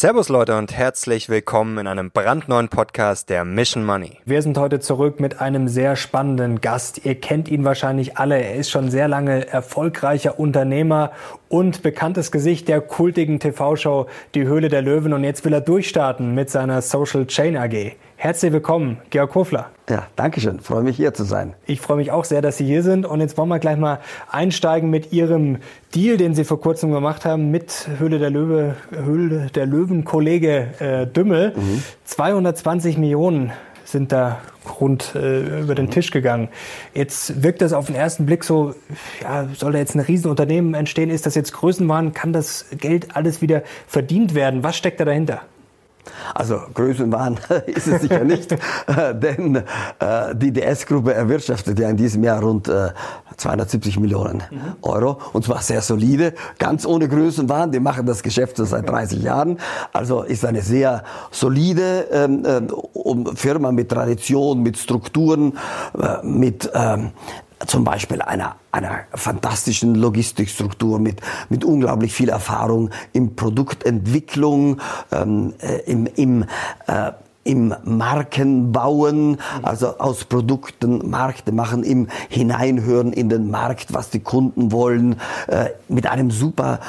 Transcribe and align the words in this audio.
Servus 0.00 0.30
Leute 0.30 0.56
und 0.56 0.72
herzlich 0.72 1.28
willkommen 1.28 1.76
in 1.76 1.86
einem 1.86 2.10
brandneuen 2.10 2.70
Podcast 2.70 3.28
der 3.28 3.44
Mission 3.44 3.84
Money. 3.84 4.16
Wir 4.24 4.40
sind 4.40 4.56
heute 4.56 4.80
zurück 4.80 5.20
mit 5.20 5.42
einem 5.42 5.68
sehr 5.68 5.94
spannenden 5.94 6.62
Gast. 6.62 7.04
Ihr 7.04 7.20
kennt 7.20 7.50
ihn 7.50 7.66
wahrscheinlich 7.66 8.16
alle. 8.16 8.42
Er 8.42 8.54
ist 8.54 8.70
schon 8.70 8.90
sehr 8.90 9.08
lange 9.08 9.46
erfolgreicher 9.48 10.40
Unternehmer 10.40 11.12
und 11.50 11.82
bekanntes 11.82 12.30
Gesicht 12.30 12.68
der 12.68 12.80
kultigen 12.80 13.40
TV-Show 13.40 14.06
Die 14.34 14.46
Höhle 14.46 14.68
der 14.68 14.82
Löwen 14.82 15.12
und 15.12 15.24
jetzt 15.24 15.44
will 15.44 15.52
er 15.52 15.60
durchstarten 15.60 16.32
mit 16.32 16.48
seiner 16.48 16.80
Social 16.80 17.26
Chain 17.26 17.56
AG. 17.56 17.96
Herzlich 18.16 18.52
willkommen, 18.52 18.98
Georg 19.10 19.32
Kofler. 19.32 19.70
Ja, 19.88 20.06
danke 20.14 20.40
schön. 20.40 20.60
Freue 20.60 20.82
mich 20.82 20.96
hier 20.96 21.12
zu 21.12 21.24
sein. 21.24 21.54
Ich 21.66 21.80
freue 21.80 21.96
mich 21.96 22.12
auch 22.12 22.24
sehr, 22.24 22.40
dass 22.40 22.58
Sie 22.58 22.66
hier 22.66 22.84
sind. 22.84 23.04
Und 23.04 23.20
jetzt 23.20 23.36
wollen 23.36 23.48
wir 23.48 23.58
gleich 23.58 23.78
mal 23.78 23.98
einsteigen 24.30 24.90
mit 24.90 25.12
Ihrem 25.12 25.58
Deal, 25.94 26.18
den 26.18 26.34
Sie 26.34 26.44
vor 26.44 26.60
kurzem 26.60 26.92
gemacht 26.92 27.24
haben 27.24 27.50
mit 27.50 27.88
Höhle 27.98 28.20
der 28.20 28.30
Löwe, 28.30 28.76
Höhle 28.90 29.48
der 29.52 29.66
Löwen 29.66 30.04
Kollege 30.04 30.68
äh, 30.78 31.06
Dümmel. 31.06 31.54
Mhm. 31.56 31.82
220 32.04 32.98
Millionen 32.98 33.52
sind 33.92 34.12
da 34.12 34.40
rund 34.80 35.14
äh, 35.14 35.60
über 35.60 35.74
den 35.74 35.86
mhm. 35.86 35.90
Tisch 35.90 36.10
gegangen. 36.10 36.48
Jetzt 36.94 37.42
wirkt 37.42 37.62
das 37.62 37.72
auf 37.72 37.86
den 37.86 37.94
ersten 37.94 38.26
Blick 38.26 38.44
so, 38.44 38.74
ja, 39.22 39.48
soll 39.54 39.72
da 39.72 39.78
jetzt 39.78 39.94
ein 39.94 40.00
Riesenunternehmen 40.00 40.74
entstehen? 40.74 41.10
Ist 41.10 41.26
das 41.26 41.34
jetzt 41.34 41.52
Größenwahn? 41.52 42.12
Kann 42.12 42.32
das 42.32 42.66
Geld 42.72 43.16
alles 43.16 43.42
wieder 43.42 43.62
verdient 43.86 44.34
werden? 44.34 44.62
Was 44.62 44.76
steckt 44.76 45.00
da 45.00 45.04
dahinter? 45.04 45.42
Also 46.34 46.60
Größenwahn 46.74 47.38
ist 47.66 47.86
es 47.86 48.02
sicher 48.02 48.24
nicht, 48.24 48.52
äh, 48.86 49.14
denn 49.14 49.56
äh, 49.56 50.34
die 50.34 50.52
DS-Gruppe 50.52 51.14
erwirtschaftet 51.14 51.78
ja 51.78 51.88
in 51.88 51.96
diesem 51.96 52.24
Jahr 52.24 52.40
rund 52.40 52.68
äh, 52.68 52.90
270 53.36 53.98
Millionen 53.98 54.42
mhm. 54.50 54.76
Euro 54.82 55.18
und 55.32 55.44
zwar 55.44 55.62
sehr 55.62 55.80
solide, 55.80 56.34
ganz 56.58 56.86
ohne 56.86 57.08
Größenwahn. 57.08 57.72
Die 57.72 57.80
machen 57.80 58.06
das 58.06 58.22
Geschäft 58.22 58.56
so 58.56 58.64
seit 58.64 58.88
30 58.88 59.22
Jahren, 59.22 59.58
also 59.92 60.22
ist 60.22 60.44
eine 60.44 60.62
sehr 60.62 61.04
solide 61.30 62.06
ähm, 62.12 62.44
äh, 62.44 63.34
Firma 63.34 63.72
mit 63.72 63.88
Tradition, 63.88 64.62
mit 64.62 64.78
Strukturen, 64.78 65.58
äh, 65.98 66.24
mit 66.26 66.70
ähm, 66.74 67.12
zum 67.66 67.84
Beispiel 67.84 68.22
einer, 68.22 68.56
einer 68.72 69.00
fantastischen 69.14 69.94
Logistikstruktur 69.94 70.98
mit, 70.98 71.20
mit 71.48 71.64
unglaublich 71.64 72.12
viel 72.12 72.28
Erfahrung 72.28 72.90
in 73.12 73.36
Produktentwicklung, 73.36 74.80
ähm, 75.12 75.54
äh, 75.60 75.78
im, 75.90 76.06
im 76.16 76.44
äh, 76.86 77.12
im 77.42 77.74
Markenbauen, 77.84 79.38
also 79.62 79.98
aus 79.98 80.24
Produkten 80.24 81.08
Markte 81.08 81.52
machen, 81.52 81.84
im 81.84 82.08
Hineinhören 82.28 83.14
in 83.14 83.30
den 83.30 83.50
Markt, 83.50 83.94
was 83.94 84.10
die 84.10 84.20
Kunden 84.20 84.72
wollen, 84.72 85.16
äh, 85.48 85.70
mit 85.88 86.06
einem 86.06 86.30
super 86.30 86.80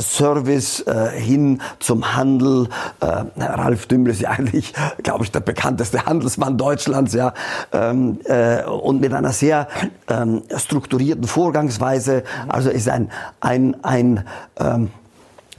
Service 0.00 0.80
äh, 0.80 1.10
hin 1.10 1.60
zum 1.78 2.16
Handel. 2.16 2.68
Äh, 3.00 3.42
Ralf 3.42 3.86
Dümmel 3.86 4.12
ist 4.12 4.20
ja 4.20 4.30
eigentlich, 4.30 4.74
glaube 5.02 5.24
ich, 5.24 5.32
der 5.32 5.40
bekannteste 5.40 6.06
Handelsmann 6.06 6.58
Deutschlands, 6.58 7.14
ja, 7.14 7.32
ähm, 7.72 8.20
äh, 8.24 8.62
und 8.64 9.00
mit 9.00 9.12
einer 9.12 9.32
sehr 9.32 9.68
ähm, 10.08 10.42
strukturierten 10.56 11.24
Vorgangsweise. 11.24 12.24
Also 12.48 12.70
ist 12.70 12.88
ein 12.88 13.10
ein 13.40 13.76
ein 13.82 14.24
ähm, 14.58 14.90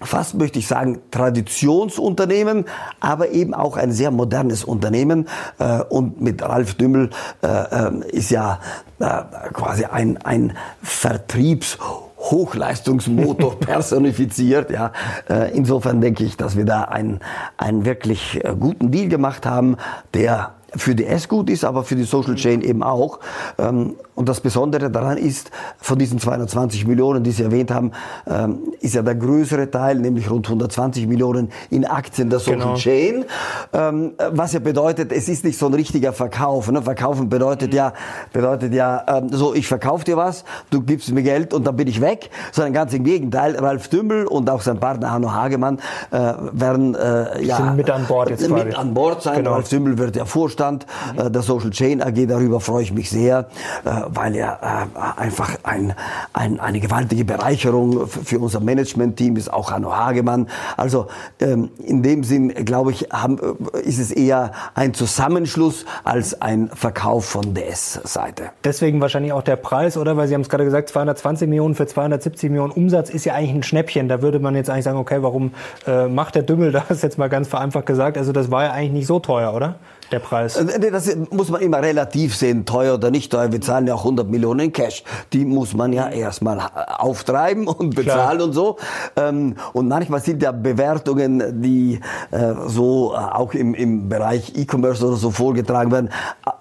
fast 0.02 0.36
möchte 0.36 0.60
ich 0.60 0.68
sagen, 0.68 1.00
Traditionsunternehmen, 1.12 2.66
aber 3.00 3.30
eben 3.30 3.54
auch 3.54 3.78
ein 3.78 3.92
sehr 3.92 4.12
modernes 4.12 4.64
Unternehmen. 4.64 5.28
Äh, 5.58 5.82
und 5.82 6.22
mit 6.22 6.42
Ralf 6.42 6.76
Dümmel 6.76 7.10
äh, 7.42 7.94
ist 8.08 8.32
ja 8.32 8.60
äh, 9.00 9.22
quasi 9.54 9.86
ein, 9.86 10.18
ein 10.18 10.56
Vertriebs- 10.82 11.78
Hochleistungsmotor 12.20 13.56
personifiziert. 13.60 14.72
Ja. 14.72 14.92
Äh, 15.30 15.56
insofern 15.56 16.02
denke 16.02 16.24
ich, 16.24 16.38
dass 16.38 16.56
wir 16.56 16.66
da 16.66 16.84
einen, 16.84 17.20
einen 17.58 17.86
wirklich 17.86 18.44
äh, 18.44 18.56
guten 18.60 18.92
Deal 18.92 19.08
gemacht 19.08 19.46
haben, 19.46 19.78
der 20.14 20.54
für 20.76 20.96
die 20.96 21.06
S 21.06 21.28
gut 21.28 21.50
ist, 21.50 21.66
aber 21.66 21.84
für 21.84 21.96
die 21.96 22.04
Social 22.04 22.36
Chain 22.36 22.62
eben 22.62 22.84
auch. 22.84 23.20
Ähm, 23.58 23.96
und 24.16 24.28
das 24.28 24.42
Besondere 24.42 24.90
daran 24.92 25.18
ist, 25.18 25.50
von 25.78 25.98
diesen 25.98 26.20
220 26.20 26.86
Millionen, 26.86 27.24
die 27.24 27.32
Sie 27.32 27.44
erwähnt 27.44 27.72
haben, 27.72 27.92
ähm, 28.28 28.60
ist 28.82 28.96
ja 28.96 29.02
der 29.02 29.16
größere 29.16 29.72
Teil, 29.72 29.98
nämlich 30.00 30.30
rund 30.30 30.46
120 30.48 31.08
Millionen 31.08 31.52
in 31.70 31.86
Aktien 31.86 32.30
der 32.30 32.40
Social 32.40 32.60
genau. 32.60 32.76
Chain. 32.76 33.26
Ähm, 33.74 34.14
was 34.32 34.54
ja 34.54 34.60
bedeutet, 34.60 35.12
es 35.12 35.30
ist 35.30 35.46
nicht 35.46 35.58
so 35.58 35.68
ein 35.68 35.74
richtiger 35.74 36.14
Verkauf. 36.14 36.70
Ne? 36.70 36.82
Verkaufen 36.82 37.30
bedeutet 37.30 37.74
ja, 37.74 37.94
bedeutet 38.34 38.74
ja, 38.74 39.24
so 39.32 39.54
ich 39.54 39.68
verkaufe 39.68 40.04
dir 40.04 40.18
was, 40.18 40.44
du 40.70 40.82
gibst 40.82 41.12
mir 41.12 41.24
Geld 41.24 41.54
und 41.54 41.66
dann 41.66 41.76
bin 41.76 41.88
ich 41.88 42.02
weg, 42.02 42.30
sondern 42.52 42.74
ganz 42.74 42.94
im 42.94 43.04
Gegenteil. 43.04 43.56
Ralf 43.56 43.88
Dümmel 43.88 44.28
und 44.28 44.50
auch 44.50 44.62
sein 44.62 44.80
Partner 44.80 45.12
Hanno 45.12 45.32
Hagemann 45.32 45.80
äh, 46.12 46.34
werden 46.52 46.96
äh, 46.96 47.44
ja 47.44 47.74
mit 47.74 47.90
an 47.90 48.06
Bord 48.06 48.30
jetzt 48.30 48.50
mit 48.50 48.78
an 48.78 48.94
Bord 48.94 49.22
sein. 49.22 49.38
Genau. 49.38 49.54
Ralf 49.54 49.70
Dümmel 49.70 49.98
wird 49.98 50.16
ja 50.16 50.26
Vorstand 50.26 50.59
Vorstand 50.60 50.86
äh, 51.18 51.32
der 51.32 51.42
Social 51.42 51.70
Chain 51.70 52.02
AG. 52.02 52.28
Darüber 52.28 52.60
freue 52.60 52.84
ich 52.84 52.92
mich 52.92 53.10
sehr, 53.10 53.48
äh, 53.86 53.92
weil 54.08 54.36
er 54.36 54.60
äh, 54.62 55.22
einfach 55.22 55.58
ein, 55.64 55.94
ein, 56.34 56.60
eine 56.60 56.80
gewaltige 56.82 57.24
Bereicherung 57.24 58.08
für 58.08 58.40
unser 58.40 58.60
Management-Team 58.60 59.38
ist, 59.38 59.52
auch 59.52 59.72
Hanno 59.72 59.96
Hagemann. 59.96 60.48
Also 60.76 61.08
ähm, 61.40 61.70
in 61.86 62.04
dem 62.04 62.24
Sinn, 62.24 62.54
glaube 62.66 62.92
ich, 62.92 63.08
haben, 63.12 63.40
äh, 63.74 63.80
ist 63.80 64.00
es 64.00 64.12
eher 64.12 64.52
ein 64.76 64.94
Zusammenschluss 64.94 65.86
als 66.04 66.42
ein 66.42 66.70
Verkauf 66.74 67.26
von 67.26 67.54
DS-Seite. 67.54 68.50
Deswegen 68.66 69.00
wahrscheinlich 69.00 69.32
auch 69.32 69.44
der 69.44 69.56
Preis, 69.56 69.96
oder? 69.96 70.18
Weil 70.18 70.28
Sie 70.28 70.34
haben 70.34 70.42
es 70.42 70.50
gerade 70.50 70.66
gesagt, 70.66 70.90
220 70.90 71.48
Millionen 71.48 71.76
für 71.76 71.88
270 71.88 72.50
Millionen 72.50 72.74
Umsatz 72.74 73.10
ist 73.10 73.26
ja 73.26 73.34
eigentlich 73.34 73.56
ein 73.56 73.64
Schnäppchen. 73.64 74.10
Da 74.10 74.22
würde 74.22 74.40
man 74.40 74.56
jetzt 74.56 74.70
eigentlich 74.70 74.84
sagen, 74.84 74.98
okay, 74.98 75.20
warum 75.22 75.52
äh, 75.88 76.08
macht 76.08 76.36
der 76.36 76.44
Dümmel 76.44 76.72
das 76.90 77.02
jetzt 77.02 77.18
mal 77.18 77.30
ganz 77.30 77.48
vereinfacht 77.48 77.86
gesagt? 77.86 78.18
Also 78.18 78.34
das 78.34 78.52
war 78.52 78.66
ja 78.66 78.72
eigentlich 78.74 78.92
nicht 78.92 79.08
so 79.08 79.20
teuer, 79.20 79.54
oder? 79.54 79.76
Der 80.12 80.20
Preis? 80.20 80.56
Äh, 80.56 80.92
das 80.92 81.16
muss 81.32 81.50
man 81.50 81.62
immer 81.62 81.82
relativ 81.82 82.36
sehen, 82.36 82.66
teuer 82.66 82.96
oder 82.96 83.12
nicht 83.12 83.32
teuer. 83.32 83.52
Wir 83.52 83.62
zahlen 83.62 83.88
ja 83.88 83.96
auch 83.96 84.04
100 84.04 84.30
Millionen 84.30 84.60
in 84.60 84.74
Cash. 84.74 85.04
Die 85.34 85.46
muss 85.46 85.74
man 85.74 85.94
ja 85.94 86.10
erstmal 86.10 86.60
auftreiben 86.60 87.68
und 87.68 87.96
bezahlen 87.96 88.38
Klar. 88.38 88.48
und 88.48 88.54
so. 88.54 88.78
Ähm, 89.16 89.56
und 89.74 89.88
manchmal 89.88 90.22
sind 90.22 90.42
ja 90.42 90.52
Bewertungen, 90.52 91.62
die 91.62 92.00
äh, 92.32 92.54
so 92.68 93.14
äh, 93.14 93.18
auch 93.18 93.54
im, 93.54 93.74
im 93.74 94.10
Bereich 94.10 94.54
E-Commerce 94.56 95.06
oder 95.06 95.16
so 95.16 95.32
vorgetragen 95.32 95.92
werden, 95.92 96.10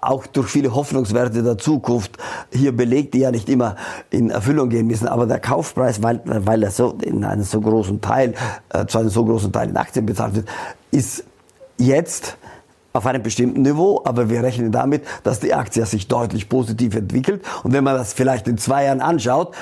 auch 0.01 0.27
durch 0.27 0.47
viele 0.47 0.73
Hoffnungswerte 0.73 1.43
der 1.43 1.57
Zukunft 1.57 2.17
hier 2.51 2.75
belegt, 2.75 3.13
die 3.13 3.19
ja 3.19 3.31
nicht 3.31 3.49
immer 3.49 3.75
in 4.09 4.29
Erfüllung 4.29 4.69
gehen 4.69 4.87
müssen. 4.87 5.07
Aber 5.07 5.25
der 5.25 5.39
Kaufpreis, 5.39 6.01
weil, 6.01 6.21
weil 6.25 6.63
er 6.63 6.71
so 6.71 6.97
in 7.01 7.23
einem 7.23 7.43
so 7.43 7.61
großen 7.61 8.01
Teil, 8.01 8.33
zu 8.87 8.99
einem 8.99 9.09
so 9.09 9.25
großen 9.25 9.51
Teil 9.51 9.69
in 9.69 9.77
Aktien 9.77 10.05
bezahlt 10.05 10.35
wird, 10.35 10.47
ist 10.91 11.23
jetzt 11.77 12.37
auf 12.93 13.05
einem 13.05 13.23
bestimmten 13.23 13.61
Niveau, 13.61 14.01
aber 14.05 14.29
wir 14.29 14.43
rechnen 14.43 14.71
damit, 14.71 15.03
dass 15.23 15.39
die 15.39 15.53
Aktie 15.53 15.85
sich 15.85 16.07
deutlich 16.07 16.49
positiv 16.49 16.95
entwickelt. 16.95 17.43
Und 17.63 17.73
wenn 17.73 17.83
man 17.83 17.95
das 17.95 18.13
vielleicht 18.13 18.47
in 18.47 18.57
zwei 18.57 18.85
Jahren 18.85 19.01
anschaut, 19.01 19.53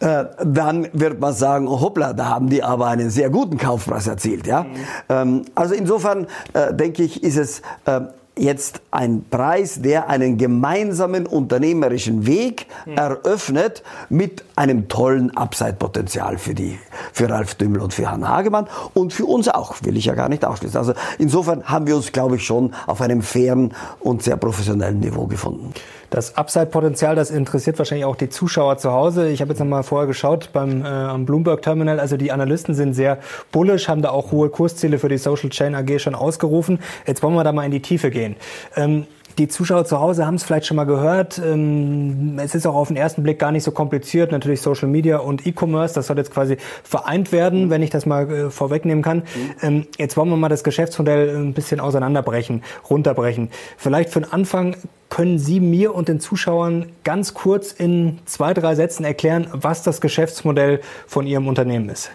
äh, 0.00 0.24
dann 0.44 0.88
wird 0.92 1.20
man 1.20 1.32
sagen, 1.32 1.68
oh, 1.68 1.80
hoppla, 1.80 2.12
da 2.12 2.26
haben 2.26 2.48
die 2.48 2.62
aber 2.62 2.88
einen 2.88 3.10
sehr 3.10 3.30
guten 3.30 3.56
Kaufpreis 3.56 4.06
erzielt. 4.06 4.46
Ja? 4.46 4.64
Mhm. 4.64 4.68
Ähm, 5.08 5.44
also 5.54 5.74
insofern 5.74 6.26
äh, 6.54 6.74
denke 6.74 7.04
ich, 7.04 7.22
ist 7.22 7.36
es 7.36 7.62
äh, 7.84 8.00
jetzt 8.42 8.82
ein 8.90 9.24
Preis, 9.30 9.82
der 9.82 10.08
einen 10.08 10.36
gemeinsamen 10.36 11.26
unternehmerischen 11.26 12.26
Weg 12.26 12.66
mhm. 12.86 12.96
eröffnet 12.96 13.82
mit 14.08 14.44
einem 14.56 14.88
tollen 14.88 15.36
Upside-Potenzial 15.36 16.38
für 16.38 16.54
die, 16.54 16.78
für 17.12 17.30
Ralf 17.30 17.54
Dümmel 17.54 17.80
und 17.80 17.94
für 17.94 18.10
Hanna 18.10 18.28
Hagemann 18.28 18.66
und 18.94 19.12
für 19.12 19.26
uns 19.26 19.48
auch, 19.48 19.76
will 19.82 19.96
ich 19.96 20.06
ja 20.06 20.14
gar 20.14 20.28
nicht 20.28 20.44
ausschließen. 20.44 20.76
Also 20.76 20.92
insofern 21.18 21.64
haben 21.64 21.86
wir 21.86 21.94
uns, 21.94 22.10
glaube 22.10 22.36
ich, 22.36 22.44
schon 22.44 22.74
auf 22.86 23.00
einem 23.00 23.22
fairen 23.22 23.74
und 24.00 24.22
sehr 24.22 24.36
professionellen 24.36 24.98
Niveau 24.98 25.26
gefunden. 25.26 25.72
Das 26.12 26.36
Upside-Potenzial, 26.36 27.16
das 27.16 27.30
interessiert 27.30 27.78
wahrscheinlich 27.78 28.04
auch 28.04 28.16
die 28.16 28.28
Zuschauer 28.28 28.76
zu 28.76 28.92
Hause. 28.92 29.30
Ich 29.30 29.40
habe 29.40 29.52
jetzt 29.52 29.60
nochmal 29.60 29.82
vorher 29.82 30.06
geschaut 30.06 30.50
beim 30.52 30.84
äh, 30.84 30.88
am 30.88 31.24
Bloomberg 31.24 31.62
Terminal. 31.62 31.98
Also 31.98 32.18
die 32.18 32.30
Analysten 32.30 32.74
sind 32.74 32.92
sehr 32.92 33.18
bullish, 33.50 33.88
haben 33.88 34.02
da 34.02 34.10
auch 34.10 34.30
hohe 34.30 34.50
Kursziele 34.50 34.98
für 34.98 35.08
die 35.08 35.16
Social 35.16 35.48
Chain 35.48 35.74
AG 35.74 36.00
schon 36.00 36.14
ausgerufen. 36.14 36.80
Jetzt 37.06 37.22
wollen 37.22 37.34
wir 37.34 37.44
da 37.44 37.52
mal 37.52 37.64
in 37.64 37.70
die 37.70 37.80
Tiefe 37.80 38.10
gehen. 38.10 38.36
Ähm, 38.76 39.06
die 39.38 39.48
Zuschauer 39.48 39.84
zu 39.84 40.00
Hause 40.00 40.26
haben 40.26 40.34
es 40.34 40.44
vielleicht 40.44 40.66
schon 40.66 40.76
mal 40.76 40.84
gehört. 40.84 41.40
Ähm, 41.44 42.38
es 42.38 42.54
ist 42.54 42.66
auch 42.66 42.74
auf 42.74 42.88
den 42.88 42.96
ersten 42.96 43.22
Blick 43.22 43.38
gar 43.38 43.52
nicht 43.52 43.64
so 43.64 43.70
kompliziert. 43.70 44.32
Natürlich 44.32 44.60
Social 44.60 44.88
Media 44.88 45.18
und 45.18 45.46
E-Commerce, 45.46 45.94
das 45.94 46.06
soll 46.06 46.18
jetzt 46.18 46.32
quasi 46.32 46.56
vereint 46.82 47.32
werden, 47.32 47.70
wenn 47.70 47.82
ich 47.82 47.90
das 47.90 48.06
mal 48.06 48.30
äh, 48.30 48.50
vorwegnehmen 48.50 49.02
kann. 49.02 49.22
Mhm. 49.60 49.86
Jetzt 49.98 50.16
wollen 50.16 50.28
wir 50.28 50.36
mal 50.36 50.48
das 50.48 50.64
Geschäftsmodell 50.64 51.36
ein 51.36 51.54
bisschen 51.54 51.80
auseinanderbrechen, 51.80 52.62
runterbrechen. 52.88 53.50
Vielleicht 53.76 54.10
für 54.10 54.20
den 54.20 54.32
Anfang 54.32 54.76
können 55.08 55.38
Sie 55.38 55.60
mir 55.60 55.94
und 55.94 56.08
den 56.08 56.20
Zuschauern 56.20 56.86
ganz 57.04 57.34
kurz 57.34 57.72
in 57.72 58.18
zwei, 58.24 58.54
drei 58.54 58.74
Sätzen 58.74 59.04
erklären, 59.04 59.46
was 59.52 59.82
das 59.82 60.00
Geschäftsmodell 60.00 60.80
von 61.06 61.26
Ihrem 61.26 61.48
Unternehmen 61.48 61.88
ist? 61.90 62.10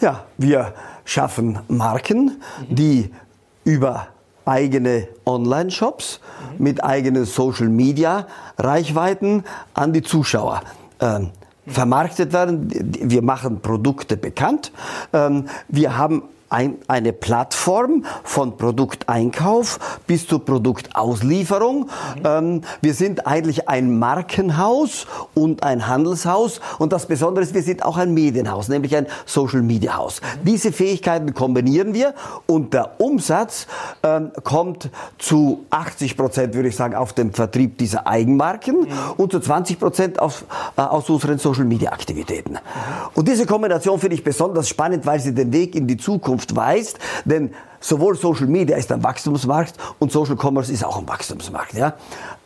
Ja, 0.00 0.24
wir 0.36 0.74
schaffen 1.04 1.58
Marken, 1.68 2.42
die 2.68 3.10
über 3.64 4.08
eigene 4.46 5.08
Online-Shops 5.26 6.20
mhm. 6.58 6.64
mit 6.64 6.82
eigenen 6.82 7.26
Social-Media-Reichweiten 7.26 9.44
an 9.74 9.92
die 9.92 10.02
Zuschauer 10.02 10.62
ähm, 11.00 11.32
vermarktet 11.66 12.32
werden. 12.32 12.70
Wir 13.02 13.20
machen 13.22 13.60
Produkte 13.60 14.16
bekannt. 14.16 14.72
Ähm, 15.12 15.48
wir 15.68 15.98
haben 15.98 16.22
ein, 16.48 16.78
eine 16.86 17.12
Plattform 17.12 18.04
von 18.24 18.56
Produkteinkauf 18.56 20.00
bis 20.06 20.26
zur 20.26 20.44
Produktauslieferung. 20.44 21.80
Mhm. 21.80 22.22
Ähm, 22.24 22.60
wir 22.80 22.94
sind 22.94 23.26
eigentlich 23.26 23.68
ein 23.68 23.98
Markenhaus 23.98 25.06
und 25.34 25.62
ein 25.62 25.88
Handelshaus 25.88 26.60
und 26.78 26.92
das 26.92 27.06
Besondere 27.06 27.44
ist, 27.44 27.54
wir 27.54 27.62
sind 27.62 27.84
auch 27.84 27.96
ein 27.96 28.14
Medienhaus, 28.14 28.68
nämlich 28.68 28.96
ein 28.96 29.06
Social 29.24 29.62
Media 29.62 29.96
Haus. 29.96 30.20
Mhm. 30.20 30.44
Diese 30.44 30.72
Fähigkeiten 30.72 31.34
kombinieren 31.34 31.94
wir 31.94 32.14
und 32.46 32.72
der 32.74 33.00
Umsatz 33.00 33.66
ähm, 34.02 34.30
kommt 34.44 34.90
zu 35.18 35.66
80 35.70 36.16
Prozent, 36.16 36.54
würde 36.54 36.68
ich 36.68 36.76
sagen, 36.76 36.94
auf 36.94 37.12
dem 37.12 37.32
Vertrieb 37.32 37.78
dieser 37.78 38.06
Eigenmarken 38.06 38.82
mhm. 38.82 38.88
und 39.16 39.32
zu 39.32 39.40
20 39.40 39.80
Prozent 39.80 40.18
äh, 40.18 40.20
aus 40.80 41.10
unseren 41.10 41.38
Social 41.38 41.64
Media 41.64 41.90
Aktivitäten. 41.92 42.58
Und 43.14 43.26
diese 43.26 43.46
Kombination 43.46 43.98
finde 43.98 44.14
ich 44.14 44.24
besonders 44.24 44.68
spannend, 44.68 45.06
weil 45.06 45.18
sie 45.18 45.34
den 45.34 45.52
Weg 45.52 45.74
in 45.74 45.86
die 45.86 45.96
Zukunft 45.96 46.35
Zukunft 46.36 46.56
weist, 46.56 46.98
denn 47.24 47.54
sowohl 47.80 48.16
Social 48.16 48.46
Media 48.46 48.76
ist 48.76 48.92
ein 48.92 49.02
Wachstumsmarkt 49.02 49.74
und 49.98 50.12
Social 50.12 50.36
Commerce 50.36 50.72
ist 50.72 50.84
auch 50.84 50.98
ein 50.98 51.08
Wachstumsmarkt. 51.08 51.74
Ja? 51.74 51.94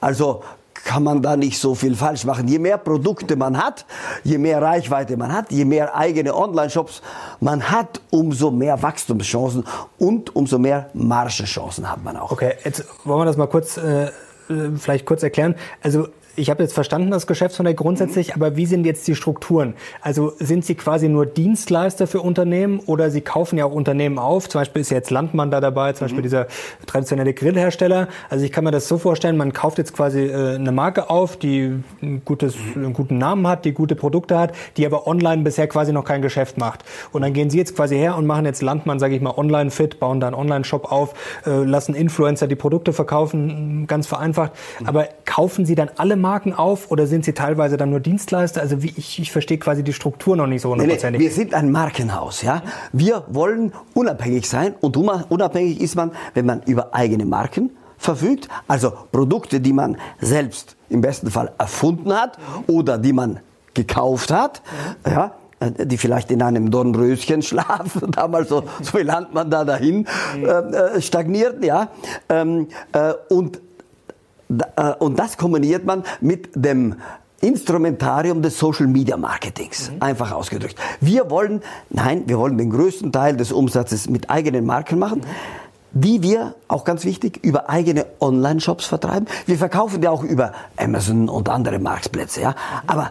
Also 0.00 0.42
kann 0.72 1.02
man 1.02 1.20
da 1.20 1.36
nicht 1.36 1.58
so 1.58 1.74
viel 1.74 1.94
falsch 1.94 2.24
machen. 2.24 2.48
Je 2.48 2.58
mehr 2.58 2.78
Produkte 2.78 3.36
man 3.36 3.58
hat, 3.58 3.84
je 4.24 4.38
mehr 4.38 4.62
Reichweite 4.62 5.16
man 5.16 5.32
hat, 5.32 5.52
je 5.52 5.64
mehr 5.64 5.94
eigene 5.94 6.34
Online-Shops 6.34 7.02
man 7.40 7.70
hat, 7.70 8.00
umso 8.10 8.50
mehr 8.50 8.82
Wachstumschancen 8.82 9.64
und 9.98 10.34
umso 10.34 10.58
mehr 10.58 10.88
Margenchancen 10.94 11.90
hat 11.90 12.02
man 12.02 12.16
auch. 12.16 12.32
Okay, 12.32 12.54
jetzt 12.64 12.86
wollen 13.04 13.20
wir 13.20 13.24
das 13.26 13.36
mal 13.36 13.48
kurz, 13.48 13.76
äh, 13.76 14.04
äh 14.04 14.10
vielleicht 14.78 15.04
kurz 15.04 15.22
erklären. 15.22 15.54
Also 15.82 16.08
ich 16.40 16.48
habe 16.50 16.62
jetzt 16.62 16.72
verstanden, 16.72 17.10
das 17.10 17.26
Geschäftsmodell 17.26 17.74
grundsätzlich, 17.74 18.28
mhm. 18.28 18.42
aber 18.42 18.56
wie 18.56 18.66
sind 18.66 18.84
jetzt 18.84 19.06
die 19.06 19.14
Strukturen? 19.14 19.74
Also 20.00 20.32
sind 20.38 20.64
Sie 20.64 20.74
quasi 20.74 21.08
nur 21.08 21.26
Dienstleister 21.26 22.06
für 22.06 22.20
Unternehmen 22.20 22.80
oder 22.80 23.10
Sie 23.10 23.20
kaufen 23.20 23.58
ja 23.58 23.66
auch 23.66 23.72
Unternehmen 23.72 24.18
auf? 24.18 24.48
Zum 24.48 24.60
Beispiel 24.60 24.80
ist 24.80 24.90
jetzt 24.90 25.10
Landmann 25.10 25.50
da 25.50 25.60
dabei, 25.60 25.92
zum 25.92 26.04
mhm. 26.04 26.08
Beispiel 26.08 26.22
dieser 26.22 26.46
traditionelle 26.86 27.34
Grillhersteller. 27.34 28.08
Also 28.30 28.44
ich 28.44 28.52
kann 28.52 28.64
mir 28.64 28.70
das 28.70 28.88
so 28.88 28.96
vorstellen, 28.96 29.36
man 29.36 29.52
kauft 29.52 29.78
jetzt 29.78 29.92
quasi 29.92 30.22
äh, 30.22 30.54
eine 30.54 30.72
Marke 30.72 31.10
auf, 31.10 31.36
die 31.36 31.82
ein 32.02 32.22
gutes, 32.24 32.56
mhm. 32.56 32.84
einen 32.84 32.92
guten 32.94 33.18
Namen 33.18 33.46
hat, 33.46 33.66
die 33.66 33.72
gute 33.72 33.94
Produkte 33.94 34.38
hat, 34.38 34.52
die 34.78 34.86
aber 34.86 35.06
online 35.06 35.42
bisher 35.42 35.68
quasi 35.68 35.92
noch 35.92 36.04
kein 36.04 36.22
Geschäft 36.22 36.56
macht. 36.56 36.84
Und 37.12 37.20
dann 37.20 37.34
gehen 37.34 37.50
Sie 37.50 37.58
jetzt 37.58 37.76
quasi 37.76 37.96
her 37.96 38.16
und 38.16 38.26
machen 38.26 38.46
jetzt 38.46 38.62
Landmann, 38.62 38.98
sage 38.98 39.14
ich 39.14 39.20
mal, 39.20 39.34
online 39.36 39.70
fit, 39.70 40.00
bauen 40.00 40.20
da 40.20 40.28
einen 40.28 40.36
Online-Shop 40.36 40.90
auf, 40.90 41.12
äh, 41.46 41.50
lassen 41.64 41.94
Influencer 41.94 42.46
die 42.46 42.56
Produkte 42.56 42.94
verkaufen, 42.94 43.86
ganz 43.86 44.06
vereinfacht. 44.06 44.52
Mhm. 44.80 44.86
Aber 44.86 45.08
kaufen 45.26 45.66
Sie 45.66 45.74
dann 45.74 45.90
alle 45.96 46.16
Marken 46.16 46.29
auf 46.56 46.90
oder 46.90 47.06
sind 47.06 47.24
Sie 47.24 47.32
teilweise 47.32 47.76
dann 47.76 47.90
nur 47.90 48.00
Dienstleister? 48.00 48.60
Also 48.60 48.82
wie 48.82 48.92
ich, 48.96 49.18
ich 49.18 49.32
verstehe 49.32 49.58
quasi 49.58 49.82
die 49.82 49.92
Struktur 49.92 50.36
noch 50.36 50.46
nicht 50.46 50.62
so 50.62 50.70
hundertprozentig. 50.70 51.20
Nee, 51.20 51.26
wir 51.26 51.32
sind 51.32 51.54
ein 51.54 51.70
Markenhaus, 51.70 52.42
ja. 52.42 52.62
Wir 52.92 53.24
wollen 53.28 53.72
unabhängig 53.94 54.48
sein 54.48 54.74
und 54.80 54.96
unabhängig 54.96 55.80
ist 55.80 55.96
man, 55.96 56.12
wenn 56.34 56.46
man 56.46 56.62
über 56.62 56.94
eigene 56.94 57.24
Marken 57.24 57.70
verfügt, 57.98 58.48
also 58.66 58.92
Produkte, 59.12 59.60
die 59.60 59.72
man 59.72 59.98
selbst 60.20 60.76
im 60.88 61.00
besten 61.00 61.30
Fall 61.30 61.52
erfunden 61.58 62.12
hat 62.12 62.38
oder 62.66 62.96
die 62.96 63.12
man 63.12 63.40
gekauft 63.74 64.32
hat, 64.32 64.62
ja, 65.06 65.34
die 65.60 65.98
vielleicht 65.98 66.30
in 66.30 66.42
einem 66.42 66.70
Dornröschen 66.70 67.42
schlafen, 67.50 68.10
damals 68.10 68.48
so, 68.48 68.64
so 68.80 68.98
wie 68.98 69.02
Landmann 69.02 69.50
da 69.50 69.64
dahin 69.64 70.06
äh, 70.36 70.46
äh 70.46 71.02
stagniert, 71.02 71.62
ja, 71.62 71.88
ähm, 72.28 72.68
äh, 72.92 73.12
und 73.28 73.60
und 74.98 75.18
das 75.18 75.36
kombiniert 75.36 75.84
man 75.84 76.02
mit 76.20 76.50
dem 76.54 76.96
Instrumentarium 77.40 78.42
des 78.42 78.58
Social 78.58 78.86
Media 78.86 79.16
Marketings. 79.16 79.90
Mhm. 79.90 80.02
Einfach 80.02 80.32
ausgedrückt. 80.32 80.76
Wir 81.00 81.30
wollen, 81.30 81.62
nein, 81.88 82.24
wir 82.26 82.38
wollen 82.38 82.58
den 82.58 82.70
größten 82.70 83.12
Teil 83.12 83.36
des 83.36 83.52
Umsatzes 83.52 84.10
mit 84.10 84.28
eigenen 84.28 84.66
Marken 84.66 84.98
machen. 84.98 85.20
Mhm. 85.20 85.60
Die 85.92 86.22
wir, 86.22 86.54
auch 86.68 86.84
ganz 86.84 87.04
wichtig, 87.04 87.40
über 87.42 87.68
eigene 87.68 88.06
Online-Shops 88.20 88.86
vertreiben. 88.86 89.26
Wir 89.46 89.56
verkaufen 89.56 90.00
ja 90.02 90.10
auch 90.10 90.22
über 90.22 90.52
Amazon 90.76 91.28
und 91.28 91.48
andere 91.48 91.80
Marktplätze, 91.80 92.42
ja. 92.42 92.54
Aber 92.86 93.10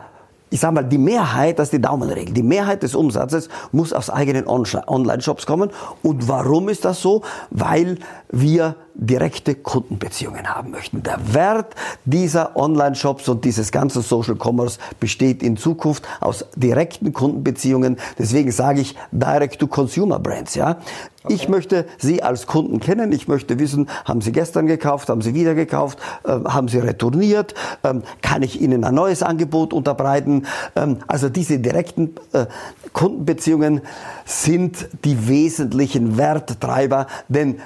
ich 0.50 0.62
sage 0.62 0.76
mal, 0.76 0.84
die 0.84 0.98
Mehrheit, 0.98 1.60
das 1.60 1.68
ist 1.68 1.74
die 1.74 1.82
Daumenregel, 1.82 2.34
die 2.34 2.44
Mehrheit 2.44 2.82
des 2.84 2.96
Umsatzes 2.96 3.50
muss 3.74 3.92
aus 3.92 4.10
eigenen 4.10 4.48
Online-Shops 4.48 5.46
kommen. 5.46 5.72
Und 6.04 6.30
warum 6.30 6.70
ist 6.70 6.86
das 6.86 7.02
so? 7.02 7.22
Weil 7.50 7.98
wir 8.30 8.76
direkte 9.00 9.56
Kundenbeziehungen 9.56 10.48
haben 10.48 10.72
möchten. 10.72 11.02
Der 11.04 11.34
Wert 11.34 11.76
dieser 12.06 12.56
Online-Shops 12.56 13.30
und 13.30 13.46
dieses 13.46 13.72
ganzen 13.72 14.02
Social 14.02 14.36
Commerce 14.36 14.78
besteht 15.00 15.42
in 15.42 15.58
Zukunft 15.58 16.08
aus 16.20 16.46
direkten 16.56 17.14
Kundenbeziehungen. 17.14 17.98
Deswegen 18.18 18.52
sage 18.52 18.82
ich 18.82 18.96
Direct-to-Consumer-Brands. 19.12 20.56
Ja? 20.56 20.78
Okay. 21.24 21.34
Ich 21.34 21.50
möchte 21.50 21.86
Sie 21.98 22.24
als 22.24 22.48
Kunden 22.48 22.80
kennen. 22.80 23.12
Ich 23.12 23.28
möchte 23.28 23.60
wissen, 23.60 23.90
haben 24.06 24.22
Sie 24.22 24.32
gestern 24.32 24.68
gekauft, 24.68 25.10
haben 25.10 25.22
Sie 25.22 25.34
wieder 25.34 25.54
gekauft, 25.54 26.00
äh, 26.24 26.32
haben 26.32 26.68
Sie 26.68 26.80
retourniert, 26.80 27.56
ähm, 27.84 28.04
kann 28.22 28.42
ich 28.42 28.62
Ihnen 28.62 28.84
ein 28.84 28.96
neues 28.96 29.24
Angebot 29.24 29.74
unterbreiten. 29.74 30.46
Ähm, 30.76 30.98
also 31.08 31.30
diese 31.30 31.60
direkten 31.60 32.16
äh, 32.34 32.46
Kundenbeziehungen 32.94 33.82
sind 34.26 34.88
die 35.04 35.28
wesentlichen 35.28 36.18
Werttreiber, 36.18 37.08
denn 37.28 37.60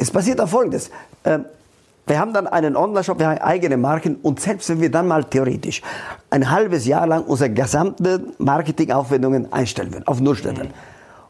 es 0.00 0.10
passiert 0.10 0.40
auch 0.40 0.48
Folgendes. 0.48 0.90
Ähm, 1.24 1.44
wir 2.06 2.18
haben 2.18 2.32
dann 2.32 2.46
einen 2.46 2.74
Online-Shop, 2.74 3.18
wir 3.18 3.28
haben 3.28 3.38
eigene 3.38 3.76
Marken 3.76 4.16
und 4.22 4.40
selbst 4.40 4.68
wenn 4.70 4.80
wir 4.80 4.90
dann 4.90 5.06
mal 5.06 5.22
theoretisch 5.24 5.82
ein 6.30 6.50
halbes 6.50 6.86
Jahr 6.86 7.06
lang 7.06 7.22
unsere 7.24 7.50
gesamten 7.50 8.32
Marketingaufwendungen 8.38 9.52
einstellen 9.52 9.92
würden, 9.92 10.08
auf 10.08 10.20
Null 10.20 10.34
stellen 10.34 10.56
würden, 10.56 10.74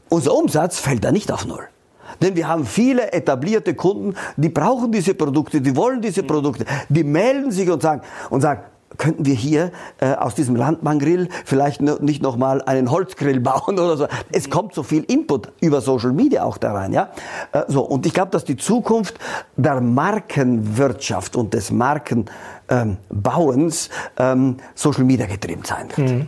unser 0.08 0.34
Umsatz 0.34 0.78
fällt 0.78 1.04
da 1.04 1.12
nicht 1.12 1.30
auf 1.32 1.44
Null. 1.44 1.66
Denn 2.22 2.34
wir 2.36 2.48
haben 2.48 2.64
viele 2.64 3.12
etablierte 3.12 3.74
Kunden, 3.74 4.14
die 4.36 4.48
brauchen 4.48 4.90
diese 4.90 5.14
Produkte, 5.14 5.60
die 5.60 5.74
wollen 5.76 6.00
diese 6.00 6.22
Produkte, 6.22 6.64
die 6.88 7.04
melden 7.04 7.50
sich 7.50 7.68
und 7.68 7.82
sagen, 7.82 8.02
und 8.30 8.40
sagen 8.40 8.62
könnten 8.98 9.24
wir 9.24 9.34
hier 9.34 9.70
äh, 10.00 10.14
aus 10.14 10.34
diesem 10.34 10.56
Landmanngrill 10.56 11.28
vielleicht 11.44 11.80
nicht 11.80 12.22
nochmal 12.22 12.60
einen 12.62 12.90
Holzgrill 12.90 13.38
bauen 13.40 13.78
oder 13.78 13.96
so. 13.96 14.08
Es 14.32 14.50
kommt 14.50 14.74
so 14.74 14.82
viel 14.82 15.04
Input 15.04 15.52
über 15.60 15.80
Social 15.80 16.12
Media 16.12 16.44
auch 16.44 16.58
da 16.58 16.72
rein. 16.72 16.92
Ja? 16.92 17.10
Äh, 17.52 17.62
so, 17.68 17.82
und 17.82 18.04
ich 18.06 18.12
glaube, 18.12 18.30
dass 18.30 18.44
die 18.44 18.56
Zukunft 18.56 19.18
der 19.56 19.80
Markenwirtschaft 19.80 21.36
und 21.36 21.54
des 21.54 21.70
Markenbauens 21.70 23.90
ähm, 24.18 24.56
Social 24.74 25.04
Media 25.04 25.26
getrieben 25.26 25.62
sein 25.64 25.88
wird. 25.96 26.10
Mhm. 26.10 26.26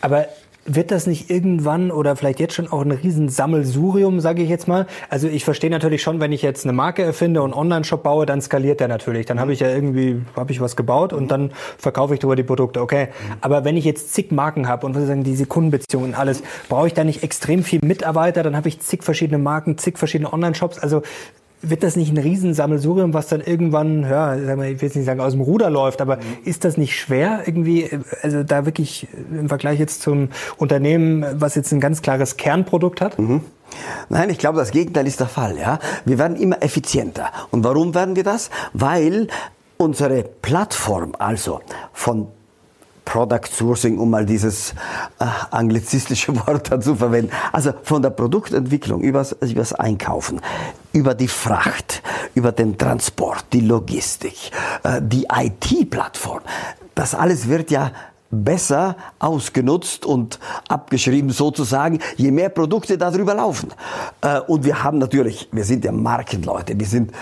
Aber 0.00 0.26
wird 0.64 0.90
das 0.90 1.06
nicht 1.06 1.30
irgendwann 1.30 1.90
oder 1.90 2.14
vielleicht 2.14 2.38
jetzt 2.38 2.54
schon 2.54 2.70
auch 2.70 2.82
ein 2.82 2.92
Riesensammelsurium, 2.92 4.20
sage 4.20 4.42
ich 4.42 4.48
jetzt 4.48 4.68
mal? 4.68 4.86
Also 5.08 5.28
ich 5.28 5.44
verstehe 5.44 5.70
natürlich 5.70 6.02
schon, 6.02 6.20
wenn 6.20 6.32
ich 6.32 6.42
jetzt 6.42 6.64
eine 6.64 6.72
Marke 6.72 7.02
erfinde 7.02 7.42
und 7.42 7.52
Online-Shop 7.52 8.02
baue, 8.02 8.26
dann 8.26 8.40
skaliert 8.40 8.80
der 8.80 8.88
natürlich. 8.88 9.26
Dann 9.26 9.40
habe 9.40 9.52
ich 9.52 9.60
ja 9.60 9.68
irgendwie, 9.68 10.22
habe 10.36 10.52
ich 10.52 10.60
was 10.60 10.76
gebaut 10.76 11.12
und 11.12 11.30
dann 11.30 11.50
verkaufe 11.78 12.14
ich 12.14 12.20
darüber 12.20 12.36
die 12.36 12.44
Produkte. 12.44 12.80
Okay, 12.80 13.08
aber 13.40 13.64
wenn 13.64 13.76
ich 13.76 13.84
jetzt 13.84 14.14
zig 14.14 14.30
Marken 14.30 14.68
habe 14.68 14.86
und 14.86 14.94
sozusagen 14.94 15.24
diese 15.24 15.46
Kundenbeziehungen 15.46 16.10
und 16.10 16.18
alles, 16.18 16.42
brauche 16.68 16.86
ich 16.86 16.94
da 16.94 17.04
nicht 17.04 17.22
extrem 17.22 17.64
viel 17.64 17.80
Mitarbeiter? 17.82 18.42
Dann 18.42 18.56
habe 18.56 18.68
ich 18.68 18.80
zig 18.80 19.02
verschiedene 19.02 19.38
Marken, 19.38 19.78
zig 19.78 19.98
verschiedene 19.98 20.32
Online-Shops. 20.32 20.78
Also 20.78 21.02
wird 21.62 21.82
das 21.82 21.96
nicht 21.96 22.12
ein 22.12 22.18
Riesensammelsurium, 22.18 23.14
was 23.14 23.28
dann 23.28 23.40
irgendwann, 23.40 24.02
ja, 24.02 24.34
ich 24.34 24.46
will 24.46 24.76
jetzt 24.80 24.96
nicht 24.96 25.06
sagen 25.06 25.20
aus 25.20 25.32
dem 25.32 25.40
Ruder 25.40 25.70
läuft, 25.70 26.00
aber 26.00 26.16
mhm. 26.16 26.20
ist 26.44 26.64
das 26.64 26.76
nicht 26.76 26.98
schwer 26.98 27.42
irgendwie, 27.46 27.88
also 28.22 28.42
da 28.42 28.66
wirklich 28.66 29.06
im 29.30 29.48
Vergleich 29.48 29.78
jetzt 29.78 30.02
zum 30.02 30.28
Unternehmen, 30.56 31.24
was 31.34 31.54
jetzt 31.54 31.72
ein 31.72 31.80
ganz 31.80 32.02
klares 32.02 32.36
Kernprodukt 32.36 33.00
hat? 33.00 33.18
Mhm. 33.18 33.42
Nein, 34.08 34.28
ich 34.28 34.38
glaube, 34.38 34.58
das 34.58 34.70
Gegenteil 34.70 35.06
ist 35.06 35.20
der 35.20 35.28
Fall. 35.28 35.56
Ja? 35.56 35.78
Wir 36.04 36.18
werden 36.18 36.36
immer 36.36 36.62
effizienter. 36.62 37.30
Und 37.50 37.64
warum 37.64 37.94
werden 37.94 38.16
wir 38.16 38.24
das? 38.24 38.50
Weil 38.74 39.28
unsere 39.78 40.22
Plattform, 40.22 41.14
also 41.18 41.60
von 41.92 42.28
Product 43.04 43.46
Sourcing, 43.50 43.98
um 43.98 44.10
mal 44.10 44.24
dieses 44.24 44.72
äh, 45.18 45.24
anglizistische 45.50 46.34
Wort 46.46 46.70
dazu 46.70 46.96
verwenden. 46.96 47.32
Also 47.52 47.72
von 47.82 48.02
der 48.02 48.10
Produktentwicklung 48.10 49.00
übers, 49.02 49.32
übers 49.40 49.72
Einkaufen, 49.72 50.40
über 50.92 51.14
die 51.14 51.28
Fracht, 51.28 52.02
über 52.34 52.52
den 52.52 52.78
Transport, 52.78 53.46
die 53.52 53.60
Logistik, 53.60 54.50
äh, 54.82 55.00
die 55.02 55.26
IT-Plattform. 55.30 56.40
Das 56.94 57.14
alles 57.14 57.48
wird 57.48 57.70
ja 57.70 57.92
besser 58.32 58.96
ausgenutzt 59.18 60.06
und 60.06 60.40
abgeschrieben 60.68 61.30
sozusagen, 61.30 62.00
je 62.16 62.30
mehr 62.30 62.48
Produkte 62.48 62.98
darüber 62.98 63.34
laufen. 63.34 63.72
Äh, 64.22 64.40
und 64.40 64.64
wir 64.64 64.82
haben 64.82 64.98
natürlich, 64.98 65.48
wir 65.52 65.64
sind 65.64 65.84
ja 65.84 65.92
Markenleute, 65.92 66.78
wir 66.78 66.86
sind 66.86 67.12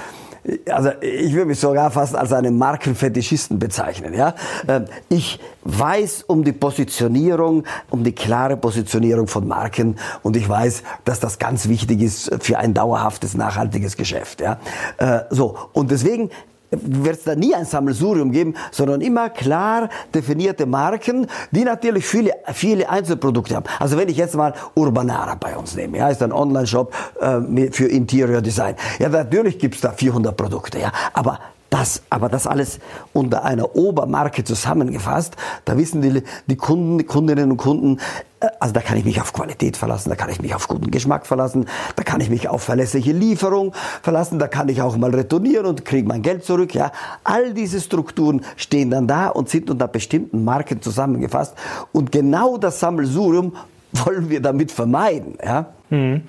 also 0.71 0.91
ich 1.01 1.33
würde 1.33 1.47
mich 1.47 1.61
sogar 1.61 1.91
fast 1.91 2.15
als 2.17 2.33
einen 2.33 2.57
Markenfetischisten 2.57 3.59
bezeichnen. 3.59 4.15
Ja? 4.15 4.35
Äh, 4.67 4.83
ich 5.09 5.39
weiß 5.65 6.25
um 6.27 6.45
die 6.45 6.53
Positionierung, 6.53 7.65
um 7.91 8.05
die 8.05 8.13
klare 8.13 8.57
Positionierung 8.57 9.27
von 9.27 9.47
Marken 9.47 9.97
und 10.23 10.37
ich 10.37 10.49
weiß, 10.49 10.83
dass 11.05 11.21
das 11.21 11.39
ganz 11.39 11.69
wichtig 11.69 12.01
ist 12.01 12.31
für 12.41 12.59
ein 12.59 12.75
dauerhaftes, 12.75 13.35
nachhaltiges 13.35 13.97
Geschäft. 13.97 14.41
Ja? 14.41 14.59
Äh, 14.99 15.21
so 15.31 15.57
und 15.73 15.91
deswegen 15.91 16.31
wird 16.71 17.17
es 17.17 17.25
da 17.25 17.35
nie 17.35 17.55
ein 17.55 17.65
Sammelsurium 17.65 18.33
geben, 18.33 18.55
sondern 18.71 19.01
immer 19.01 19.31
klar 19.31 19.89
definierte 20.15 20.67
Marken, 20.67 21.27
die 21.51 21.65
natürlich 21.65 22.07
viele, 22.07 22.33
viele 22.53 22.89
Einzelprodukte 22.89 23.57
haben. 23.57 23.67
Also 23.79 23.97
wenn 23.97 24.09
ich 24.09 24.17
jetzt 24.17 24.35
mal 24.35 24.55
Urbanara 24.75 25.35
bei 25.35 25.57
uns 25.57 25.75
nehme, 25.75 25.99
ja, 25.99 26.09
ist 26.09 26.23
ein 26.23 26.33
Online-Shop 26.33 26.95
äh, 27.21 27.71
für 27.71 27.87
Interior 27.87 28.41
Design. 28.41 28.77
Ja, 28.99 29.09
natürlich 29.09 29.59
gibt's 29.59 29.81
da 29.81 29.93
400 29.93 30.37
Produkte, 30.37 30.79
ja, 30.79 30.93
aber 31.13 31.39
das, 31.71 32.03
aber 32.11 32.29
das 32.29 32.47
alles 32.47 32.81
unter 33.13 33.45
einer 33.45 33.77
Obermarke 33.77 34.45
zusammengefasst, 34.45 35.37
da 35.65 35.79
wissen 35.79 36.03
die, 36.03 36.23
die 36.47 36.57
Kunden, 36.57 36.99
die 36.99 37.05
Kundinnen 37.05 37.53
und 37.53 37.57
Kunden, 37.57 37.99
äh, 38.41 38.49
also 38.59 38.75
da 38.75 38.81
kann 38.81 38.99
ich 38.99 39.05
mich 39.05 39.21
auf 39.21 39.33
Qualität 39.33 39.77
verlassen, 39.77 40.11
da 40.11 40.17
kann 40.17 40.31
ich 40.31 40.43
mich 40.43 40.55
auf 40.55 40.67
guten 40.69 40.91
Geschmack 40.91 41.27
verlassen, 41.27 41.67
da 41.95 42.03
kann 42.03 42.21
ich 42.21 42.29
mich 42.29 42.49
auf 42.49 42.63
verlässliche 42.63 43.13
Lieferung 43.13 43.73
verlassen, 44.03 44.39
da 44.39 44.49
kann 44.49 44.69
ich 44.69 44.83
auch 44.83 44.97
mal 44.97 45.15
retournieren 45.15 45.67
und 45.67 45.85
kriege 45.85 46.07
mein 46.07 46.23
Geld 46.23 46.45
zurück. 46.45 46.75
Ja, 46.75 46.91
all 47.23 47.55
diese 47.55 47.81
Strukturen 47.81 48.43
stehen 48.57 48.91
dann 48.91 49.07
da 49.07 49.29
und 49.29 49.49
sind 49.49 49.71
unter 49.71 49.89
bestimmten 49.89 50.45
Marken 50.45 50.83
zusammengefasst 50.83 51.55
und 51.93 52.11
genau 52.11 52.59
das 52.59 52.81
Sammelsurium 52.81 53.55
wollen 53.93 54.29
wir 54.29 54.41
damit 54.41 54.73
vermeiden. 54.73 55.39
Ja. 55.45 55.67
Hm. 55.89 56.23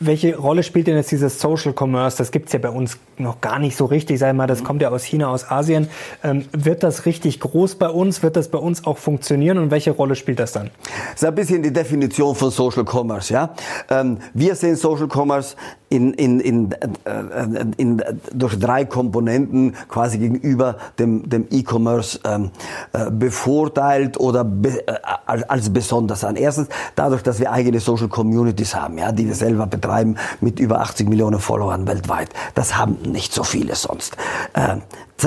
Welche 0.00 0.36
Rolle 0.36 0.62
spielt 0.62 0.86
denn 0.86 0.96
jetzt 0.96 1.10
dieses 1.10 1.40
Social 1.40 1.74
Commerce? 1.78 2.16
Das 2.18 2.30
gibt's 2.30 2.52
ja 2.52 2.58
bei 2.58 2.70
uns 2.70 2.98
noch 3.18 3.40
gar 3.40 3.58
nicht 3.58 3.76
so 3.76 3.84
richtig. 3.84 4.18
Sag 4.18 4.34
mal, 4.34 4.46
das 4.46 4.64
kommt 4.64 4.82
ja 4.82 4.90
aus 4.90 5.04
China, 5.04 5.28
aus 5.28 5.50
Asien. 5.50 5.88
Ähm, 6.24 6.46
wird 6.52 6.82
das 6.82 7.06
richtig 7.06 7.40
groß 7.40 7.76
bei 7.76 7.88
uns? 7.88 8.22
Wird 8.22 8.36
das 8.36 8.48
bei 8.48 8.58
uns 8.58 8.84
auch 8.86 8.98
funktionieren? 8.98 9.58
Und 9.58 9.70
welche 9.70 9.92
Rolle 9.92 10.16
spielt 10.16 10.38
das 10.38 10.52
dann? 10.52 10.70
Das 11.12 11.22
ist 11.22 11.28
ein 11.28 11.34
bisschen 11.34 11.62
die 11.62 11.72
Definition 11.72 12.34
von 12.34 12.50
Social 12.50 12.84
Commerce. 12.84 13.32
Ja? 13.32 13.54
Ähm, 13.88 14.18
wir 14.34 14.54
sehen 14.54 14.76
Social 14.76 15.08
Commerce 15.12 15.56
in, 15.90 16.14
in, 16.14 16.40
in, 16.40 16.72
äh, 16.72 17.64
in, 17.76 18.02
durch 18.32 18.58
drei 18.58 18.84
Komponenten 18.84 19.74
quasi 19.88 20.18
gegenüber 20.18 20.76
dem, 20.98 21.28
dem 21.28 21.46
E-Commerce 21.50 22.20
ähm, 22.24 22.50
äh, 22.92 23.10
bevorteilt 23.10 24.18
oder 24.18 24.44
be, 24.44 24.86
äh, 24.86 24.94
als 25.26 25.70
besonders 25.70 26.22
an. 26.22 26.36
Erstens 26.36 26.68
dadurch, 26.94 27.22
dass 27.22 27.40
wir 27.40 27.50
eigene 27.50 27.80
Social 27.80 28.08
Communities 28.08 28.74
haben, 28.74 28.98
ja, 28.98 29.10
die 29.10 29.26
wir 29.26 29.34
selber 29.34 29.59
betreiben 29.66 30.16
mit 30.40 30.60
über 30.60 30.80
80 30.80 31.08
Millionen 31.08 31.40
Followern 31.40 31.86
weltweit. 31.86 32.30
Das 32.54 32.76
haben 32.76 32.98
nicht 33.02 33.32
so 33.32 33.42
viele 33.44 33.74
sonst. 33.74 34.16
Äh, 34.54 34.76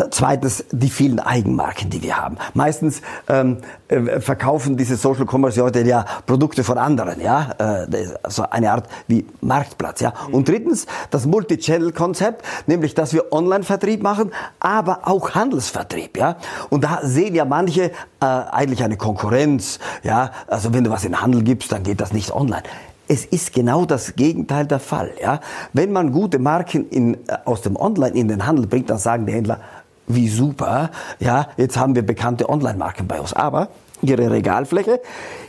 Zweitens 0.10 0.66
die 0.72 0.90
vielen 0.90 1.20
Eigenmarken, 1.20 1.90
die 1.90 2.02
wir 2.02 2.18
haben. 2.18 2.38
Meistens 2.54 3.02
ähm, 3.28 3.58
äh, 3.88 4.20
verkaufen 4.20 4.75
diese 4.75 4.96
Social 4.96 5.25
Commerce 5.30 5.62
heute 5.62 5.82
ja 5.82 6.06
Produkte 6.25 6.63
von 6.63 6.78
anderen, 6.78 7.22
ja, 7.22 7.86
äh, 7.86 8.08
so 8.28 8.44
eine 8.50 8.72
Art 8.72 8.88
wie 9.08 9.25
Marktplatz, 9.42 10.02
ja. 10.02 10.13
Und 10.32 10.48
drittens 10.48 10.88
das 11.12 11.28
Multi-Channel-Konzept, 11.28 12.44
nämlich 12.66 12.96
dass 12.96 13.13
wir 13.13 13.32
Online-Vertrieb 13.32 14.02
machen, 14.02 14.32
aber 14.60 15.02
auch 15.04 15.36
Handelsvertrieb, 15.36 16.18
ja. 16.18 16.38
Und 16.70 16.84
da 16.84 17.02
sehen 17.04 17.36
ja 17.36 17.46
manche 17.46 17.84
äh, 17.84 17.92
eigentlich 18.20 18.84
eine 18.84 18.98
Konkurrenz, 18.98 19.80
ja. 20.02 20.32
Also 20.48 20.74
wenn 20.74 20.84
du 20.84 20.90
was 20.90 21.06
in 21.06 21.22
Handel 21.22 21.44
gibst, 21.44 21.72
dann 21.72 21.84
geht 21.84 22.02
das 22.02 22.13
nicht 22.13 22.32
online. 22.32 22.63
Es 23.08 23.26
ist 23.26 23.54
genau 23.54 23.86
das 23.86 24.16
Gegenteil 24.16 24.66
der 24.66 24.80
Fall. 24.80 25.12
Ja? 25.22 25.40
Wenn 25.74 25.92
man 25.92 26.12
gute 26.12 26.40
Marken 26.40 26.90
in, 26.90 27.16
äh, 27.28 27.38
aus 27.46 27.62
dem 27.62 27.76
Online 27.76 28.16
in 28.16 28.28
den 28.28 28.46
Handel 28.46 28.68
bringt, 28.68 28.90
dann 28.90 28.98
sagen 28.98 29.26
die 29.26 29.34
Händler, 29.34 29.60
wie 30.08 30.28
super, 30.28 30.90
ja, 31.20 31.48
jetzt 31.58 31.78
haben 31.78 31.96
wir 31.96 32.02
bekannte 32.02 32.50
Online-Marken 32.50 33.08
bei 33.08 33.20
uns. 33.20 33.34
Aber 33.34 33.70
ihre 34.02 34.30
Regalfläche 34.30 35.02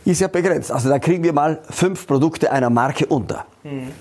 ist 0.05 0.21
ja 0.21 0.27
begrenzt. 0.27 0.71
Also 0.71 0.89
da 0.89 0.99
kriegen 0.99 1.23
wir 1.23 1.33
mal 1.33 1.59
fünf 1.69 2.07
Produkte 2.07 2.51
einer 2.51 2.69
Marke 2.69 3.05
unter. 3.05 3.45
Mhm. 3.63 3.91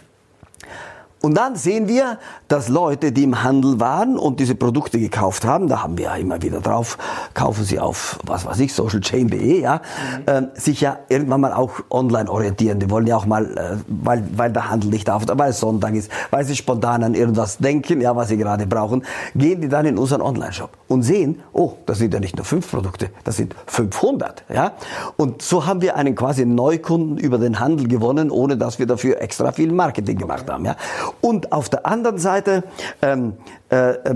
Und 1.25 1.39
dann 1.39 1.57
sehen 1.57 1.89
wir, 1.89 2.19
dass 2.49 2.69
Leute, 2.69 3.11
die 3.11 3.23
im 3.23 3.43
Handel 3.43 3.81
waren 3.81 4.19
und 4.19 4.41
diese 4.41 4.55
Produkte 4.55 5.01
gekauft 5.01 5.47
haben, 5.47 5.69
da 5.69 5.83
haben 5.83 5.97
wir 5.97 6.05
ja 6.05 6.17
immer 6.17 6.43
wieder 6.43 6.61
drauf, 6.61 6.99
kaufen 7.33 7.65
sie 7.65 7.81
auf, 7.81 8.19
was 8.27 8.45
weiß 8.45 8.61
ich, 8.61 8.75
socialchain.de, 8.75 9.63
ja, 9.63 9.81
mhm. 10.19 10.51
äh, 10.53 10.61
sich 10.61 10.83
ja 10.83 10.99
irgendwann 11.09 11.41
mal 11.41 11.55
auch 11.55 11.81
online 11.89 12.31
orientieren. 12.31 12.79
Die 12.79 12.91
wollen 12.91 13.07
ja 13.07 13.17
auch 13.17 13.25
mal, 13.25 13.47
äh, 13.57 13.77
weil, 13.89 14.23
weil 14.37 14.53
der 14.53 14.69
Handel 14.69 14.91
nicht 14.91 15.09
auf, 15.09 15.23
weil 15.27 15.49
es 15.49 15.61
Sonntag 15.61 15.95
ist, 15.95 16.11
weil 16.31 16.45
sie 16.45 16.55
spontan 16.57 17.03
an 17.03 17.15
irgendwas 17.15 17.57
denken, 17.57 18.03
ja, 18.03 18.15
was 18.15 18.29
sie 18.29 18.37
gerade 18.37 18.67
brauchen, 18.67 19.03
gehen 19.35 19.63
die 19.63 19.71
dann 19.71 19.87
in 19.87 19.97
unseren 19.97 20.21
Online-Shop 20.21 20.77
und 20.89 21.05
sehen, 21.05 21.41
oh, 21.55 21.73
das 21.87 22.01
sind 22.01 22.13
ja 22.13 22.21
nicht 22.21 22.37
nur 22.37 22.45
fünf 22.45 22.71
Produkte, 22.71 23.09
das 23.25 23.39
sind 23.39 23.55
500, 23.65 24.45
ja. 24.53 24.73
Und 25.17 25.41
so 25.41 25.65
haben 25.65 25.81
wir 25.81 25.97
einen 25.97 26.17
quasi 26.17 26.45
Neukunden 26.45 27.17
über 27.17 27.39
den 27.39 27.61
Handel 27.61 27.89
gewonnen, 27.89 28.31
ohne 28.31 28.59
dass 28.59 28.79
wir 28.79 28.85
dafür 28.85 29.23
extra 29.23 29.53
viel 29.53 29.73
Marketing 29.73 30.19
gemacht 30.19 30.51
haben, 30.51 30.67
ja. 30.67 30.77
Und 31.21 31.53
auf 31.53 31.69
der 31.69 31.87
anderen 31.87 32.19
Seite 32.19 32.65
ähm, 33.03 33.35
äh, 33.71 33.91
äh, 33.91 34.11
äh, 34.11 34.15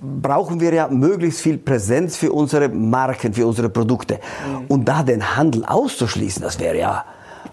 brauchen 0.00 0.60
wir 0.60 0.72
ja 0.72 0.88
möglichst 0.88 1.40
viel 1.40 1.58
Präsenz 1.58 2.16
für 2.16 2.32
unsere 2.32 2.68
Marken, 2.68 3.32
für 3.34 3.46
unsere 3.46 3.68
Produkte. 3.68 4.14
Mhm. 4.14 4.66
Und 4.68 4.88
da 4.88 5.02
den 5.02 5.36
Handel 5.36 5.64
auszuschließen, 5.64 6.42
das 6.42 6.58
wäre 6.58 6.78
ja 6.78 7.04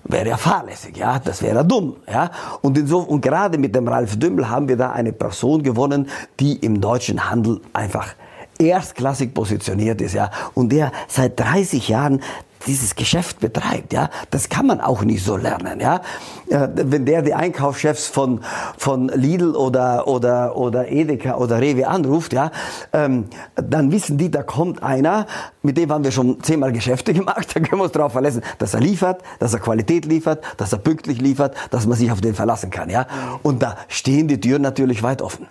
wäre 0.10 0.30
ja 0.30 0.38
fahrlässig, 0.38 0.98
ja, 0.98 1.20
das 1.20 1.42
wäre 1.42 1.66
dumm, 1.66 1.98
ja. 2.12 2.32
Und, 2.62 2.78
inso, 2.78 3.00
und 3.00 3.22
gerade 3.22 3.58
mit 3.58 3.76
dem 3.76 3.88
Ralf 3.88 4.18
Dümmel 4.18 4.50
haben 4.50 4.68
wir 4.70 4.78
da 4.78 4.92
eine 4.92 5.12
Person 5.12 5.64
gewonnen, 5.64 6.10
die 6.40 6.56
im 6.58 6.80
deutschen 6.80 7.30
Handel 7.30 7.60
einfach 7.74 8.16
erstklassig 8.58 9.34
positioniert 9.34 10.02
ist, 10.02 10.14
ja, 10.14 10.32
und 10.54 10.72
der 10.72 10.92
seit 11.08 11.40
30 11.40 11.90
Jahren 11.90 12.22
dieses 12.66 12.96
Geschäft 12.96 13.40
betreibt, 13.40 13.94
ja, 13.94 14.10
das 14.32 14.50
kann 14.50 14.68
man 14.68 14.82
auch 14.82 15.04
nicht 15.04 15.24
so 15.24 15.38
lernen, 15.38 15.80
ja. 15.80 16.02
Äh, 16.50 16.68
wenn 16.74 17.06
der 17.06 17.22
die 17.22 17.34
Einkaufschefs 17.34 18.08
von, 18.08 18.42
von 18.78 19.10
Lidl 19.10 19.56
oder, 19.56 20.08
oder, 20.08 20.58
oder 20.58 20.90
Edeka 20.90 21.36
oder 21.36 21.62
Rewe 21.62 21.88
anruft, 21.88 22.34
ja, 22.34 22.52
ähm, 22.94 23.26
dann 23.56 23.92
wissen 23.92 24.18
die, 24.18 24.32
da 24.32 24.44
kommt 24.44 24.82
einer, 24.82 25.28
mit 25.62 25.78
dem 25.78 25.92
haben 25.92 26.04
wir 26.04 26.12
schon 26.12 26.42
zehnmal 26.42 26.72
Geschäfte 26.72 27.14
gemacht, 27.14 27.50
da 27.54 27.60
können 27.60 27.80
wir 27.80 27.84
uns 27.84 27.94
darauf 27.94 28.14
verlassen, 28.14 28.42
dass 28.58 28.74
er 28.74 28.80
liefert, 28.80 29.22
dass 29.40 29.54
er 29.54 29.60
Qualität 29.60 30.06
liefert, 30.06 30.44
dass 30.58 30.74
er 30.74 30.80
pünktlich 30.80 31.22
liefert, 31.22 31.56
dass 31.70 31.86
man 31.86 31.98
sich 31.98 32.12
auf 32.12 32.22
den 32.22 32.36
verlassen 32.36 32.70
kann, 32.70 32.90
ja. 32.90 33.06
Und 33.44 33.62
da 33.62 33.78
stehen 33.88 34.28
die 34.28 34.40
Türen 34.40 34.62
natürlich 34.62 35.04
weit 35.04 35.22
offen. 35.22 35.48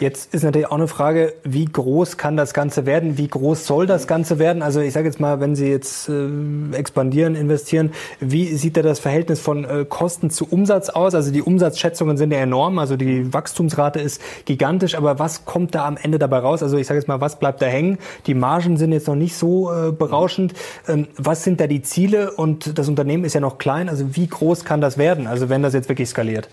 Jetzt 0.00 0.34
ist 0.34 0.42
natürlich 0.42 0.66
auch 0.66 0.76
eine 0.76 0.88
Frage, 0.88 1.34
wie 1.44 1.66
groß 1.66 2.16
kann 2.16 2.36
das 2.36 2.52
Ganze 2.52 2.84
werden? 2.84 3.16
Wie 3.16 3.28
groß 3.28 3.64
soll 3.64 3.86
das 3.86 4.08
Ganze 4.08 4.40
werden? 4.40 4.60
Also 4.60 4.80
ich 4.80 4.92
sage 4.92 5.06
jetzt 5.06 5.20
mal, 5.20 5.38
wenn 5.38 5.54
Sie 5.54 5.68
jetzt 5.68 6.08
äh, 6.08 6.26
expandieren, 6.72 7.36
investieren, 7.36 7.92
wie 8.18 8.56
sieht 8.56 8.76
da 8.76 8.82
das 8.82 8.98
Verhältnis 8.98 9.38
von 9.40 9.64
äh, 9.64 9.84
Kosten 9.88 10.30
zu 10.30 10.48
Umsatz 10.50 10.88
aus? 10.88 11.14
Also 11.14 11.30
die 11.30 11.42
Umsatzschätzungen 11.42 12.16
sind 12.16 12.32
ja 12.32 12.38
enorm, 12.38 12.80
also 12.80 12.96
die 12.96 13.32
Wachstumsrate 13.32 14.00
ist 14.00 14.20
gigantisch, 14.46 14.96
aber 14.96 15.20
was 15.20 15.44
kommt 15.44 15.76
da 15.76 15.86
am 15.86 15.96
Ende 15.96 16.18
dabei 16.18 16.38
raus? 16.38 16.64
Also 16.64 16.76
ich 16.76 16.88
sage 16.88 16.98
jetzt 16.98 17.06
mal, 17.06 17.20
was 17.20 17.38
bleibt 17.38 17.62
da 17.62 17.66
hängen? 17.66 17.98
Die 18.26 18.34
Margen 18.34 18.76
sind 18.76 18.90
jetzt 18.90 19.06
noch 19.06 19.14
nicht 19.14 19.36
so 19.36 19.72
äh, 19.72 19.92
berauschend. 19.92 20.54
Ähm, 20.88 21.06
was 21.16 21.44
sind 21.44 21.60
da 21.60 21.68
die 21.68 21.82
Ziele? 21.82 22.32
Und 22.32 22.78
das 22.78 22.88
Unternehmen 22.88 23.24
ist 23.24 23.34
ja 23.34 23.40
noch 23.40 23.58
klein, 23.58 23.88
also 23.88 24.16
wie 24.16 24.26
groß 24.26 24.64
kann 24.64 24.80
das 24.80 24.98
werden? 24.98 25.28
Also 25.28 25.48
wenn 25.48 25.62
das 25.62 25.72
jetzt 25.72 25.88
wirklich 25.88 26.08
skaliert, 26.08 26.48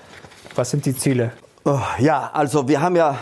was 0.54 0.70
sind 0.70 0.86
die 0.86 0.96
Ziele? 0.96 1.32
Oh, 1.63 1.80
ja, 2.00 2.32
also 2.34 2.68
wir 2.68 2.82
haben 2.82 2.96
ja 2.96 3.18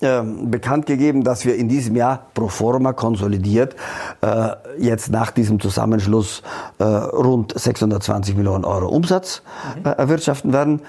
äh, 0.00 0.22
bekannt 0.22 0.86
gegeben, 0.86 1.22
dass 1.22 1.44
wir 1.44 1.54
in 1.54 1.68
diesem 1.68 1.94
Jahr 1.94 2.26
pro 2.34 2.48
forma 2.48 2.92
konsolidiert 2.92 3.76
äh, 4.22 4.48
jetzt 4.78 5.10
nach 5.10 5.30
diesem 5.30 5.60
Zusammenschluss 5.60 6.42
äh, 6.78 6.84
rund 6.84 7.58
620 7.58 8.36
Millionen 8.36 8.64
Euro 8.64 8.88
Umsatz 8.88 9.42
mhm. 9.76 9.86
äh, 9.86 9.92
erwirtschaften 9.92 10.52
werden. 10.52 10.82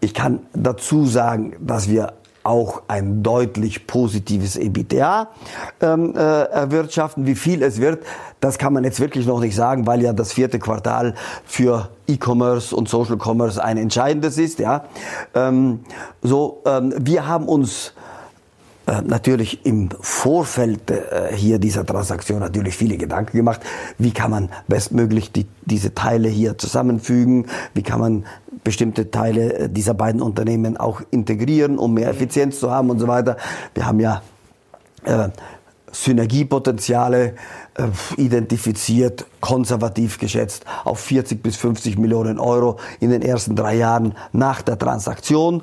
Ich 0.00 0.12
kann 0.14 0.40
dazu 0.52 1.06
sagen, 1.06 1.56
dass 1.60 1.88
wir 1.88 2.12
auch 2.44 2.82
ein 2.88 3.22
deutlich 3.22 3.86
positives 3.86 4.56
EBITDA 4.56 5.28
ähm, 5.80 6.14
äh, 6.16 6.18
erwirtschaften. 6.18 7.26
Wie 7.26 7.34
viel 7.34 7.62
es 7.62 7.80
wird, 7.80 8.04
das 8.40 8.58
kann 8.58 8.72
man 8.72 8.84
jetzt 8.84 9.00
wirklich 9.00 9.26
noch 9.26 9.40
nicht 9.40 9.54
sagen, 9.54 9.86
weil 9.86 10.02
ja 10.02 10.12
das 10.12 10.32
vierte 10.32 10.58
Quartal 10.58 11.14
für 11.44 11.88
E-Commerce 12.08 12.74
und 12.74 12.88
Social 12.88 13.16
Commerce 13.16 13.62
ein 13.62 13.76
entscheidendes 13.76 14.38
ist. 14.38 14.58
Ja, 14.58 14.84
ähm, 15.34 15.80
so 16.22 16.62
ähm, 16.66 16.94
wir 16.98 17.26
haben 17.26 17.46
uns 17.46 17.92
natürlich 19.00 19.64
im 19.64 19.88
Vorfeld 20.00 20.90
äh, 20.90 21.34
hier 21.34 21.58
dieser 21.58 21.86
Transaktion 21.86 22.40
natürlich 22.40 22.76
viele 22.76 22.96
Gedanken 22.98 23.36
gemacht. 23.36 23.60
Wie 23.96 24.10
kann 24.10 24.30
man 24.30 24.50
bestmöglich 24.68 25.32
die, 25.32 25.46
diese 25.64 25.94
Teile 25.94 26.28
hier 26.28 26.58
zusammenfügen? 26.58 27.46
Wie 27.74 27.82
kann 27.82 28.00
man 28.00 28.26
bestimmte 28.64 29.10
Teile 29.10 29.54
äh, 29.54 29.68
dieser 29.68 29.94
beiden 29.94 30.20
Unternehmen 30.20 30.76
auch 30.76 31.00
integrieren, 31.10 31.78
um 31.78 31.94
mehr 31.94 32.10
Effizienz 32.10 32.60
zu 32.60 32.70
haben 32.70 32.90
und 32.90 32.98
so 32.98 33.08
weiter? 33.08 33.36
Wir 33.74 33.86
haben 33.86 34.00
ja 34.00 34.22
äh, 35.04 35.28
Synergiepotenziale 35.92 37.24
äh, 37.26 37.32
identifiziert, 38.16 39.24
konservativ 39.40 40.18
geschätzt 40.18 40.64
auf 40.84 41.00
40 41.00 41.42
bis 41.42 41.56
50 41.56 41.96
Millionen 41.96 42.38
Euro 42.38 42.78
in 43.00 43.10
den 43.10 43.22
ersten 43.22 43.56
drei 43.56 43.76
Jahren 43.76 44.14
nach 44.32 44.60
der 44.60 44.78
Transaktion, 44.78 45.62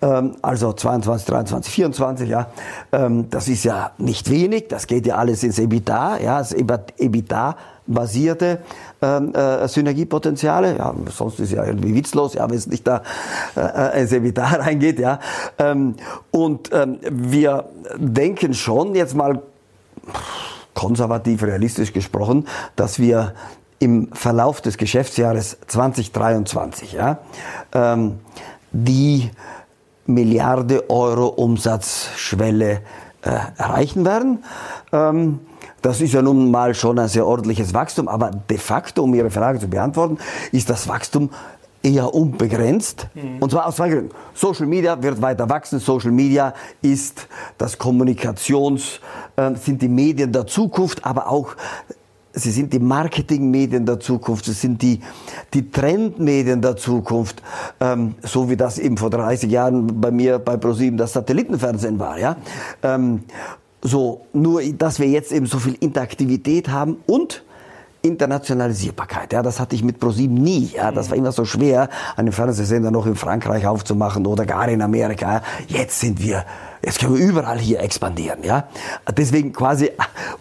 ähm, 0.00 0.36
also 0.40 0.72
22, 0.72 1.26
23, 1.26 1.72
24, 1.72 2.28
ja. 2.28 2.46
Ähm, 2.92 3.28
das 3.28 3.48
ist 3.48 3.64
ja 3.64 3.92
nicht 3.98 4.30
wenig, 4.30 4.68
das 4.68 4.86
geht 4.86 5.06
ja 5.06 5.16
alles 5.16 5.42
ins 5.42 5.58
EBITDA, 5.58 6.18
ja, 6.18 6.38
das 6.38 6.52
EBITDA 6.52 7.56
basierte 7.86 8.60
ähm, 9.02 9.34
äh, 9.34 9.68
Synergiepotenziale. 9.68 10.78
Ja, 10.78 10.94
sonst 11.10 11.40
ist 11.40 11.52
ja 11.52 11.64
irgendwie 11.64 11.94
witzlos, 11.94 12.34
ja, 12.34 12.48
wenn 12.48 12.56
es 12.56 12.68
nicht 12.68 12.86
da 12.86 13.02
äh, 13.56 14.00
ins 14.00 14.12
EBITDA 14.12 14.44
reingeht, 14.46 14.98
ja. 14.98 15.18
Und 16.30 16.70
wir 16.70 17.64
denken 17.98 18.54
schon 18.54 18.94
jetzt 18.94 19.14
mal 19.14 19.42
konservativ 20.80 21.42
realistisch 21.42 21.92
gesprochen, 21.92 22.48
dass 22.74 22.98
wir 22.98 23.34
im 23.80 24.08
Verlauf 24.14 24.62
des 24.62 24.78
Geschäftsjahres 24.78 25.58
2023 25.66 26.92
ja, 26.94 27.18
ähm, 27.74 28.20
die 28.72 29.30
Milliarde 30.06 30.88
Euro 30.88 31.26
Umsatzschwelle 31.26 32.80
äh, 33.22 33.30
erreichen 33.58 34.06
werden. 34.06 34.42
Ähm, 34.90 35.40
das 35.82 36.00
ist 36.00 36.14
ja 36.14 36.22
nun 36.22 36.50
mal 36.50 36.74
schon 36.74 36.98
ein 36.98 37.08
sehr 37.08 37.26
ordentliches 37.26 37.74
Wachstum, 37.74 38.08
aber 38.08 38.30
de 38.30 38.56
facto, 38.56 39.02
um 39.02 39.14
Ihre 39.14 39.30
Frage 39.30 39.58
zu 39.58 39.68
beantworten, 39.68 40.16
ist 40.50 40.70
das 40.70 40.88
Wachstum 40.88 41.28
eher 41.82 42.14
unbegrenzt. 42.14 43.08
Mhm. 43.14 43.38
Und 43.40 43.50
zwar 43.50 43.66
aus 43.66 43.76
zwei 43.76 43.88
Gründen. 43.88 44.10
Social 44.34 44.66
Media 44.66 45.02
wird 45.02 45.20
weiter 45.20 45.48
wachsen. 45.48 45.78
Social 45.78 46.10
Media 46.10 46.54
ist 46.82 47.26
das 47.58 47.78
Kommunikations, 47.78 49.00
äh, 49.36 49.54
sind 49.54 49.80
die 49.80 49.88
Medien 49.88 50.32
der 50.32 50.46
Zukunft, 50.46 51.04
aber 51.04 51.28
auch 51.28 51.56
Sie 52.32 52.52
sind 52.52 52.72
die 52.72 52.78
Marketingmedien 52.78 53.84
der 53.84 53.98
Zukunft, 53.98 54.44
sie 54.44 54.52
sind 54.52 54.80
die, 54.82 55.00
die 55.52 55.68
Trendmedien 55.68 56.62
der 56.62 56.76
Zukunft, 56.76 57.42
ähm, 57.80 58.14
so 58.22 58.48
wie 58.48 58.56
das 58.56 58.78
eben 58.78 58.96
vor 58.96 59.10
30 59.10 59.50
Jahren 59.50 60.00
bei 60.00 60.12
mir 60.12 60.38
bei 60.38 60.56
ProSieben 60.56 60.96
das 60.96 61.12
Satellitenfernsehen 61.12 61.98
war. 61.98 62.18
Ja? 62.18 62.36
Ähm, 62.84 63.24
so, 63.82 64.26
nur 64.32 64.62
dass 64.62 65.00
wir 65.00 65.08
jetzt 65.08 65.32
eben 65.32 65.46
so 65.46 65.58
viel 65.58 65.74
Interaktivität 65.80 66.68
haben 66.68 66.98
und 67.06 67.42
Internationalisierbarkeit. 68.02 69.32
Ja, 69.32 69.42
das 69.42 69.60
hatte 69.60 69.76
ich 69.76 69.84
mit 69.84 70.00
ProSieben 70.00 70.36
nie. 70.36 70.70
Ja, 70.74 70.90
das 70.90 71.10
war 71.10 71.16
immer 71.16 71.32
so 71.32 71.44
schwer, 71.44 71.88
einen 72.16 72.32
Fernsehsender 72.32 72.90
noch 72.90 73.06
in 73.06 73.16
Frankreich 73.16 73.66
aufzumachen 73.66 74.26
oder 74.26 74.46
gar 74.46 74.68
in 74.68 74.82
Amerika. 74.82 75.42
Jetzt 75.68 76.00
sind 76.00 76.22
wir, 76.22 76.44
jetzt 76.82 76.98
können 76.98 77.16
wir 77.16 77.24
überall 77.24 77.58
hier 77.58 77.80
expandieren. 77.80 78.42
Ja, 78.42 78.68
deswegen 79.16 79.52
quasi 79.52 79.90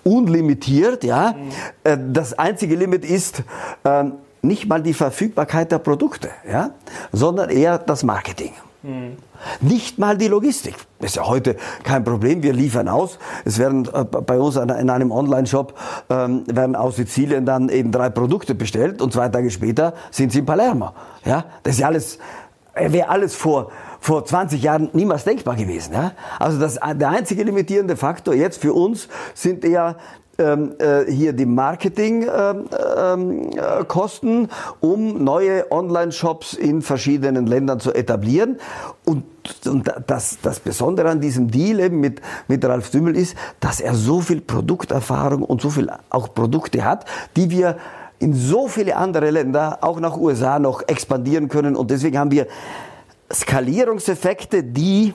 unlimitiert. 0.04 1.04
Ja, 1.04 1.34
mhm. 1.86 2.14
das 2.14 2.38
einzige 2.38 2.76
Limit 2.76 3.04
ist 3.04 3.44
ähm, 3.84 4.14
nicht 4.42 4.68
mal 4.68 4.82
die 4.82 4.94
Verfügbarkeit 4.94 5.72
der 5.72 5.80
Produkte, 5.80 6.30
ja, 6.50 6.72
sondern 7.12 7.50
eher 7.50 7.78
das 7.78 8.04
Marketing. 8.04 8.54
Nicht 9.62 10.00
mal 10.00 10.18
die 10.18 10.28
Logistik. 10.28 10.76
Das 11.00 11.12
ist 11.12 11.16
ja 11.16 11.28
heute 11.28 11.58
kein 11.84 12.04
Problem. 12.04 12.44
Wir 12.44 12.54
liefern 12.54 12.88
aus. 12.88 13.20
Es 13.44 13.60
werden 13.60 13.90
äh, 13.94 14.06
bei 14.06 14.40
uns 14.40 14.56
in 14.56 14.90
einem 14.90 15.12
Online-Shop 15.12 15.74
ähm, 16.10 16.44
werden 16.48 16.76
aus 16.76 16.96
Sizilien 16.96 17.46
dann 17.46 17.68
eben 17.70 17.92
drei 17.92 18.10
Produkte 18.10 18.56
bestellt 18.56 19.02
und 19.02 19.12
zwei 19.12 19.28
Tage 19.28 19.52
später 19.52 19.94
sind 20.12 20.32
sie 20.32 20.40
in 20.40 20.46
Palermo. 20.46 20.92
Ja, 21.26 21.46
das 21.64 21.74
ist 21.76 21.80
ja 21.80 21.88
alles, 21.88 22.20
äh, 22.74 22.92
wäre 22.92 23.10
alles 23.10 23.36
vor 23.36 23.70
vor 24.00 24.26
20 24.26 24.64
Jahren 24.64 24.90
niemals 24.94 25.26
denkbar 25.26 25.56
gewesen. 25.56 25.94
Ja? 25.94 26.14
Also 26.40 26.60
das, 26.60 26.80
der 26.96 27.10
einzige 27.10 27.44
limitierende 27.44 27.98
Faktor 27.98 28.34
jetzt 28.34 28.62
für 28.62 28.74
uns 28.74 29.10
sind 29.34 29.66
eher 29.66 29.98
ähm, 30.40 30.74
äh, 30.80 31.06
hier 31.12 31.34
die 31.34 31.46
Marketingkosten, 31.46 34.34
ähm, 34.34 34.46
äh, 34.46 34.48
um 34.80 35.24
neue 35.24 35.72
Online-Shops 35.72 36.54
in 36.54 36.82
verschiedenen 36.82 37.46
Ländern 37.46 37.80
zu 37.80 37.94
etablieren. 37.94 38.58
Und, 39.06 39.24
und 39.66 39.94
das, 40.08 40.40
das 40.42 40.60
Besondere 40.60 41.10
an 41.10 41.22
diesem 41.22 41.52
Deal 41.52 41.80
eben 41.80 42.00
mit, 42.00 42.22
mit 42.48 42.66
Ralf 42.66 42.90
Dümmel 42.90 43.16
ist, 43.16 43.36
dass 43.60 43.82
er 43.82 43.94
so 43.94 44.22
viel 44.22 44.42
Produkterfahrung 44.42 45.44
und 45.44 45.62
so 45.62 45.70
viel 45.70 45.92
auch 46.10 46.34
Produkte 46.34 46.84
hat, 46.86 47.06
die 47.36 47.52
wir 47.52 47.78
in 48.20 48.34
so 48.34 48.68
viele 48.68 48.96
andere 48.96 49.30
Länder, 49.32 49.80
auch 49.82 50.00
nach 50.00 50.18
USA, 50.18 50.60
noch 50.60 50.88
expandieren 50.88 51.50
können. 51.50 51.76
Und 51.76 51.92
deswegen 51.92 52.18
haben 52.18 52.32
wir 52.32 52.48
Skalierungseffekte, 53.32 54.64
die 54.64 55.14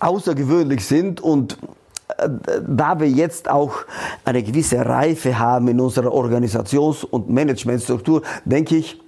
außergewöhnlich 0.00 0.86
sind 0.86 1.20
und 1.20 1.58
da 2.66 3.00
wir 3.00 3.08
jetzt 3.08 3.50
auch 3.50 3.74
eine 4.24 4.42
gewisse 4.42 4.84
Reife 4.84 5.38
haben 5.38 5.68
in 5.68 5.80
unserer 5.80 6.12
Organisations- 6.12 7.04
und 7.04 7.28
Managementstruktur, 7.28 8.22
denke 8.44 8.76
ich, 8.76 9.00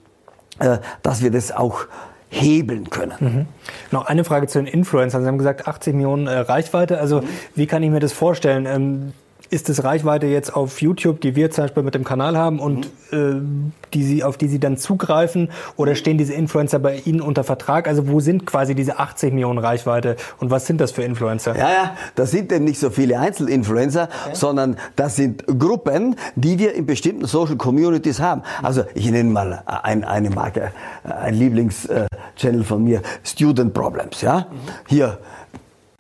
äh, 0.59 0.79
dass 1.03 1.23
wir 1.23 1.31
das 1.31 1.53
auch 1.53 1.87
hebeln 2.29 2.91
können. 2.91 3.15
Mhm. 3.21 3.47
Noch 3.91 4.07
eine 4.07 4.25
Frage 4.25 4.49
zu 4.49 4.59
den 4.59 4.67
Influencern. 4.67 5.23
Sie 5.23 5.29
haben 5.29 5.39
gesagt 5.39 5.67
80 5.67 5.95
Millionen 5.95 6.27
äh, 6.27 6.39
Reichweite. 6.39 6.99
Also 6.99 7.23
wie 7.55 7.67
kann 7.67 7.83
ich 7.83 7.91
mir 7.91 8.01
das 8.01 8.13
vorstellen? 8.13 9.13
Ist 9.51 9.71
es 9.71 9.83
Reichweite 9.83 10.27
jetzt 10.27 10.55
auf 10.55 10.83
YouTube, 10.83 11.23
die 11.23 11.35
wir 11.35 11.51
zum 11.51 11.65
Beispiel 11.65 11.83
mit 11.83 11.95
dem 11.95 12.05
Kanal 12.05 12.37
haben 12.37 12.59
und 12.59 12.91
mhm. 13.11 13.73
äh, 13.83 13.95
die 13.95 14.03
sie, 14.03 14.23
auf 14.23 14.37
die 14.37 14.47
Sie 14.47 14.61
dann 14.61 14.77
zugreifen? 14.77 15.51
Oder 15.77 15.95
stehen 15.95 16.19
diese 16.19 16.35
Influencer 16.35 16.79
bei 16.79 16.97
Ihnen 16.97 17.23
unter 17.23 17.45
Vertrag? 17.45 17.89
Also 17.89 18.09
wo 18.09 18.21
sind 18.21 18.45
quasi 18.45 18.75
diese 18.75 18.99
80 18.99 19.33
Millionen 19.33 19.59
Reichweite 19.59 20.17
und 20.39 20.51
was 20.51 20.67
sind 20.67 20.83
das 20.83 20.93
für 20.93 21.03
Influencer? 21.03 21.57
Ja, 21.57 21.71
ja, 21.71 21.97
das 22.15 22.31
sind 22.31 22.53
eben 22.53 22.67
nicht 22.67 22.79
so 22.79 22.91
viele 22.91 23.19
Einzelinfluencer, 23.19 24.11
okay. 24.27 24.35
sondern 24.35 24.77
das 24.97 25.17
sind 25.17 25.47
Gruppen, 25.47 26.17
die 26.37 26.59
wir 26.59 26.75
in 26.75 26.85
bestimmten 26.85 27.25
Social 27.25 27.57
Communities 27.57 28.21
haben. 28.21 28.43
Also 28.63 28.85
ich 28.95 29.11
nenne 29.11 29.31
mal 29.31 29.63
ein, 29.65 30.05
eine 30.05 30.29
Marke, 30.29 30.73
ein 31.05 31.33
Lieblingschannel 31.33 32.65
von 32.65 32.85
mir, 32.85 33.01
Student 33.25 33.73
Problems. 33.73 34.21
Ja, 34.21 34.41
mhm. 34.41 34.45
hier 34.87 35.19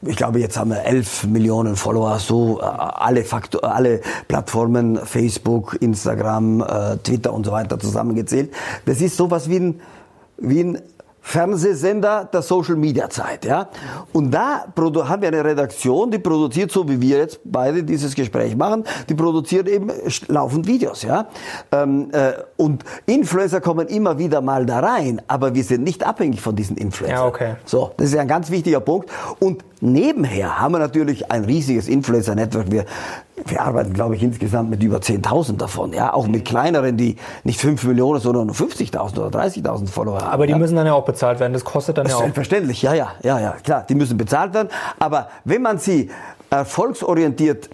ich 0.06 0.16
glaube, 0.16 0.38
jetzt 0.38 0.56
haben 0.56 0.70
wir 0.70 0.84
11 0.84 1.24
Millionen 1.24 1.74
Follower, 1.74 2.20
so 2.20 2.60
äh, 2.60 2.64
alle, 2.64 3.24
Faktor, 3.24 3.64
alle 3.64 4.00
Plattformen, 4.28 4.96
Facebook, 5.04 5.76
Instagram, 5.80 6.60
äh, 6.60 6.96
Twitter 6.98 7.32
und 7.32 7.44
so 7.44 7.50
weiter 7.50 7.80
zusammengezählt. 7.80 8.54
Das 8.86 9.00
ist 9.00 9.16
sowas 9.16 9.50
wie 9.50 9.58
ein, 9.58 9.80
wie 10.36 10.60
ein 10.60 10.82
Fernsehsender 11.28 12.26
der 12.32 12.40
Social 12.40 12.76
Media 12.76 13.10
Zeit, 13.10 13.44
ja. 13.44 13.68
Und 14.14 14.30
da 14.30 14.64
haben 14.74 15.20
wir 15.20 15.28
eine 15.28 15.44
Redaktion, 15.44 16.10
die 16.10 16.18
produziert 16.18 16.70
so 16.70 16.88
wie 16.88 16.98
wir 17.02 17.18
jetzt 17.18 17.40
beide 17.44 17.84
dieses 17.84 18.14
Gespräch 18.14 18.56
machen, 18.56 18.84
die 19.10 19.14
produziert 19.14 19.68
eben 19.68 19.90
laufend 20.28 20.66
Videos, 20.66 21.02
ja. 21.02 21.26
Ähm, 21.70 22.08
äh, 22.12 22.32
und 22.56 22.82
Influencer 23.04 23.60
kommen 23.60 23.88
immer 23.88 24.18
wieder 24.18 24.40
mal 24.40 24.64
da 24.64 24.80
rein, 24.80 25.20
aber 25.28 25.54
wir 25.54 25.64
sind 25.64 25.84
nicht 25.84 26.02
abhängig 26.02 26.40
von 26.40 26.56
diesen 26.56 26.78
Influencern. 26.78 27.18
Ja, 27.18 27.26
okay. 27.26 27.56
So, 27.66 27.90
das 27.98 28.08
ist 28.08 28.16
ein 28.16 28.26
ganz 28.26 28.50
wichtiger 28.50 28.80
Punkt. 28.80 29.10
Und 29.38 29.62
nebenher 29.82 30.58
haben 30.58 30.72
wir 30.72 30.78
natürlich 30.78 31.30
ein 31.30 31.44
riesiges 31.44 31.88
Influencer-Network. 31.88 32.70
Wir 32.70 32.86
wir 33.46 33.62
arbeiten, 33.62 33.92
glaube 33.92 34.16
ich, 34.16 34.22
insgesamt 34.22 34.70
mit 34.70 34.82
über 34.82 34.98
10.000 34.98 35.56
davon. 35.56 35.92
Ja, 35.92 36.12
auch 36.12 36.26
mit 36.26 36.44
kleineren, 36.44 36.96
die 36.96 37.16
nicht 37.44 37.60
5 37.60 37.84
Millionen, 37.84 38.20
sondern 38.20 38.46
nur 38.46 38.56
50.000 38.56 39.18
oder 39.18 39.40
30.000 39.40 39.88
Follower 39.88 40.20
haben. 40.20 40.30
Aber 40.30 40.46
die 40.46 40.52
ja. 40.52 40.58
müssen 40.58 40.76
dann 40.76 40.86
ja 40.86 40.94
auch 40.94 41.04
bezahlt 41.18 41.40
werden. 41.40 41.52
Das 41.52 41.64
kostet 41.64 41.98
dann 41.98 42.06
ja 42.06 42.14
auch. 42.14 42.20
Selbstverständlich, 42.20 42.82
ja, 42.82 42.94
ja, 42.94 43.12
ja, 43.22 43.40
ja, 43.40 43.56
klar. 43.62 43.84
Die 43.88 43.94
müssen 43.94 44.16
bezahlt 44.16 44.54
werden. 44.54 44.68
Aber 44.98 45.28
wenn 45.44 45.62
man 45.62 45.78
sie 45.78 46.10
erfolgsorientiert 46.50 47.68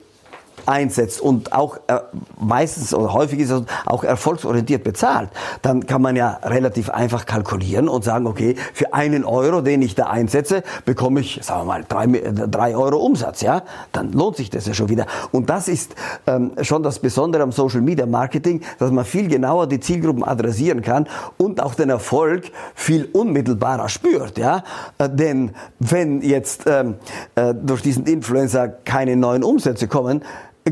einsetzt 0.66 1.20
und 1.20 1.52
auch 1.52 1.78
äh, 1.86 2.00
meistens 2.38 2.94
oder 2.94 3.12
häufig 3.12 3.40
ist 3.40 3.50
es 3.50 3.62
auch 3.86 4.04
erfolgsorientiert 4.04 4.84
bezahlt, 4.84 5.30
dann 5.62 5.86
kann 5.86 6.02
man 6.02 6.16
ja 6.16 6.38
relativ 6.42 6.90
einfach 6.90 7.26
kalkulieren 7.26 7.88
und 7.88 8.04
sagen, 8.04 8.26
okay, 8.26 8.56
für 8.72 8.94
einen 8.94 9.24
Euro, 9.24 9.60
den 9.60 9.82
ich 9.82 9.94
da 9.94 10.06
einsetze, 10.06 10.62
bekomme 10.84 11.20
ich, 11.20 11.40
sagen 11.42 11.62
wir 11.62 11.64
mal, 11.64 11.84
drei, 11.88 12.06
drei 12.06 12.76
Euro 12.76 12.98
Umsatz, 12.98 13.40
ja, 13.40 13.62
dann 13.92 14.12
lohnt 14.12 14.36
sich 14.36 14.50
das 14.50 14.66
ja 14.66 14.74
schon 14.74 14.88
wieder. 14.88 15.06
Und 15.32 15.50
das 15.50 15.68
ist 15.68 15.94
ähm, 16.26 16.52
schon 16.62 16.82
das 16.82 16.98
Besondere 16.98 17.42
am 17.42 17.52
Social 17.52 17.80
Media 17.80 18.06
Marketing, 18.06 18.62
dass 18.78 18.90
man 18.90 19.04
viel 19.04 19.28
genauer 19.28 19.66
die 19.66 19.80
Zielgruppen 19.80 20.24
adressieren 20.24 20.82
kann 20.82 21.08
und 21.36 21.62
auch 21.62 21.74
den 21.74 21.90
Erfolg 21.90 22.50
viel 22.74 23.08
unmittelbarer 23.12 23.88
spürt, 23.88 24.38
ja, 24.38 24.64
äh, 24.98 25.08
denn 25.08 25.52
wenn 25.78 26.22
jetzt 26.22 26.64
ähm, 26.66 26.94
äh, 27.34 27.54
durch 27.54 27.82
diesen 27.82 28.06
Influencer 28.06 28.68
keine 28.68 29.16
neuen 29.16 29.42
Umsätze 29.42 29.88
kommen, 29.88 30.22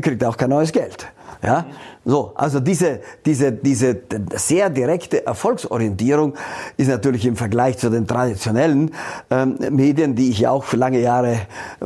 kriegt 0.01 0.23
auch 0.23 0.37
kein 0.37 0.49
neues 0.49 0.71
Geld. 0.71 1.07
Ja, 1.43 1.65
so, 2.05 2.31
also 2.35 2.61
diese, 2.61 3.01
diese, 3.25 3.51
diese 3.51 4.03
sehr 4.35 4.69
direkte 4.69 5.25
Erfolgsorientierung 5.25 6.35
ist 6.77 6.87
natürlich 6.87 7.25
im 7.25 7.35
Vergleich 7.35 7.77
zu 7.77 7.89
den 7.89 8.07
traditionellen 8.07 8.91
ähm, 9.29 9.57
Medien, 9.71 10.15
die 10.15 10.29
ich 10.29 10.39
ja 10.39 10.51
auch 10.51 10.63
für 10.63 10.77
lange 10.77 11.01
Jahre 11.01 11.39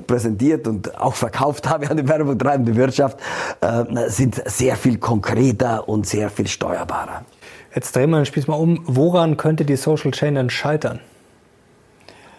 präsentiert 0.06 0.68
und 0.68 0.96
auch 1.00 1.16
verkauft 1.16 1.68
habe 1.68 1.90
an 1.90 1.98
die 1.98 2.08
Werbung 2.08 2.38
treibende 2.38 2.76
Wirtschaft, 2.76 3.20
äh, 3.62 4.10
sind 4.10 4.44
sehr 4.46 4.76
viel 4.76 5.00
konkreter 5.00 5.90
und 5.90 6.06
sehr 6.06 6.30
viel 6.30 6.48
steuerbarer. 6.48 7.26
Jetzt 7.74 7.96
drehen 7.96 8.12
wir 8.12 8.18
den 8.18 8.28
Spieß 8.28 8.46
mal 8.48 8.56
um. 8.56 8.84
Woran 8.86 9.38
könnte 9.38 9.66
die 9.66 9.76
Social 9.76 10.12
Chain 10.12 10.36
denn 10.36 10.52
scheitern? 10.52 11.00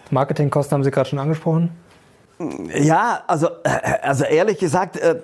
Marketingkosten 0.09 0.75
haben 0.75 0.83
Sie 0.83 0.91
gerade 0.91 1.09
schon 1.09 1.19
angesprochen. 1.19 1.71
Ja, 2.73 3.23
also, 3.27 3.47
äh, 3.63 3.69
also 4.01 4.23
ehrlich 4.23 4.59
gesagt, 4.59 4.95
äh, 4.95 5.17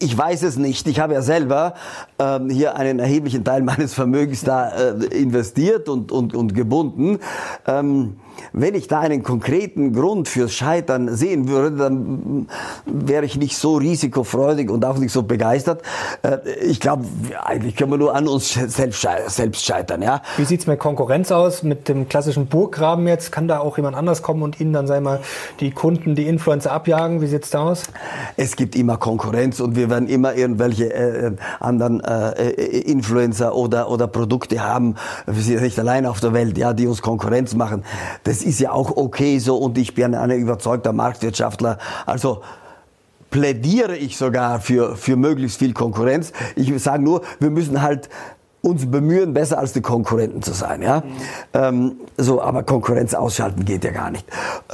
ich 0.00 0.16
weiß 0.16 0.42
es 0.44 0.56
nicht. 0.56 0.86
Ich 0.88 0.98
habe 0.98 1.12
ja 1.12 1.20
selber 1.20 1.74
ähm, 2.18 2.48
hier 2.48 2.74
einen 2.76 3.00
erheblichen 3.00 3.44
Teil 3.44 3.60
meines 3.62 3.92
Vermögens 3.92 4.44
da 4.44 4.70
äh, 4.70 4.92
investiert 5.08 5.90
und, 5.90 6.10
und, 6.10 6.34
und 6.34 6.54
gebunden. 6.54 7.18
Ähm, 7.66 8.16
wenn 8.52 8.74
ich 8.74 8.88
da 8.88 9.00
einen 9.00 9.22
konkreten 9.24 9.92
Grund 9.92 10.28
fürs 10.28 10.52
Scheitern 10.52 11.14
sehen 11.14 11.48
würde, 11.48 11.76
dann 11.76 12.48
wäre 12.86 13.24
ich 13.24 13.36
nicht 13.36 13.56
so 13.56 13.76
risikofreudig 13.76 14.70
und 14.70 14.84
auch 14.84 14.96
nicht 14.98 15.12
so 15.12 15.24
begeistert. 15.24 15.82
Ich 16.62 16.78
glaube, 16.78 17.04
eigentlich 17.42 17.74
können 17.74 17.90
wir 17.90 17.98
nur 17.98 18.14
an 18.14 18.28
uns 18.28 18.54
selbst, 18.54 19.02
scheitern. 19.60 20.02
Ja? 20.02 20.22
Wie 20.36 20.44
sieht's 20.44 20.68
mit 20.68 20.78
Konkurrenz 20.78 21.32
aus? 21.32 21.64
Mit 21.64 21.88
dem 21.88 22.08
klassischen 22.08 22.46
Burggraben 22.46 23.08
jetzt? 23.08 23.32
Kann 23.32 23.48
da 23.48 23.58
auch 23.58 23.76
jemand 23.76 23.96
anders 23.96 24.22
kommen 24.22 24.44
und 24.44 24.60
Ihnen 24.60 24.72
dann, 24.72 24.88
wir 24.88 25.00
mal, 25.00 25.20
die 25.58 25.72
Kunden, 25.72 26.14
die 26.14 26.28
Influencer 26.38 26.70
abjagen? 26.70 27.20
Wie 27.20 27.26
sieht's 27.26 27.50
da 27.50 27.62
aus? 27.62 27.82
Es 28.36 28.54
gibt 28.54 28.76
immer 28.76 28.96
Konkurrenz 28.96 29.58
und 29.58 29.74
wir 29.74 29.90
werden 29.90 30.08
immer 30.08 30.34
irgendwelche 30.34 30.94
äh, 30.94 31.32
anderen 31.58 32.00
äh, 32.00 32.48
Influencer 32.52 33.56
oder, 33.56 33.90
oder 33.90 34.06
Produkte 34.06 34.62
haben. 34.62 34.94
Wir 35.26 35.42
sind 35.42 35.62
nicht 35.62 35.80
allein 35.80 36.06
auf 36.06 36.20
der 36.20 36.32
Welt, 36.32 36.56
ja, 36.56 36.74
die 36.74 36.86
uns 36.86 37.02
Konkurrenz 37.02 37.56
machen. 37.56 37.82
Das 38.22 38.42
ist 38.42 38.60
ja 38.60 38.70
auch 38.70 38.96
okay 38.96 39.40
so 39.40 39.56
und 39.56 39.76
ich 39.78 39.96
bin 39.96 40.14
ein 40.14 40.30
überzeugter 40.30 40.92
Marktwirtschaftler. 40.92 41.78
Also 42.06 42.42
plädiere 43.30 43.96
ich 43.96 44.16
sogar 44.16 44.60
für, 44.60 44.94
für 44.94 45.16
möglichst 45.16 45.58
viel 45.58 45.72
Konkurrenz. 45.72 46.32
Ich 46.54 46.72
sage 46.80 47.02
nur, 47.02 47.22
wir 47.40 47.50
müssen 47.50 47.82
halt 47.82 48.08
uns 48.60 48.90
bemühen, 48.90 49.34
besser 49.34 49.58
als 49.58 49.72
die 49.72 49.80
Konkurrenten 49.80 50.42
zu 50.42 50.52
sein. 50.52 50.82
Ja? 50.82 51.00
Mhm. 51.00 51.04
Ähm, 51.54 52.00
so, 52.16 52.42
aber 52.42 52.62
Konkurrenz 52.62 53.14
ausschalten 53.14 53.64
geht 53.64 53.84
ja 53.84 53.92
gar 53.92 54.10
nicht. 54.10 54.26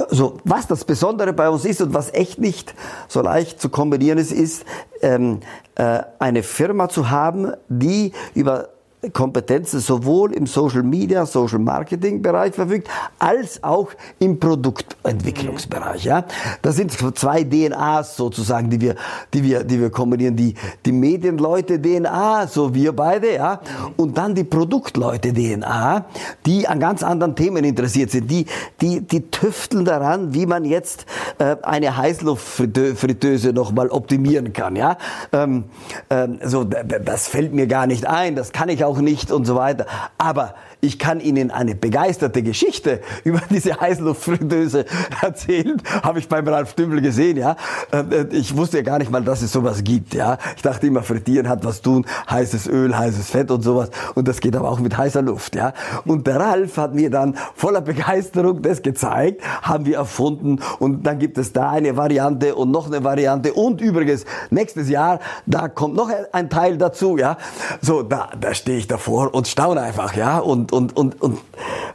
So, 0.09 0.37
was 0.43 0.67
das 0.67 0.85
Besondere 0.85 1.33
bei 1.33 1.49
uns 1.49 1.65
ist 1.65 1.81
und 1.81 1.93
was 1.93 2.13
echt 2.13 2.39
nicht 2.39 2.73
so 3.07 3.21
leicht 3.21 3.61
zu 3.61 3.69
kombinieren 3.69 4.17
ist, 4.17 4.31
ist 4.31 4.65
ähm, 5.01 5.39
äh, 5.75 5.99
eine 6.19 6.43
Firma 6.43 6.89
zu 6.89 7.09
haben, 7.09 7.53
die 7.69 8.11
über 8.33 8.69
Kompetenzen 9.09 9.79
sowohl 9.79 10.33
im 10.33 10.45
Social 10.45 10.83
Media, 10.83 11.25
Social 11.25 11.59
Marketing 11.59 12.21
Bereich 12.21 12.53
verfügt, 12.53 12.87
als 13.19 13.63
auch 13.63 13.89
im 14.19 14.39
Produktentwicklungsbereich. 14.39 16.05
Ja, 16.05 16.25
das 16.61 16.75
sind 16.75 16.91
zwei 17.17 17.43
DNAs 17.43 18.15
sozusagen, 18.17 18.69
die 18.69 18.81
wir, 18.81 18.95
die 19.33 19.43
wir, 19.43 19.63
die 19.63 19.79
wir 19.79 19.89
kombinieren. 19.89 20.35
Die, 20.35 20.55
die 20.85 20.91
Medienleute 20.91 21.81
DNA, 21.81 22.47
so 22.47 22.73
wir 22.73 22.93
beide, 22.93 23.35
ja, 23.35 23.61
und 23.97 24.17
dann 24.17 24.35
die 24.35 24.43
Produktleute 24.43 25.33
DNA, 25.33 26.05
die 26.45 26.67
an 26.67 26.79
ganz 26.79 27.03
anderen 27.03 27.35
Themen 27.35 27.63
interessiert 27.63 28.11
sind. 28.11 28.29
Die, 28.29 28.45
die, 28.81 29.01
die 29.01 29.29
tüfteln 29.29 29.85
daran, 29.85 30.33
wie 30.33 30.45
man 30.45 30.65
jetzt 30.65 31.05
äh, 31.39 31.55
eine 31.61 31.97
Heißluftfritteuse 31.97 33.53
nochmal 33.53 33.89
optimieren 33.89 34.53
kann. 34.53 34.75
Ja, 34.75 34.97
ähm, 35.31 35.65
ähm, 36.09 36.39
so 36.43 36.63
das 36.63 37.27
fällt 37.27 37.53
mir 37.53 37.67
gar 37.67 37.87
nicht 37.87 38.07
ein. 38.07 38.35
Das 38.35 38.51
kann 38.51 38.69
ich 38.69 38.83
auch 38.83 38.94
auch 38.95 39.01
nicht 39.01 39.31
und 39.31 39.45
so 39.45 39.55
weiter. 39.55 39.85
Aber 40.17 40.55
ich 40.85 40.99
kann 40.99 41.19
Ihnen 41.19 41.51
eine 41.51 41.75
begeisterte 41.75 42.43
Geschichte 42.43 43.01
über 43.23 43.41
diese 43.49 43.79
Heißluftfritteuse 43.79 44.85
erzählen. 45.21 45.81
Habe 46.03 46.19
ich 46.19 46.27
beim 46.27 46.47
Ralf 46.47 46.73
Dümmel 46.75 47.01
gesehen, 47.01 47.37
ja. 47.37 47.55
Äh, 47.91 47.97
äh, 47.97 48.27
ich 48.31 48.55
wusste 48.55 48.77
ja 48.77 48.83
gar 48.83 48.99
nicht 48.99 49.11
mal, 49.11 49.23
dass 49.23 49.41
es 49.41 49.51
sowas 49.51 49.83
gibt, 49.83 50.13
ja. 50.13 50.37
Ich 50.55 50.61
dachte 50.61 50.87
immer, 50.87 51.01
frittieren 51.01 51.49
hat 51.49 51.65
was 51.65 51.81
tun, 51.81 52.05
heißes 52.29 52.67
Öl, 52.67 52.97
heißes 52.97 53.29
Fett 53.29 53.51
und 53.51 53.61
sowas. 53.61 53.89
Und 54.13 54.27
das 54.27 54.39
geht 54.39 54.55
aber 54.55 54.69
auch 54.69 54.79
mit 54.79 54.97
heißer 54.97 55.21
Luft, 55.21 55.55
ja. 55.55 55.73
Und 56.05 56.27
der 56.27 56.39
Ralf 56.39 56.77
hat 56.77 56.93
mir 56.93 57.09
dann 57.09 57.35
voller 57.55 57.81
Begeisterung 57.81 58.61
das 58.61 58.81
gezeigt, 58.81 59.41
haben 59.61 59.85
wir 59.85 59.97
erfunden. 59.97 60.59
Und 60.79 61.03
dann 61.07 61.19
gibt 61.19 61.37
es 61.37 61.51
da 61.51 61.71
eine 61.71 61.97
Variante 61.97 62.55
und 62.55 62.71
noch 62.71 62.87
eine 62.87 63.03
Variante. 63.03 63.53
Und 63.53 63.81
übrigens, 63.81 64.25
nächstes 64.51 64.89
Jahr, 64.89 65.19
da 65.45 65.67
kommt 65.67 65.95
noch 65.95 66.11
ein 66.31 66.49
Teil 66.49 66.77
dazu, 66.77 67.17
ja. 67.17 67.37
So, 67.81 68.03
da, 68.03 68.29
da 68.39 68.53
stehe 68.53 68.77
ich 68.77 68.87
davor 68.87 69.33
und 69.33 69.47
staune 69.47 69.81
einfach, 69.81 70.15
ja. 70.15 70.37
Und, 70.37 70.71
und, 70.75 70.95
und, 70.95 71.21
und, 71.21 71.39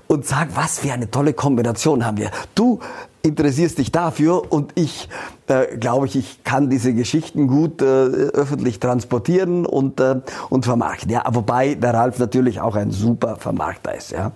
und 0.09 0.27
sag, 0.27 0.57
was 0.57 0.81
für 0.81 0.93
eine 0.93 1.11
tolle 1.11 1.35
Kombination 1.35 2.05
haben 2.05 2.17
wir. 2.17 2.31
Du 2.55 2.81
interessierst 3.23 3.79
dich 3.79 3.93
dafür 3.93 4.51
und 4.51 4.73
ich 4.75 5.09
äh, 5.47 5.77
glaube 5.77 6.07
ich, 6.07 6.17
ich 6.17 6.45
kann 6.45 6.71
diese 6.71 6.95
Geschichten 6.95 7.47
gut 7.47 7.83
äh, 7.83 7.85
öffentlich 7.85 8.81
transportieren 8.81 9.67
und, 9.67 10.01
äh, 10.01 10.21
und 10.49 10.65
vermarkten. 10.65 11.11
Ja, 11.11 11.25
wobei 11.31 11.75
der 11.75 11.93
Ralf 11.93 12.19
natürlich 12.19 12.61
auch 12.61 12.77
ein 12.77 12.91
super 12.91 13.37
Vermarkter 13.37 13.95
ist. 13.95 14.13
Ja. 14.13 14.33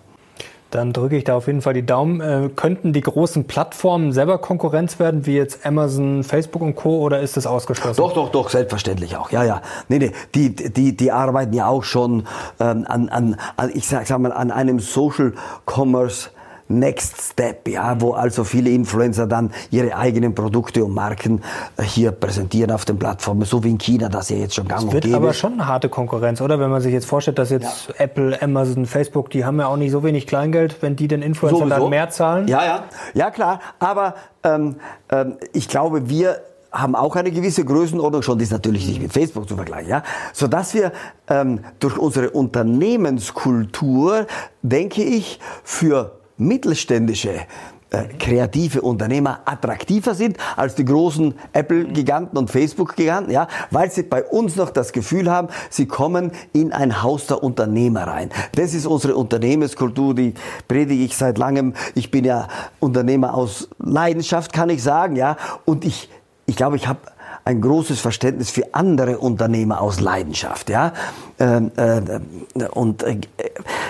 Dann 0.75 0.93
drücke 0.93 1.17
ich 1.17 1.23
da 1.23 1.37
auf 1.37 1.47
jeden 1.47 1.63
Fall 1.63 1.73
die 1.73 1.87
Daumen. 1.87 2.21
Äh, 2.21 2.51
könnten 2.57 2.93
die 2.93 3.01
großen 3.01 3.45
Plattformen 3.45 4.13
selber 4.13 4.39
Konkurrenz 4.39 4.99
werden, 4.99 5.25
wie 5.25 5.37
jetzt 5.37 5.65
Amazon, 5.65 6.25
Facebook 6.25 6.63
und 6.63 6.75
Co. 6.75 6.99
oder 6.99 7.21
ist 7.21 7.37
das 7.37 7.47
ausgeschlossen? 7.47 7.97
Doch, 7.97 8.13
doch, 8.13 8.33
doch, 8.33 8.49
selbstverständlich 8.49 9.17
auch. 9.17 9.31
Ja, 9.31 9.45
ja. 9.45 9.63
Nee, 9.89 9.99
nee, 9.99 10.13
die, 10.35 10.53
die, 10.53 10.97
die 10.97 11.13
arbeiten 11.13 11.53
ja 11.53 11.69
auch 11.69 11.85
schon 11.85 12.27
ähm, 12.59 12.85
an, 12.89 13.09
an, 13.09 13.37
an, 13.57 13.71
ich 13.73 13.87
sag, 13.87 14.05
sag 14.09 14.19
mal, 14.19 14.33
an 14.33 14.51
einem 14.51 14.81
Social 14.81 15.35
Commerce 15.65 16.31
Next 16.69 17.21
Step, 17.21 17.69
ja, 17.69 18.01
wo 18.01 18.13
also 18.13 18.43
viele 18.45 18.71
Influencer 18.71 19.27
dann 19.27 19.53
ihre 19.71 19.97
eigenen 19.97 20.35
Produkte 20.35 20.85
und 20.85 20.95
Marken 20.95 21.43
äh, 21.77 21.83
hier 21.83 22.11
präsentieren 22.11 22.71
auf 22.71 22.85
den 22.85 22.99
Plattformen, 22.99 23.45
so 23.45 23.63
wie 23.65 23.71
in 23.71 23.79
China, 23.79 24.09
das 24.09 24.31
ja 24.31 24.37
jetzt 24.37 24.55
schon 24.55 24.67
gang 24.67 24.83
und 24.83 24.91
gäbe 24.91 25.05
wird 25.05 25.15
aber 25.15 25.33
schon 25.35 25.55
eine 25.55 25.67
harte 25.67 25.89
Konkurrenz, 25.89 26.41
oder? 26.41 26.59
Wenn 26.59 26.71
man 26.71 26.81
sich 26.81 26.93
jetzt 26.93 27.07
vorstellt, 27.07 27.39
dass 27.39 27.51
jetzt 27.51 27.89
ja. 27.89 27.95
Apple, 27.99 28.41
Amazon, 28.41 28.87
Facebook, 28.87 29.31
die 29.31 29.45
haben 29.45 29.59
ja 29.61 29.67
auch 29.67 29.77
nicht 29.77 29.91
so 29.91 30.03
wenig 30.03 30.27
Kleingeld, 30.27 30.81
wenn 30.81 30.97
die 30.97 31.09
den 31.09 31.21
Influencern 31.23 31.69
dann 31.69 31.91
mehr 31.91 32.09
zahlen. 32.11 32.49
Ja, 32.49 32.65
ja, 32.65 32.85
ja 33.13 33.31
klar. 33.31 33.61
Aber 33.79 34.15
ähm, 34.43 34.77
ähm, 35.11 35.37
ich 35.53 35.69
glaube, 35.69 36.09
wir 36.09 36.41
haben 36.73 36.95
auch 36.97 37.15
eine 37.17 37.31
gewisse 37.31 37.65
Größenordnung 37.65 38.23
schon, 38.23 38.39
die 38.39 38.45
ist 38.45 38.53
natürlich 38.53 38.87
nicht 38.89 39.01
mit 39.01 39.13
Facebook 39.13 39.49
zu 39.49 39.55
vergleichen, 39.55 39.91
ja, 39.91 40.03
so 40.33 40.49
dass 40.49 40.75
wir 40.75 40.93
ähm, 41.29 41.61
durch 41.79 41.97
unsere 41.99 42.31
Unternehmenskultur, 42.31 44.27
denke 44.63 45.03
ich, 45.05 45.39
für 45.63 46.19
mittelständische 46.37 47.41
äh, 47.95 48.09
kreative 48.19 48.83
Unternehmer 48.83 49.41
attraktiver 49.45 50.15
sind 50.15 50.37
als 50.57 50.75
die 50.75 50.85
großen 50.85 51.35
Apple-Giganten 51.53 52.37
und 52.37 52.51
Facebook-Giganten, 52.51 53.33
ja, 53.33 53.47
weil 53.71 53.91
sie 53.91 54.03
bei 54.03 54.25
uns 54.25 54.57
noch 54.57 54.71
das 54.71 54.93
Gefühl 54.93 55.31
haben, 55.31 55.49
sie 55.71 55.87
kommen 55.87 56.33
in 56.53 56.73
ein 56.73 57.03
Haus 57.03 57.27
der 57.27 57.43
Unternehmer 57.43 58.09
rein. 58.09 58.31
Das 58.57 58.75
ist 58.75 58.87
unsere 58.87 59.15
Unternehmenskultur, 59.15 60.15
die 60.15 60.35
predige 60.67 61.05
ich 61.05 61.17
seit 61.17 61.39
langem. 61.39 61.75
Ich 61.95 62.11
bin 62.11 62.25
ja 62.25 62.49
Unternehmer 62.81 63.35
aus 63.35 63.69
Leidenschaft, 63.79 64.53
kann 64.53 64.71
ich 64.71 64.83
sagen, 64.83 65.15
ja, 65.15 65.37
und 65.65 65.85
ich, 65.85 66.09
ich 66.47 66.57
glaube, 66.57 66.77
ich 66.77 66.89
habe 66.89 66.99
ein 67.45 67.61
großes 67.61 68.01
Verständnis 68.01 68.51
für 68.51 68.73
andere 68.73 69.19
Unternehmer 69.19 69.81
aus 69.81 70.01
Leidenschaft, 70.01 70.71
ja. 70.71 70.93
Ähm, 71.39 71.73
äh, 71.77 72.65
und 72.71 73.03
äh, 73.03 73.19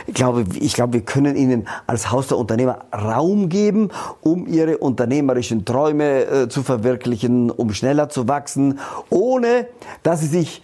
ich 0.07 0.15
glaube, 0.15 0.45
ich 0.59 0.75
glaube, 0.75 0.95
wir 0.95 1.01
können 1.03 1.37
ihnen 1.37 1.69
als 1.87 2.11
Haus 2.11 2.29
der 2.29 2.39
Unternehmer 2.39 2.79
Raum 2.93 3.49
geben, 3.49 3.91
um 4.23 4.47
ihre 4.47 4.79
unternehmerischen 4.79 5.65
Träume 5.65 6.25
äh, 6.25 6.49
zu 6.49 6.63
verwirklichen, 6.63 7.51
um 7.51 7.73
schneller 7.73 8.09
zu 8.09 8.27
wachsen, 8.27 8.81
ohne 9.09 9.69
dass 10.03 10.21
sie 10.21 10.27
sich 10.27 10.63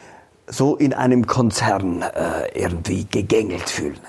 so 0.49 0.75
in 0.75 0.93
einem 0.93 1.29
Konzern 1.29 2.05
irgendwie 2.55 3.07
gegängelt 3.09 3.71
fühlen. 3.71 4.01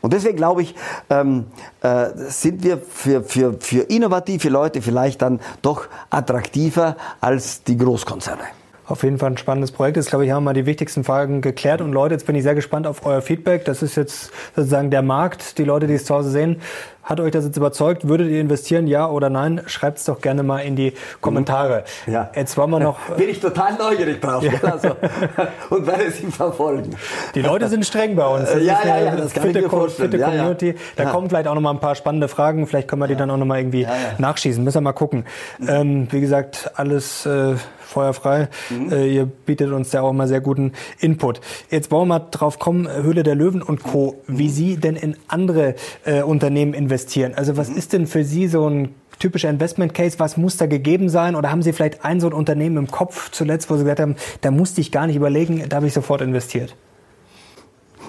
Und 0.00 0.12
deswegen 0.12 0.36
glaube 0.36 0.62
ich, 0.62 0.74
ähm, 1.10 1.46
äh, 1.82 2.06
sind 2.28 2.62
wir 2.62 2.78
für, 2.78 3.22
für, 3.22 3.54
für 3.60 3.82
innovative 3.82 4.48
Leute 4.48 4.82
vielleicht 4.82 5.22
dann 5.22 5.40
doch 5.62 5.88
attraktiver 6.10 6.96
als 7.20 7.64
die 7.64 7.76
Großkonzerne. 7.76 8.42
Auf 8.90 9.04
jeden 9.04 9.18
Fall 9.18 9.30
ein 9.30 9.38
spannendes 9.38 9.70
Projekt. 9.70 9.96
Jetzt, 9.98 10.08
glaube 10.08 10.24
ich, 10.26 10.32
haben 10.32 10.42
wir 10.42 10.52
die 10.52 10.66
wichtigsten 10.66 11.04
Fragen 11.04 11.42
geklärt. 11.42 11.80
Und 11.80 11.92
Leute, 11.92 12.14
jetzt 12.14 12.26
bin 12.26 12.34
ich 12.34 12.42
sehr 12.42 12.56
gespannt 12.56 12.88
auf 12.88 13.06
euer 13.06 13.22
Feedback. 13.22 13.64
Das 13.64 13.82
ist 13.82 13.94
jetzt 13.94 14.32
sozusagen 14.56 14.90
der 14.90 15.02
Markt, 15.02 15.58
die 15.58 15.64
Leute, 15.64 15.86
die 15.86 15.94
es 15.94 16.04
zu 16.04 16.14
Hause 16.14 16.30
sehen. 16.30 16.60
Hat 17.02 17.18
euch 17.20 17.32
das 17.32 17.44
jetzt 17.44 17.56
überzeugt? 17.56 18.08
Würdet 18.08 18.30
ihr 18.30 18.40
investieren, 18.40 18.86
ja 18.86 19.08
oder 19.08 19.30
nein? 19.30 19.62
Schreibt 19.66 19.98
es 19.98 20.04
doch 20.04 20.20
gerne 20.20 20.42
mal 20.42 20.58
in 20.58 20.76
die 20.76 20.92
Kommentare. 21.20 21.84
Mhm. 22.06 22.12
Ja. 22.12 22.30
Jetzt 22.34 22.56
wollen 22.56 22.70
wir 22.70 22.80
noch. 22.80 22.98
Bin 23.16 23.28
ich 23.28 23.40
total 23.40 23.76
neugierig 23.76 24.20
drauf. 24.20 24.42
Ja. 24.42 24.52
Also, 24.62 24.90
und 25.70 25.86
werde 25.86 26.10
sie 26.10 26.26
verfolgen. 26.26 26.94
Die 27.34 27.42
Leute 27.42 27.68
sind 27.68 27.84
streng 27.84 28.16
bei 28.16 28.26
uns. 28.26 28.50
Das 28.60 28.64
ja, 28.64 28.80
ja, 28.84 29.00
ja, 29.00 29.16
das 29.16 29.32
kann 29.32 29.44
fitte, 29.44 29.60
ich 29.60 29.64
mir 29.64 29.70
vorstellen. 29.70 30.10
Fitte 30.10 30.24
Community. 30.24 30.66
Ja, 30.66 30.72
ja. 30.72 30.78
Da 30.96 31.04
kommen 31.06 31.30
vielleicht 31.30 31.46
auch 31.46 31.54
noch 31.54 31.60
mal 31.60 31.70
ein 31.70 31.80
paar 31.80 31.94
spannende 31.94 32.28
Fragen. 32.28 32.66
Vielleicht 32.66 32.88
können 32.88 33.00
wir 33.00 33.06
die 33.06 33.14
dann 33.14 33.30
auch 33.30 33.36
noch 33.36 33.46
mal 33.46 33.58
irgendwie 33.58 33.86
nachschießen. 34.18 34.62
Müssen 34.62 34.76
wir 34.76 34.80
mal 34.82 34.92
gucken. 34.92 35.24
Ähm, 35.66 36.08
wie 36.10 36.20
gesagt, 36.20 36.72
alles 36.74 37.26
äh, 37.26 37.54
feuerfrei. 37.90 38.48
Mhm. 38.70 38.92
Äh, 38.92 39.06
ihr 39.06 39.26
bietet 39.26 39.72
uns 39.72 39.90
da 39.90 40.02
auch 40.02 40.12
mal 40.12 40.28
sehr 40.28 40.40
guten 40.40 40.72
Input. 40.98 41.40
Jetzt 41.70 41.90
wollen 41.90 42.08
wir 42.08 42.18
mal 42.18 42.26
drauf 42.30 42.58
kommen, 42.58 42.88
Höhle 42.90 43.22
der 43.22 43.34
Löwen 43.34 43.62
und 43.62 43.82
Co., 43.82 44.16
wie 44.26 44.48
Sie 44.48 44.76
denn 44.76 44.96
in 44.96 45.16
andere 45.28 45.74
äh, 46.04 46.22
Unternehmen 46.22 46.74
investieren. 46.74 46.89
Also 47.34 47.56
was 47.56 47.68
mhm. 47.68 47.76
ist 47.76 47.92
denn 47.92 48.06
für 48.06 48.24
Sie 48.24 48.48
so 48.48 48.68
ein 48.68 48.94
typischer 49.18 49.50
Investment 49.50 49.94
Case? 49.94 50.18
Was 50.18 50.36
muss 50.36 50.56
da 50.56 50.66
gegeben 50.66 51.08
sein? 51.08 51.36
Oder 51.36 51.50
haben 51.50 51.62
Sie 51.62 51.72
vielleicht 51.72 52.04
ein 52.04 52.20
so 52.20 52.26
ein 52.26 52.32
Unternehmen 52.32 52.76
im 52.76 52.90
Kopf 52.90 53.30
zuletzt, 53.30 53.70
wo 53.70 53.76
Sie 53.76 53.82
gesagt 53.82 54.00
haben, 54.00 54.16
da 54.40 54.50
musste 54.50 54.80
ich 54.80 54.92
gar 54.92 55.06
nicht 55.06 55.16
überlegen, 55.16 55.68
da 55.68 55.76
habe 55.76 55.86
ich 55.86 55.92
sofort 55.92 56.20
investiert? 56.20 56.76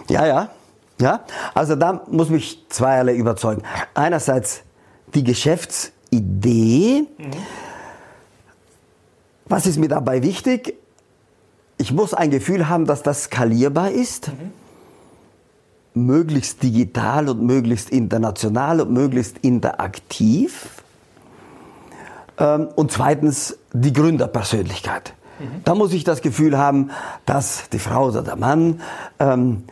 Ja, 0.09 0.25
ja. 0.25 0.49
Ja, 0.99 1.21
also 1.55 1.75
da 1.75 2.03
muss 2.11 2.29
mich 2.29 2.63
zweierlei 2.69 3.15
überzeugen. 3.15 3.63
Einerseits 3.95 4.61
die 5.15 5.23
Geschäftsidee, 5.23 7.05
mhm. 7.17 7.31
Was 9.51 9.65
ist 9.65 9.77
mir 9.77 9.89
dabei 9.89 10.23
wichtig? 10.23 10.75
Ich 11.77 11.91
muss 11.91 12.13
ein 12.13 12.31
Gefühl 12.31 12.69
haben, 12.69 12.85
dass 12.85 13.03
das 13.03 13.23
skalierbar 13.23 13.91
ist. 13.91 14.29
Mhm. 14.29 14.53
Möglichst 15.93 16.63
digital 16.63 17.29
und 17.29 17.41
möglichst 17.43 17.89
international 17.89 18.81
und 18.81 18.91
möglichst 18.91 19.39
interaktiv. 19.39 20.81
Ähm, 22.37 22.69
und 22.75 22.91
zweitens 22.91 23.57
die 23.73 23.93
Gründerpersönlichkeit. 23.93 25.13
Mhm. 25.39 25.63
Da 25.63 25.75
muss 25.75 25.93
ich 25.93 26.03
das 26.03 26.21
Gefühl 26.21 26.57
haben, 26.57 26.91
dass 27.25 27.69
die 27.69 27.79
Frau 27.79 28.07
oder 28.07 28.21
der 28.21 28.35
Mann 28.35 28.81
ähm, 29.19 29.63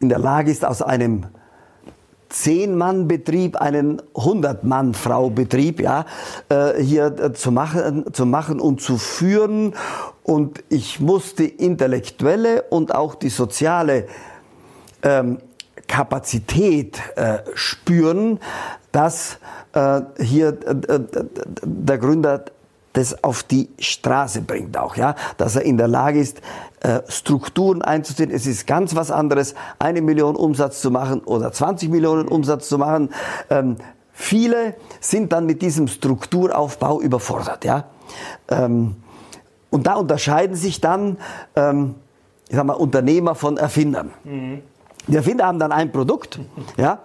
in 0.00 0.08
der 0.08 0.18
Lage 0.18 0.50
ist, 0.50 0.64
aus 0.64 0.82
einem 0.82 1.26
Zehn-Mann-Betrieb, 2.28 3.56
einen 3.56 4.02
100-Mann-Frau-Betrieb, 4.14 5.80
ja, 5.80 6.06
äh, 6.48 6.82
hier 6.82 7.06
äh, 7.06 7.32
zu 7.32 7.52
machen, 7.52 8.12
zu 8.12 8.26
machen 8.26 8.60
und 8.60 8.80
zu 8.80 8.98
führen. 8.98 9.74
Und 10.22 10.62
ich 10.68 11.00
muss 11.00 11.34
die 11.34 11.48
intellektuelle 11.48 12.62
und 12.62 12.94
auch 12.94 13.14
die 13.14 13.28
soziale 13.28 14.06
ähm, 15.02 15.38
Kapazität 15.86 17.00
äh, 17.16 17.38
spüren, 17.54 18.40
dass 18.92 19.38
äh, 19.72 20.00
hier 20.18 20.48
äh, 20.48 21.00
der 21.62 21.98
Gründer 21.98 22.44
das 22.96 23.22
auf 23.22 23.42
die 23.42 23.68
Straße 23.78 24.40
bringt 24.40 24.78
auch, 24.78 24.96
ja, 24.96 25.16
dass 25.36 25.54
er 25.54 25.62
in 25.62 25.76
der 25.76 25.86
Lage 25.86 26.18
ist, 26.18 26.40
äh, 26.80 27.00
Strukturen 27.08 27.82
einzuziehen. 27.82 28.30
Es 28.30 28.46
ist 28.46 28.66
ganz 28.66 28.96
was 28.96 29.10
anderes, 29.10 29.54
eine 29.78 30.00
Million 30.00 30.34
Umsatz 30.34 30.80
zu 30.80 30.90
machen 30.90 31.20
oder 31.20 31.52
20 31.52 31.90
Millionen 31.90 32.26
Umsatz 32.26 32.68
zu 32.70 32.78
machen. 32.78 33.10
Ähm, 33.50 33.76
viele 34.12 34.76
sind 35.00 35.32
dann 35.32 35.44
mit 35.44 35.60
diesem 35.60 35.88
Strukturaufbau 35.88 37.02
überfordert, 37.02 37.66
ja. 37.66 37.84
Ähm, 38.48 38.96
und 39.68 39.86
da 39.86 39.94
unterscheiden 39.94 40.56
sich 40.56 40.80
dann, 40.80 41.18
ähm, 41.54 41.96
ich 42.48 42.56
sag 42.56 42.64
mal, 42.64 42.74
Unternehmer 42.74 43.34
von 43.34 43.58
Erfindern. 43.58 44.12
Mhm. 44.24 44.62
Die 45.08 45.14
Erfinder 45.14 45.46
haben 45.46 45.58
dann 45.58 45.70
ein 45.70 45.92
Produkt, 45.92 46.40
ja, 46.76 47.00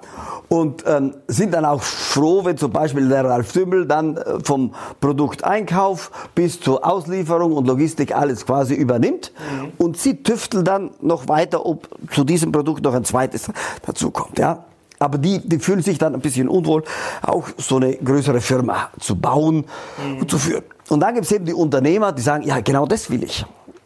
und 0.49 0.83
ähm, 0.87 1.13
sind 1.27 1.53
dann 1.53 1.65
auch 1.65 1.81
froh, 1.81 2.43
wenn 2.43 2.57
zum 2.57 2.71
Beispiel 2.71 3.07
der 3.07 3.23
Ralf 3.23 3.53
Dümmel 3.53 3.85
dann 3.85 4.17
äh, 4.17 4.39
vom 4.43 4.73
Produkteinkauf 4.99 6.11
bis 6.33 6.59
zur 6.59 6.85
Auslieferung 6.85 7.53
und 7.53 7.67
Logistik 7.67 8.15
alles 8.15 8.45
quasi 8.45 8.73
übernimmt. 8.73 9.31
Mhm. 9.37 9.71
Und 9.77 9.97
sie 9.97 10.23
tüfteln 10.23 10.65
dann 10.65 10.91
noch 10.99 11.27
weiter, 11.27 11.65
ob 11.65 11.87
zu 12.11 12.23
diesem 12.23 12.51
Produkt 12.51 12.83
noch 12.83 12.93
ein 12.93 13.05
zweites 13.05 13.51
dazukommt, 13.85 14.39
ja. 14.39 14.65
Aber 14.99 15.17
die, 15.17 15.39
die 15.39 15.57
fühlen 15.57 15.81
sich 15.81 15.97
dann 15.97 16.13
ein 16.13 16.21
bisschen 16.21 16.47
unwohl, 16.47 16.83
auch 17.21 17.47
so 17.57 17.77
eine 17.77 17.95
größere 17.95 18.41
Firma 18.41 18.89
zu 18.99 19.15
bauen 19.15 19.65
mhm. 20.05 20.21
und 20.21 20.29
zu 20.29 20.37
führen. 20.37 20.63
Und 20.89 20.99
dann 20.99 21.13
gibt 21.13 21.25
es 21.25 21.31
eben 21.31 21.45
die 21.45 21.53
Unternehmer, 21.53 22.11
die 22.11 22.21
sagen, 22.21 22.43
ja, 22.43 22.59
genau 22.59 22.85
das 22.85 23.09
will 23.09 23.23
ich. 23.23 23.45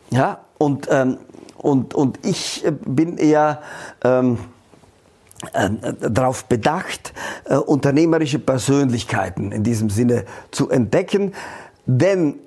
Ja, 0.09 0.39
und, 0.57 0.87
ähm, 0.89 1.17
und, 1.57 1.93
und 1.93 2.19
ich 2.25 2.63
bin 2.85 3.17
eher 3.17 3.61
ähm, 4.03 4.37
äh, 5.53 5.69
darauf 6.09 6.45
bedacht, 6.45 7.13
äh, 7.45 7.55
unternehmerische 7.55 8.39
Persönlichkeiten 8.39 9.51
in 9.51 9.63
diesem 9.63 9.89
Sinne 9.89 10.25
zu 10.51 10.69
entdecken. 10.69 11.33
Denn 11.85 12.39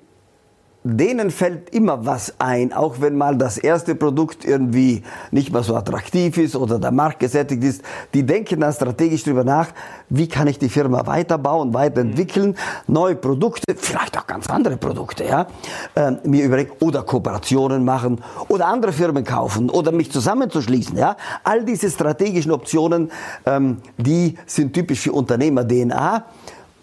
denen 0.96 1.31
fällt 1.31 1.70
immer 1.70 2.07
was 2.07 2.35
ein, 2.38 2.72
auch 2.72 3.01
wenn 3.01 3.16
mal 3.16 3.37
das 3.37 3.59
erste 3.59 3.94
Produkt 3.94 4.44
irgendwie 4.44 5.03
nicht 5.31 5.53
mehr 5.53 5.62
so 5.62 5.77
attraktiv 5.77 6.38
ist 6.38 6.57
oder 6.57 6.79
der 6.79 6.92
Markt 6.92 7.20
gesättigt 7.20 7.62
ist. 7.62 7.83
Die 8.14 8.24
denken 8.24 8.61
dann 8.61 8.72
strategisch 8.72 9.24
darüber 9.24 9.44
nach, 9.44 9.68
wie 10.09 10.29
kann 10.29 10.46
ich 10.46 10.59
die 10.59 10.70
Firma 10.70 11.07
weiterbauen, 11.07 11.74
weiterentwickeln, 11.74 12.57
neue 12.87 13.16
Produkte, 13.16 13.74
vielleicht 13.77 14.18
auch 14.18 14.27
ganz 14.27 14.48
andere 14.48 14.79
Produkte, 14.79 15.24
ja, 15.24 15.46
äh, 15.94 16.12
mir 16.24 16.44
überlegen 16.44 16.72
oder 16.81 17.03
Kooperationen 17.03 17.85
machen 17.85 18.22
oder 18.48 18.66
andere 18.66 18.92
Firmen 18.92 19.24
kaufen 19.24 19.68
oder 19.68 19.92
mich 19.92 20.11
zusammenzuschließen, 20.11 20.96
ja. 20.96 21.16
All 21.44 21.64
diese 21.64 21.90
strategischen 21.90 22.53
Optionen, 22.53 23.11
ähm, 23.44 23.79
die 23.98 24.38
sind 24.46 24.72
typisch 24.72 25.01
für 25.01 25.12
Unternehmer-DNA 25.12 26.24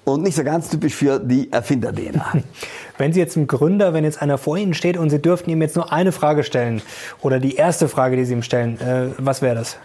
und 0.05 0.21
nicht 0.21 0.35
so 0.35 0.43
ganz 0.43 0.69
typisch 0.69 0.95
für 0.95 1.19
die 1.19 1.51
Erfinder-DNA. 1.51 2.33
Wenn 2.97 3.11
Sie 3.11 3.19
jetzt 3.19 3.35
ein 3.35 3.47
Gründer, 3.47 3.93
wenn 3.93 4.05
jetzt 4.05 4.21
einer 4.21 4.37
vor 4.37 4.55
Ihnen 4.55 4.73
steht 4.73 4.95
und 4.95 5.09
Sie 5.09 5.21
dürften 5.21 5.49
ihm 5.49 5.61
jetzt 5.61 5.75
nur 5.75 5.91
eine 5.91 6.13
Frage 6.13 6.45
stellen 6.45 6.81
oder 7.21 7.41
die 7.41 7.55
erste 7.55 7.89
Frage, 7.89 8.15
die 8.15 8.23
Sie 8.23 8.31
ihm 8.31 8.41
stellen, 8.41 8.79
äh, 8.79 9.09
was 9.17 9.41
wäre 9.41 9.55
das? 9.55 9.75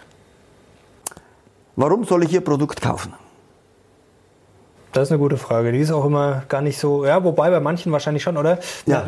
Warum 1.75 2.05
soll 2.05 2.23
ich 2.23 2.31
Ihr 2.31 2.39
Produkt 2.39 2.81
kaufen? 2.81 3.13
Das 4.93 5.09
ist 5.09 5.11
eine 5.11 5.19
gute 5.19 5.35
Frage. 5.35 5.73
Die 5.73 5.79
ist 5.79 5.91
auch 5.91 6.05
immer 6.05 6.43
gar 6.47 6.61
nicht 6.61 6.77
so, 6.77 7.05
ja, 7.05 7.21
wobei 7.21 7.49
bei 7.49 7.59
manchen 7.59 7.91
wahrscheinlich 7.91 8.23
schon, 8.23 8.37
oder? 8.37 8.59
Ja. 8.85 9.05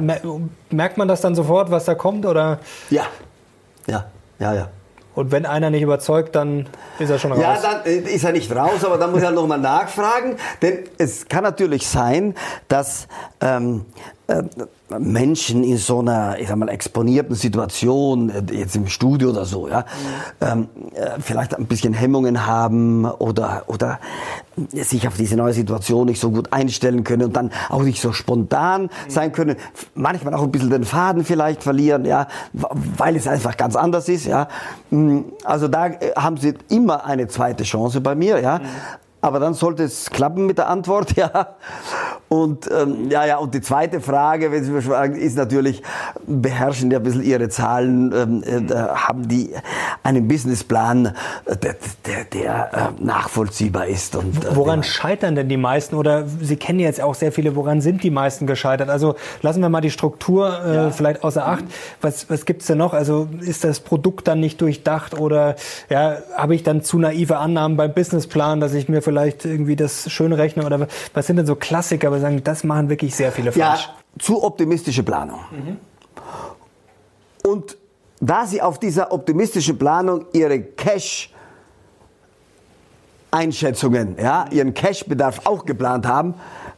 Merkt 0.70 0.98
man 0.98 1.08
das 1.08 1.22
dann 1.22 1.34
sofort, 1.34 1.72
was 1.72 1.86
da 1.86 1.96
kommt, 1.96 2.26
oder? 2.26 2.60
Ja, 2.90 3.04
ja, 3.88 4.06
ja, 4.40 4.54
ja. 4.54 4.70
Und 5.16 5.32
wenn 5.32 5.46
einer 5.46 5.70
nicht 5.70 5.82
überzeugt, 5.82 6.36
dann 6.36 6.68
ist 7.00 7.10
er 7.10 7.20
schon 7.20 7.32
raus. 7.32 7.42
Ja, 7.42 7.58
dann 7.62 7.86
äh, 7.86 7.98
ist 7.98 8.24
er 8.24 8.32
nicht 8.32 8.54
raus, 8.56 8.84
aber 8.84 8.98
dann 8.98 9.12
muss 9.12 9.22
er 9.22 9.32
nochmal 9.32 9.60
nachfragen. 9.60 10.38
Denn 10.62 10.80
es 10.98 11.28
kann 11.28 11.44
natürlich 11.44 11.88
sein, 11.88 12.36
dass 12.68 13.08
ähm, 13.42 13.86
äh, 14.28 14.44
Menschen 15.00 15.64
in 15.64 15.78
so 15.78 16.00
einer, 16.00 16.38
ich 16.40 16.48
sag 16.48 16.58
mal, 16.58 16.70
exponierten 16.70 17.36
Situation, 17.36 18.30
äh, 18.30 18.44
jetzt 18.54 18.76
im 18.76 18.88
Studio 18.88 19.30
oder 19.30 19.46
so, 19.46 19.68
ja, 19.68 19.86
ähm, 20.42 20.68
äh, 20.94 21.20
vielleicht 21.20 21.56
ein 21.56 21.66
bisschen 21.66 21.94
Hemmungen 21.94 22.46
haben 22.46 23.06
oder, 23.06 23.64
oder 23.68 24.00
sich 24.72 25.08
auf 25.08 25.18
diese 25.18 25.36
neue 25.36 25.54
Situation 25.54 26.08
nicht 26.08 26.20
so 26.20 26.32
gut 26.32 26.54
einstellen 26.54 27.04
können 27.04 27.24
und 27.24 27.36
dann 27.36 27.52
auch 27.70 27.84
nicht 27.84 28.02
so 28.02 28.12
spontan 28.12 28.90
sein 29.08 29.32
können, 29.32 29.56
manchmal 29.96 30.34
auch 30.34 30.44
ein 30.44 30.52
bisschen 30.52 30.70
den 30.70 30.84
Faden 30.84 31.24
vielleicht 31.24 31.64
verlieren, 31.64 32.06
ja, 32.06 32.28
weil 32.54 33.16
es 33.16 33.28
einfach 33.28 33.58
ganz 33.58 33.76
anders 33.76 34.10
ist, 34.10 34.26
ja. 34.26 34.48
Mm, 34.92 35.22
also 35.44 35.68
da 35.68 35.92
haben 36.16 36.38
sie 36.38 36.54
immer 36.70 37.06
eine 37.06 37.28
zweite 37.28 37.64
Chance 37.64 38.02
bei 38.02 38.16
mir, 38.16 38.40
ja. 38.40 38.62
Aber 39.24 39.40
dann 39.40 39.54
sollte 39.54 39.84
es 39.84 40.10
klappen 40.10 40.48
mit 40.48 40.58
der 40.58 40.68
Antwort, 40.68 41.14
ja. 41.16 41.56
Und 42.28 42.70
ähm, 42.70 43.10
ja, 43.10 43.26
ja, 43.26 43.38
und 43.38 43.54
die 43.54 43.62
zweite 43.62 44.02
Frage, 44.02 44.52
wenn 44.52 44.66
Sie 44.66 44.72
mich 44.72 44.84
fragen, 44.84 45.16
ist 45.16 45.38
natürlich, 45.38 45.82
beherrschen 46.28 46.90
die 46.90 46.98
ein 46.98 47.04
bisschen 47.04 47.24
ihre 47.24 47.48
Zahlen, 47.48 48.12
ähm, 48.12 48.44
äh, 48.44 48.74
haben 48.74 49.28
die 49.30 49.52
einen 50.02 50.28
Businessplan, 50.28 51.16
äh, 51.46 51.56
der, 51.56 51.76
der, 52.06 52.24
der 52.34 52.94
äh, 53.00 53.04
nachvollziehbar 53.04 53.88
ist. 53.88 54.18
Und, 54.18 54.44
äh, 54.44 54.56
woran 54.56 54.84
scheitern 54.84 55.36
denn 55.36 55.48
die 55.48 55.58
meisten? 55.58 55.96
Oder 55.96 56.26
Sie 56.42 56.58
kennen 56.58 56.80
jetzt 56.80 57.00
auch 57.00 57.16
sehr 57.16 57.32
viele, 57.32 57.56
woran 57.56 57.80
sind 57.80 58.04
die 58.04 58.12
meisten 58.12 58.46
gescheitert? 58.46 58.90
Also 58.90 59.16
lassen 59.42 59.62
wir 59.62 59.70
mal 59.70 59.80
die 59.80 59.92
Struktur 59.92 60.60
äh, 60.66 60.76
ja. 60.76 60.92
vielleicht 60.92 61.24
außer 61.24 61.48
Acht. 61.48 61.64
Was, 62.02 62.30
was 62.30 62.46
gibt's 62.46 62.66
denn 62.66 62.80
noch? 62.80 62.94
Also 62.94 63.30
ist 63.40 63.64
das 63.64 63.80
Produkt 63.80 64.28
dann 64.28 64.42
nicht 64.42 64.60
durchdacht 64.60 65.18
oder 65.18 65.56
ja, 65.90 66.18
habe 66.36 66.56
ich 66.56 66.64
dann 66.64 66.84
zu 66.84 67.00
naive 67.00 67.38
Annahmen 67.38 67.78
beim 67.78 67.94
Businessplan, 67.94 68.60
dass 68.60 68.74
ich 68.74 68.90
mir 68.90 69.02
vielleicht 69.02 69.13
irgendwie 69.46 69.76
das 69.76 70.12
schön 70.12 70.34
rechne? 70.34 70.66
Oder 70.66 70.88
was 71.14 71.28
sind 71.28 71.38
denn 71.38 71.46
so 71.46 71.56
Klassiker? 71.56 72.12
sagen, 72.20 72.44
das 72.44 72.64
machen 72.64 72.90
wirklich 72.90 73.16
sehr 73.16 73.32
viele 73.32 73.52
falsch. 73.52 73.88
Ja, 73.88 73.96
zu 74.20 74.44
optimistische 74.44 75.04
Planung. 75.04 75.40
Mhm. 75.52 75.78
Und 77.50 77.78
da 78.20 78.46
sie 78.46 78.62
auf 78.62 78.80
dieser 78.80 79.12
optimistischen 79.12 79.78
Planung 79.78 80.26
ihre 80.34 80.60
Cash 80.62 81.30
Einschätzungen, 83.32 84.16
ja, 84.22 84.46
ihren 84.52 84.74
Cash-Bedarf 84.74 85.42
auch 85.46 85.66
geplant 85.66 86.06
haben, 86.06 86.36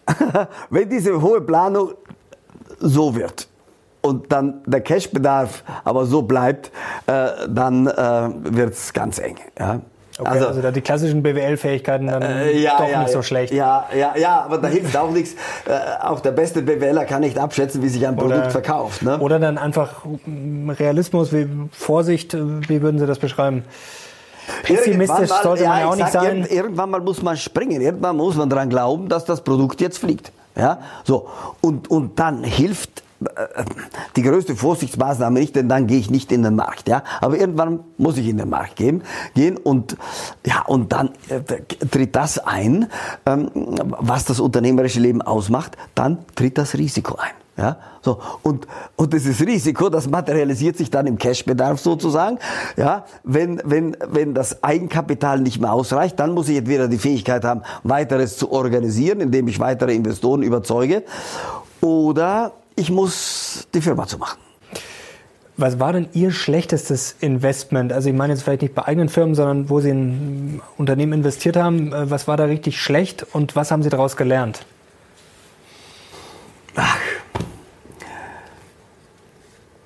wenn 0.69 0.89
diese 0.89 1.21
hohe 1.21 1.41
Planung 1.41 1.91
so 2.79 3.13
wird 3.13 3.47
und 4.01 4.31
dann 4.31 4.61
der 4.65 4.81
Cashbedarf 4.81 5.63
aber 5.83 6.05
so 6.05 6.21
bleibt, 6.21 6.71
äh, 7.07 7.47
dann 7.49 7.87
äh, 7.87 8.29
wird 8.55 8.73
es 8.73 8.93
ganz 8.93 9.19
eng. 9.19 9.37
Ja. 9.59 9.81
Okay, 10.17 10.29
also, 10.29 10.47
also 10.47 10.61
da 10.61 10.71
die 10.71 10.79
klassischen 10.81 11.21
BWL-Fähigkeiten 11.23 12.07
dann 12.07 12.21
äh, 12.21 12.57
ja, 12.57 12.77
doch 12.77 12.87
ja, 12.87 13.01
nicht 13.01 13.11
so 13.11 13.21
schlecht. 13.21 13.53
Ja, 13.53 13.85
ja, 13.93 14.13
ja, 14.17 14.41
aber 14.43 14.59
da 14.59 14.69
hilft 14.69 14.95
auch 14.95 15.11
nichts. 15.11 15.33
Äh, 15.67 16.03
auch 16.03 16.21
der 16.21 16.31
beste 16.31 16.61
BWLer 16.61 17.03
kann 17.03 17.19
nicht 17.21 17.37
abschätzen, 17.37 17.81
wie 17.83 17.89
sich 17.89 18.07
ein 18.07 18.15
Produkt 18.15 18.37
Oder- 18.39 18.49
verkauft. 18.49 19.01
Ne? 19.01 19.19
Oder 19.19 19.39
dann 19.39 19.57
einfach 19.57 20.05
mm, 20.25 20.69
Realismus, 20.69 21.33
wie 21.33 21.49
Vorsicht, 21.71 22.33
äh, 22.33 22.39
wie 22.69 22.81
würden 22.81 22.97
Sie 22.97 23.05
das 23.07 23.19
beschreiben? 23.19 23.65
Pessimistisch 24.63 25.09
Irgendwann 25.09 25.27
mal- 25.27 25.43
sollte 25.43 25.63
man 25.65 25.79
ja 25.79 25.87
auch 25.87 25.95
nicht 25.95 26.11
sag, 26.11 26.21
sein. 26.21 26.35
irgend- 26.37 26.51
Irgendwann 26.51 26.89
mal 26.91 27.01
muss 27.01 27.21
man 27.21 27.35
springen. 27.35 27.81
Irgendwann 27.81 28.15
muss 28.15 28.35
man 28.35 28.49
daran 28.49 28.69
glauben, 28.69 29.09
dass 29.09 29.25
das 29.25 29.41
Produkt 29.41 29.81
jetzt 29.81 29.97
fliegt. 29.97 30.31
Ja, 30.55 30.79
so. 31.03 31.27
Und, 31.61 31.89
und 31.91 32.17
dann 32.19 32.43
hilft 32.45 33.01
äh, 33.01 33.03
die 34.15 34.21
größte 34.21 34.55
Vorsichtsmaßnahme 34.55 35.39
nicht, 35.39 35.55
denn 35.55 35.69
dann 35.69 35.87
gehe 35.87 35.99
ich 35.99 36.09
nicht 36.09 36.31
in 36.31 36.43
den 36.43 36.55
Markt. 36.55 36.87
Ja, 36.87 37.03
aber 37.21 37.37
irgendwann 37.39 37.81
muss 37.97 38.17
ich 38.17 38.27
in 38.27 38.37
den 38.37 38.49
Markt 38.49 38.75
gehen, 38.75 39.03
gehen 39.33 39.57
und 39.57 39.97
ja 40.45 40.61
und 40.65 40.91
dann 40.91 41.11
äh, 41.29 41.41
tritt 41.87 42.15
das 42.15 42.39
ein, 42.39 42.87
ähm, 43.25 43.49
was 43.53 44.25
das 44.25 44.39
unternehmerische 44.39 44.99
Leben 44.99 45.21
ausmacht. 45.21 45.77
Dann 45.95 46.19
tritt 46.35 46.57
das 46.57 46.75
Risiko 46.75 47.15
ein. 47.15 47.33
Ja, 47.57 47.77
so. 48.01 48.19
Und, 48.43 48.67
und 48.97 49.13
dieses 49.13 49.39
Risiko, 49.39 49.87
das 49.87 50.09
materialisiert 50.09 50.75
sich 50.75 50.89
dann 50.89 51.07
im 51.07 51.17
Cashbedarf 51.17 51.79
sozusagen. 51.79 52.37
Ja, 52.75 53.05
wenn, 53.23 53.61
wenn, 53.63 53.95
wenn 54.09 54.33
das 54.33 54.61
Eigenkapital 54.61 55.39
nicht 55.39 55.61
mehr 55.61 55.71
ausreicht, 55.71 56.19
dann 56.19 56.33
muss 56.33 56.49
ich 56.49 56.57
entweder 56.57 56.89
die 56.89 56.97
Fähigkeit 56.97 57.45
haben, 57.45 57.61
weiteres 57.83 58.37
zu 58.37 58.51
organisieren, 58.51 59.21
indem 59.21 59.47
ich 59.47 59.59
weitere 59.61 59.95
Investoren 59.95 60.43
überzeuge, 60.43 61.03
oder 61.79 62.51
ich 62.75 62.89
muss 62.89 63.67
die 63.73 63.81
Firma 63.81 64.07
zu 64.07 64.17
machen. 64.17 64.39
Was 65.57 65.79
war 65.79 65.93
denn 65.93 66.09
Ihr 66.11 66.31
schlechtestes 66.31 67.15
Investment? 67.21 67.93
Also 67.93 68.09
ich 68.09 68.15
meine 68.15 68.33
jetzt 68.33 68.43
vielleicht 68.43 68.61
nicht 68.61 68.75
bei 68.75 68.85
eigenen 68.85 69.07
Firmen, 69.07 69.35
sondern 69.35 69.69
wo 69.69 69.79
Sie 69.79 69.89
in 69.89 70.61
Unternehmen 70.77 71.13
investiert 71.13 71.55
haben. 71.55 71.93
Äh, 71.93 72.09
Was 72.11 72.27
war 72.27 72.35
da 72.35 72.43
richtig 72.45 72.81
schlecht 72.81 73.25
und 73.33 73.55
was 73.55 73.71
haben 73.71 73.81
Sie 73.81 73.89
daraus 73.89 74.17
gelernt? 74.17 74.65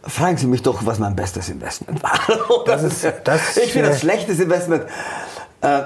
Fragen 0.03 0.37
Sie 0.37 0.47
mich 0.47 0.61
doch, 0.63 0.85
was 0.85 0.97
mein 0.97 1.15
bestes 1.15 1.49
Investment 1.49 2.01
war. 2.01 2.19
Das 2.65 2.83
ist- 2.83 3.05
das, 3.23 3.57
ich 3.57 3.71
finde 3.73 3.89
äh, 3.89 3.91
das 3.91 3.99
schlechteste 4.01 4.43
Investment. 4.43 4.85
Äh, 5.61 5.81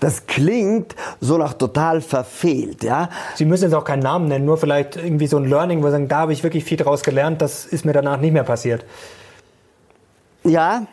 das 0.00 0.26
klingt 0.26 0.94
so 1.20 1.38
nach 1.38 1.54
total 1.54 2.00
verfehlt, 2.00 2.82
ja. 2.82 3.08
Sie 3.34 3.44
müssen 3.44 3.64
jetzt 3.64 3.74
auch 3.74 3.84
keinen 3.84 4.02
Namen 4.02 4.28
nennen, 4.28 4.44
nur 4.44 4.58
vielleicht 4.58 4.96
irgendwie 4.96 5.26
so 5.26 5.36
ein 5.36 5.44
Learning, 5.44 5.82
wo 5.82 5.86
Sie 5.86 5.92
sagen, 5.92 6.08
da 6.08 6.18
habe 6.18 6.32
ich 6.32 6.42
wirklich 6.42 6.64
viel 6.64 6.76
daraus 6.76 7.02
gelernt, 7.02 7.42
das 7.42 7.64
ist 7.64 7.84
mir 7.84 7.92
danach 7.92 8.20
nicht 8.20 8.32
mehr 8.32 8.44
passiert. 8.44 8.84
Ja, 10.44 10.86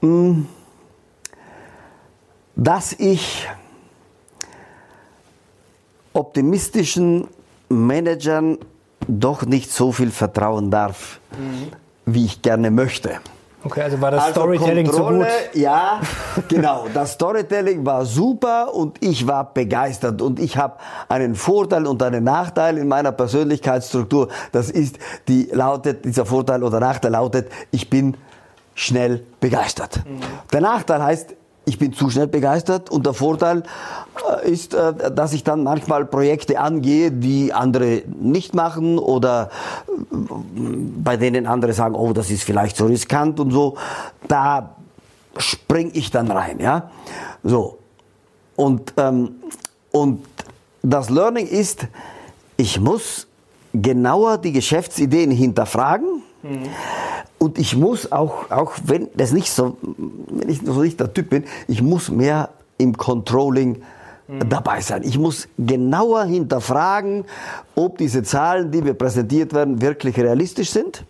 mh, 0.00 0.44
dass 2.56 2.92
ich 2.92 3.48
optimistischen 6.12 7.28
Managern 7.68 8.58
doch 9.08 9.44
nicht 9.46 9.72
so 9.72 9.92
viel 9.92 10.10
vertrauen 10.10 10.70
darf, 10.70 11.20
wie 12.04 12.26
ich 12.26 12.42
gerne 12.42 12.70
möchte. 12.70 13.20
Okay, 13.62 13.82
also 13.82 14.00
war 14.00 14.10
das 14.10 14.30
Storytelling 14.30 14.86
zu 14.86 14.92
Kontrolle, 14.92 15.24
gut? 15.24 15.60
Ja, 15.60 16.00
genau. 16.48 16.86
Das 16.94 17.12
Storytelling 17.12 17.84
war 17.84 18.06
super 18.06 18.74
und 18.74 19.02
ich 19.02 19.26
war 19.26 19.52
begeistert. 19.52 20.22
Und 20.22 20.40
ich 20.40 20.56
habe 20.56 20.76
einen 21.08 21.34
Vorteil 21.34 21.86
und 21.86 22.02
einen 22.02 22.24
Nachteil 22.24 22.78
in 22.78 22.88
meiner 22.88 23.12
Persönlichkeitsstruktur. 23.12 24.28
Das 24.52 24.70
ist, 24.70 24.98
die 25.28 25.50
lautet, 25.52 26.04
dieser 26.04 26.24
Vorteil 26.24 26.62
oder 26.62 26.80
Nachteil 26.80 27.12
lautet, 27.12 27.50
ich 27.70 27.90
bin 27.90 28.16
schnell 28.74 29.24
begeistert. 29.40 30.00
Der 30.52 30.60
Nachteil 30.62 31.02
heißt, 31.02 31.34
ich 31.70 31.78
bin 31.78 31.92
zu 31.92 32.10
schnell 32.10 32.26
begeistert 32.26 32.90
und 32.90 33.06
der 33.06 33.14
Vorteil 33.14 33.62
äh, 34.42 34.50
ist, 34.50 34.74
äh, 34.74 35.12
dass 35.12 35.32
ich 35.32 35.44
dann 35.44 35.62
manchmal 35.62 36.04
Projekte 36.04 36.58
angehe, 36.58 37.12
die 37.12 37.52
andere 37.52 38.02
nicht 38.20 38.54
machen 38.54 38.98
oder 38.98 39.50
äh, 39.96 40.16
bei 41.04 41.16
denen 41.16 41.46
andere 41.46 41.72
sagen, 41.72 41.94
oh, 41.94 42.12
das 42.12 42.30
ist 42.30 42.42
vielleicht 42.42 42.76
so 42.76 42.86
riskant 42.86 43.38
und 43.38 43.52
so. 43.52 43.76
Da 44.26 44.74
spring 45.36 45.92
ich 45.94 46.10
dann 46.10 46.28
rein, 46.28 46.58
ja. 46.58 46.90
So. 47.44 47.78
Und, 48.56 48.92
ähm, 48.96 49.36
und 49.92 50.26
das 50.82 51.08
Learning 51.08 51.46
ist, 51.46 51.86
ich 52.56 52.80
muss 52.80 53.28
genauer 53.72 54.38
die 54.38 54.52
Geschäftsideen 54.52 55.30
hinterfragen. 55.30 56.22
Und 57.42 57.58
ich 57.58 57.74
muss 57.74 58.12
auch, 58.12 58.50
auch 58.50 58.74
wenn 58.84 59.08
das 59.14 59.32
nicht 59.32 59.50
so, 59.50 59.76
wenn 60.28 60.48
ich 60.48 60.60
so 60.62 60.82
nicht 60.82 61.00
der 61.00 61.12
Typ 61.12 61.30
bin, 61.30 61.44
ich 61.68 61.80
muss 61.80 62.10
mehr 62.10 62.50
im 62.76 62.96
Controlling 62.96 63.82
dabei 64.48 64.80
sein. 64.80 65.02
Ich 65.02 65.18
muss 65.18 65.48
genauer 65.58 66.24
hinterfragen, 66.24 67.24
ob 67.74 67.98
diese 67.98 68.22
Zahlen, 68.22 68.70
die 68.70 68.82
mir 68.82 68.94
präsentiert 68.94 69.52
werden, 69.52 69.80
wirklich 69.80 70.16
realistisch 70.18 70.70
sind 70.70 71.04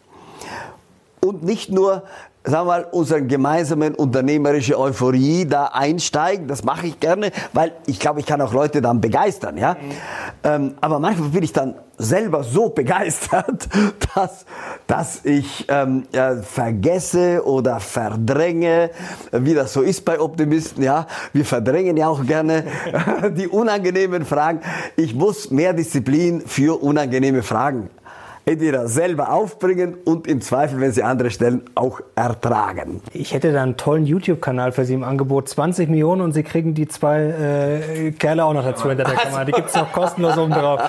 und 1.20 1.42
nicht 1.42 1.70
nur 1.70 2.04
sagen 2.42 2.66
wir 2.66 2.72
mal, 2.72 2.86
unsere 2.90 3.22
gemeinsamen 3.22 3.94
unternehmerische 3.94 4.78
Euphorie 4.78 5.46
da 5.46 5.66
einsteigen. 5.66 6.48
Das 6.48 6.64
mache 6.64 6.86
ich 6.86 6.98
gerne, 6.98 7.32
weil 7.52 7.72
ich 7.86 8.00
glaube, 8.00 8.20
ich 8.20 8.26
kann 8.26 8.40
auch 8.40 8.52
Leute 8.52 8.80
dann 8.80 9.00
begeistern. 9.00 9.58
Ja? 9.58 9.76
Ähm, 10.42 10.74
aber 10.80 10.98
manchmal 10.98 11.28
bin 11.28 11.42
ich 11.42 11.52
dann 11.52 11.74
selber 11.98 12.42
so 12.42 12.70
begeistert, 12.70 13.68
dass, 14.14 14.46
dass 14.86 15.24
ich 15.24 15.66
ähm, 15.68 16.04
ja, 16.12 16.36
vergesse 16.36 17.44
oder 17.44 17.78
verdränge, 17.78 18.90
wie 19.32 19.52
das 19.52 19.74
so 19.74 19.82
ist 19.82 20.06
bei 20.06 20.18
Optimisten. 20.18 20.82
Ja, 20.82 21.06
wir 21.34 21.44
verdrängen 21.44 21.98
ja 21.98 22.08
auch 22.08 22.24
gerne 22.24 22.64
die 23.36 23.48
unangenehmen 23.48 24.24
Fragen. 24.24 24.60
Ich 24.96 25.14
muss 25.14 25.50
mehr 25.50 25.74
Disziplin 25.74 26.40
für 26.46 26.82
unangenehme 26.82 27.42
Fragen 27.42 27.90
entweder 28.46 28.88
selber 28.88 29.32
aufbringen 29.32 29.94
und 30.04 30.26
im 30.26 30.40
Zweifel, 30.40 30.80
wenn 30.80 30.92
sie 30.92 31.02
andere 31.02 31.30
stellen, 31.30 31.62
auch 31.74 32.00
ertragen. 32.16 33.00
Ich 33.12 33.32
hätte 33.34 33.52
da 33.52 33.62
einen 33.62 33.76
tollen 33.76 34.06
YouTube-Kanal 34.06 34.72
für 34.72 34.84
Sie 34.84 34.94
im 34.94 35.04
Angebot. 35.04 35.48
20 35.48 35.88
Millionen 35.88 36.20
und 36.22 36.32
Sie 36.32 36.42
kriegen 36.42 36.74
die 36.74 36.88
zwei 36.88 37.20
äh, 37.20 38.10
Kerle 38.12 38.44
auch 38.44 38.54
noch 38.54 38.64
dazu 38.64 38.88
hinter 38.88 39.04
der 39.04 39.14
Kamera. 39.14 39.44
Die 39.44 39.52
gibt's 39.52 39.74
noch 39.74 39.92
kostenlos 39.92 40.36
oben 40.38 40.52
drauf. 40.52 40.80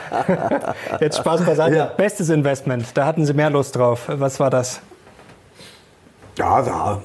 Jetzt 0.99 1.17
Spaß 1.17 1.41
beiseite. 1.43 1.75
Ja. 1.75 1.85
Bestes 1.85 2.29
Investment, 2.29 2.85
da 2.95 3.05
hatten 3.05 3.25
Sie 3.25 3.33
mehr 3.33 3.49
Lust 3.49 3.75
drauf. 3.75 4.05
Was 4.07 4.39
war 4.39 4.49
das? 4.49 4.81
Ja, 6.37 6.61
da 6.61 7.01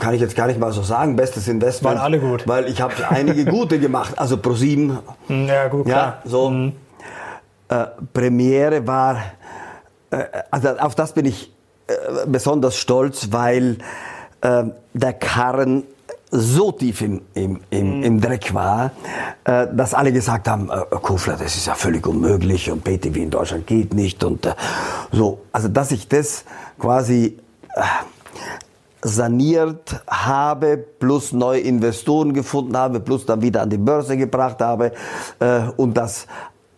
kann 0.00 0.12
ich 0.14 0.20
jetzt 0.20 0.34
gar 0.34 0.48
nicht 0.48 0.58
mal 0.58 0.72
so 0.72 0.82
sagen, 0.82 1.14
bestes 1.14 1.46
Investment. 1.46 1.94
Waren 1.96 2.02
alle 2.04 2.18
gut. 2.18 2.46
Weil 2.48 2.66
ich 2.68 2.80
habe 2.82 2.92
einige 3.08 3.44
gute 3.44 3.78
gemacht. 3.78 4.18
Also 4.18 4.36
ProSieben, 4.36 4.98
Hm, 5.28 5.46
Ja, 5.46 5.68
gut, 5.68 5.86
klar. 5.86 6.18
ja, 6.24 6.30
so. 6.30 6.52
Äh, 7.68 7.86
Premiere 8.12 8.86
war, 8.86 9.16
äh, 10.10 10.24
also 10.50 10.68
auf 10.78 10.94
das 10.94 11.12
bin 11.12 11.26
ich 11.26 11.52
äh, 11.88 11.92
besonders 12.26 12.76
stolz, 12.76 13.28
weil 13.32 13.78
äh, 14.40 14.64
der 14.92 15.12
Karren 15.14 15.84
so 16.30 16.72
tief 16.72 17.02
im, 17.02 17.22
im, 17.34 17.60
im, 17.70 18.02
im 18.02 18.20
Dreck 18.20 18.52
war, 18.52 18.90
äh, 19.44 19.66
dass 19.72 19.94
alle 19.94 20.12
gesagt 20.12 20.48
haben, 20.48 20.70
äh, 20.70 20.96
Kofler, 20.96 21.36
das 21.36 21.56
ist 21.56 21.66
ja 21.66 21.74
völlig 21.74 22.06
unmöglich 22.06 22.70
und 22.70 22.84
BTW 22.84 23.22
in 23.22 23.30
Deutschland 23.30 23.66
geht 23.66 23.94
nicht 23.94 24.22
und 24.24 24.46
äh, 24.46 24.54
so. 25.12 25.40
Also 25.52 25.68
dass 25.68 25.92
ich 25.92 26.08
das 26.08 26.44
quasi 26.78 27.38
äh, 27.74 27.82
saniert 29.02 30.02
habe, 30.08 30.76
plus 30.76 31.32
neue 31.32 31.60
Investoren 31.60 32.32
gefunden 32.32 32.76
habe, 32.76 33.00
plus 33.00 33.24
dann 33.24 33.40
wieder 33.42 33.62
an 33.62 33.70
die 33.70 33.78
Börse 33.78 34.16
gebracht 34.16 34.60
habe 34.60 34.92
äh, 35.38 35.60
und 35.76 35.94
das 35.94 36.26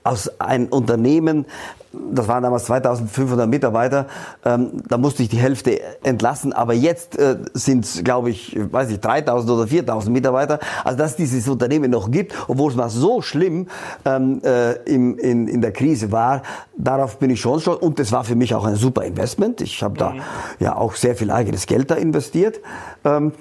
aus 0.04 0.40
einem 0.40 0.68
Unternehmen, 0.68 1.46
das 1.92 2.28
waren 2.28 2.42
damals 2.42 2.64
2500 2.64 3.48
Mitarbeiter, 3.48 4.06
ähm, 4.44 4.82
da 4.88 4.98
musste 4.98 5.22
ich 5.22 5.28
die 5.28 5.38
Hälfte 5.38 5.80
entlassen, 6.02 6.52
aber 6.52 6.74
jetzt 6.74 7.18
äh, 7.18 7.38
sind 7.54 7.84
es, 7.84 8.04
glaube 8.04 8.30
ich, 8.30 8.56
weiß 8.58 8.90
ich, 8.90 9.00
3000 9.00 9.50
oder 9.50 9.66
4000 9.66 10.12
Mitarbeiter. 10.12 10.58
Also 10.84 10.98
dass 10.98 11.12
es 11.12 11.16
dieses 11.16 11.48
Unternehmen 11.48 11.90
noch 11.90 12.11
gibt, 12.11 12.34
obwohl 12.46 12.70
es 12.70 12.76
mal 12.76 12.90
so 12.90 13.22
schlimm 13.22 13.68
ähm, 14.04 14.40
äh, 14.44 14.72
im, 14.84 15.18
in, 15.18 15.48
in 15.48 15.62
der 15.62 15.72
Krise 15.72 16.12
war, 16.12 16.42
darauf 16.76 17.18
bin 17.18 17.30
ich 17.30 17.40
schon 17.40 17.61
stolz 17.61 17.80
und 17.80 17.98
das 17.98 18.12
war 18.12 18.24
für 18.24 18.37
mich 18.37 18.54
auch 18.54 18.64
ein 18.64 18.76
super 18.76 19.04
Investment. 19.04 19.61
Ich 19.61 19.82
habe 19.82 19.96
da 19.98 20.14
ja 20.58 20.76
auch 20.76 20.94
sehr 20.94 21.16
viel 21.16 21.30
eigenes 21.30 21.66
Geld 21.66 21.90
da 21.90 21.94
investiert. 21.94 22.61
Ähm, 23.04 23.32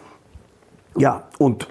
ja, 0.96 1.24
und 1.38 1.67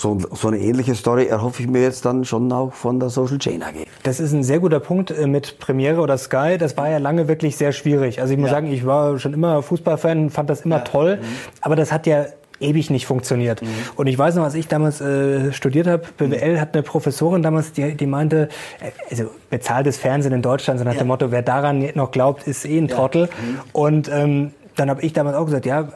so, 0.00 0.18
so 0.32 0.48
eine 0.48 0.58
ähnliche 0.58 0.94
Story 0.94 1.26
erhoffe 1.26 1.62
ich 1.62 1.68
mir 1.68 1.82
jetzt 1.82 2.04
dann 2.04 2.24
schon 2.24 2.50
auch 2.52 2.72
von 2.72 3.00
der 3.00 3.10
Social 3.10 3.38
Chain 3.38 3.62
AG. 3.62 3.86
Das 4.02 4.20
ist 4.20 4.32
ein 4.32 4.42
sehr 4.42 4.58
guter 4.60 4.80
Punkt 4.80 5.10
äh, 5.10 5.26
mit 5.26 5.58
Premiere 5.58 6.00
oder 6.00 6.16
Sky. 6.16 6.56
Das 6.58 6.76
war 6.76 6.88
ja 6.88 6.98
lange 6.98 7.28
wirklich 7.28 7.56
sehr 7.56 7.72
schwierig. 7.72 8.20
Also 8.20 8.32
ich 8.32 8.38
muss 8.38 8.50
sagen, 8.50 8.72
ich 8.72 8.86
war 8.86 9.18
schon 9.18 9.34
immer 9.34 9.62
Fußballfan, 9.62 10.30
fand 10.30 10.50
das 10.50 10.62
immer 10.62 10.84
toll. 10.84 11.18
Aber 11.60 11.76
das 11.76 11.92
hat 11.92 12.06
ja 12.06 12.26
ewig 12.60 12.90
nicht 12.90 13.06
funktioniert. 13.06 13.62
Mhm. 13.62 13.68
Und 13.96 14.06
ich 14.06 14.18
weiß 14.18 14.34
noch, 14.36 14.44
als 14.44 14.54
ich 14.54 14.68
damals 14.68 15.00
äh, 15.00 15.52
studiert 15.52 15.86
habe, 15.86 16.04
BWL 16.16 16.54
mhm. 16.54 16.60
hat 16.60 16.74
eine 16.74 16.82
Professorin 16.82 17.42
damals, 17.42 17.72
die, 17.72 17.94
die 17.96 18.06
meinte, 18.06 18.48
äh, 18.80 18.90
also 19.10 19.30
bezahltes 19.48 19.98
Fernsehen 19.98 20.32
in 20.32 20.42
Deutschland, 20.42 20.78
so 20.78 20.84
nach 20.84 20.92
ja. 20.92 21.00
dem 21.00 21.08
Motto, 21.08 21.30
wer 21.30 21.42
daran 21.42 21.88
noch 21.94 22.10
glaubt, 22.10 22.46
ist 22.46 22.66
eh 22.66 22.78
ein 22.78 22.88
Trottel. 22.88 23.22
Ja. 23.22 23.28
Mhm. 23.28 23.58
Und 23.72 24.10
ähm, 24.12 24.52
dann 24.76 24.90
habe 24.90 25.02
ich 25.02 25.12
damals 25.12 25.36
auch 25.36 25.46
gesagt, 25.46 25.66
ja, 25.66 25.88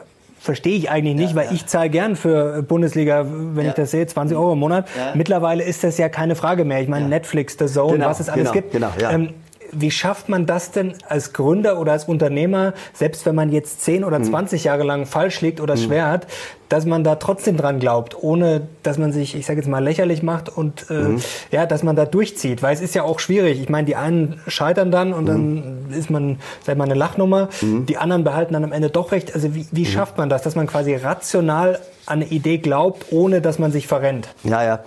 verstehe 0.45 0.77
ich 0.77 0.89
eigentlich 0.89 1.15
nicht, 1.15 1.31
ja, 1.31 1.35
weil 1.35 1.45
ja. 1.47 1.51
ich 1.51 1.65
zahle 1.65 1.89
gern 1.89 2.15
für 2.15 2.61
Bundesliga, 2.61 3.25
wenn 3.27 3.65
ja. 3.65 3.71
ich 3.71 3.75
das 3.75 3.91
sehe, 3.91 4.05
20 4.05 4.37
Euro 4.37 4.53
im 4.53 4.59
Monat. 4.59 4.87
Mittlerweile 5.15 5.63
ist 5.63 5.83
das 5.83 5.97
ja 5.97 6.07
keine 6.07 6.35
Frage 6.35 6.63
mehr. 6.63 6.81
Ich 6.81 6.87
meine, 6.87 7.07
Netflix, 7.07 7.57
The 7.59 7.65
Zone, 7.65 7.93
genau, 7.93 8.07
was 8.07 8.19
es 8.19 8.29
alles 8.29 8.51
genau, 8.51 8.53
gibt. 8.53 8.71
Genau, 8.71 8.89
ähm, 9.09 9.33
wie 9.75 9.91
schafft 9.91 10.29
man 10.29 10.45
das 10.45 10.71
denn 10.71 10.93
als 11.07 11.33
Gründer 11.33 11.79
oder 11.79 11.91
als 11.91 12.05
Unternehmer, 12.05 12.73
selbst 12.93 13.25
wenn 13.25 13.35
man 13.35 13.51
jetzt 13.51 13.81
10 13.81 14.03
oder 14.03 14.21
20 14.21 14.61
mhm. 14.61 14.65
Jahre 14.65 14.83
lang 14.83 15.05
falsch 15.05 15.41
liegt 15.41 15.59
oder 15.61 15.75
mhm. 15.75 15.79
schwer 15.79 16.09
hat, 16.09 16.27
dass 16.69 16.85
man 16.85 17.03
da 17.03 17.15
trotzdem 17.15 17.57
dran 17.57 17.79
glaubt, 17.79 18.21
ohne 18.21 18.67
dass 18.81 18.97
man 18.97 19.11
sich, 19.11 19.35
ich 19.35 19.45
sage 19.45 19.59
jetzt 19.59 19.69
mal, 19.69 19.83
lächerlich 19.83 20.23
macht 20.23 20.49
und 20.49 20.89
äh, 20.89 20.93
mhm. 20.93 21.21
ja, 21.51 21.65
dass 21.65 21.83
man 21.83 21.95
da 21.95 22.05
durchzieht. 22.05 22.63
Weil 22.63 22.73
es 22.73 22.81
ist 22.81 22.95
ja 22.95 23.03
auch 23.03 23.19
schwierig. 23.19 23.61
Ich 23.61 23.69
meine, 23.69 23.85
die 23.85 23.95
einen 23.95 24.39
scheitern 24.47 24.91
dann 24.91 25.13
und 25.13 25.27
dann 25.27 25.85
ist 25.91 26.09
man, 26.09 26.39
sag 26.63 26.77
mal, 26.77 26.85
eine 26.85 26.95
Lachnummer. 26.95 27.49
Die 27.61 27.97
anderen 27.97 28.23
behalten 28.23 28.53
dann 28.53 28.63
am 28.63 28.71
Ende 28.71 28.89
doch 28.89 29.11
recht. 29.11 29.35
Also 29.35 29.53
wie, 29.53 29.67
wie 29.71 29.85
schafft 29.85 30.17
man 30.17 30.29
das, 30.29 30.41
dass 30.41 30.55
man 30.55 30.67
quasi 30.67 30.95
rational 30.95 31.79
an 32.07 32.21
eine 32.21 32.25
Idee 32.25 32.59
glaubt, 32.59 33.07
ohne 33.11 33.41
dass 33.41 33.59
man 33.59 33.71
sich 33.71 33.87
verrennt. 33.87 34.29
Ja, 34.43 34.63
ja. 34.63 34.79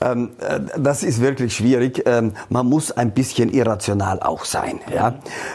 Ähm, 0.00 0.30
äh, 0.40 0.60
das 0.78 1.02
ist 1.02 1.20
wirklich 1.20 1.54
schwierig. 1.54 2.02
Ähm, 2.06 2.32
man 2.48 2.66
muss 2.66 2.90
ein 2.92 3.12
bisschen 3.12 3.52
irrational 3.52 4.20
auch 4.20 4.44
sein. 4.44 4.80
Ja? 4.92 5.14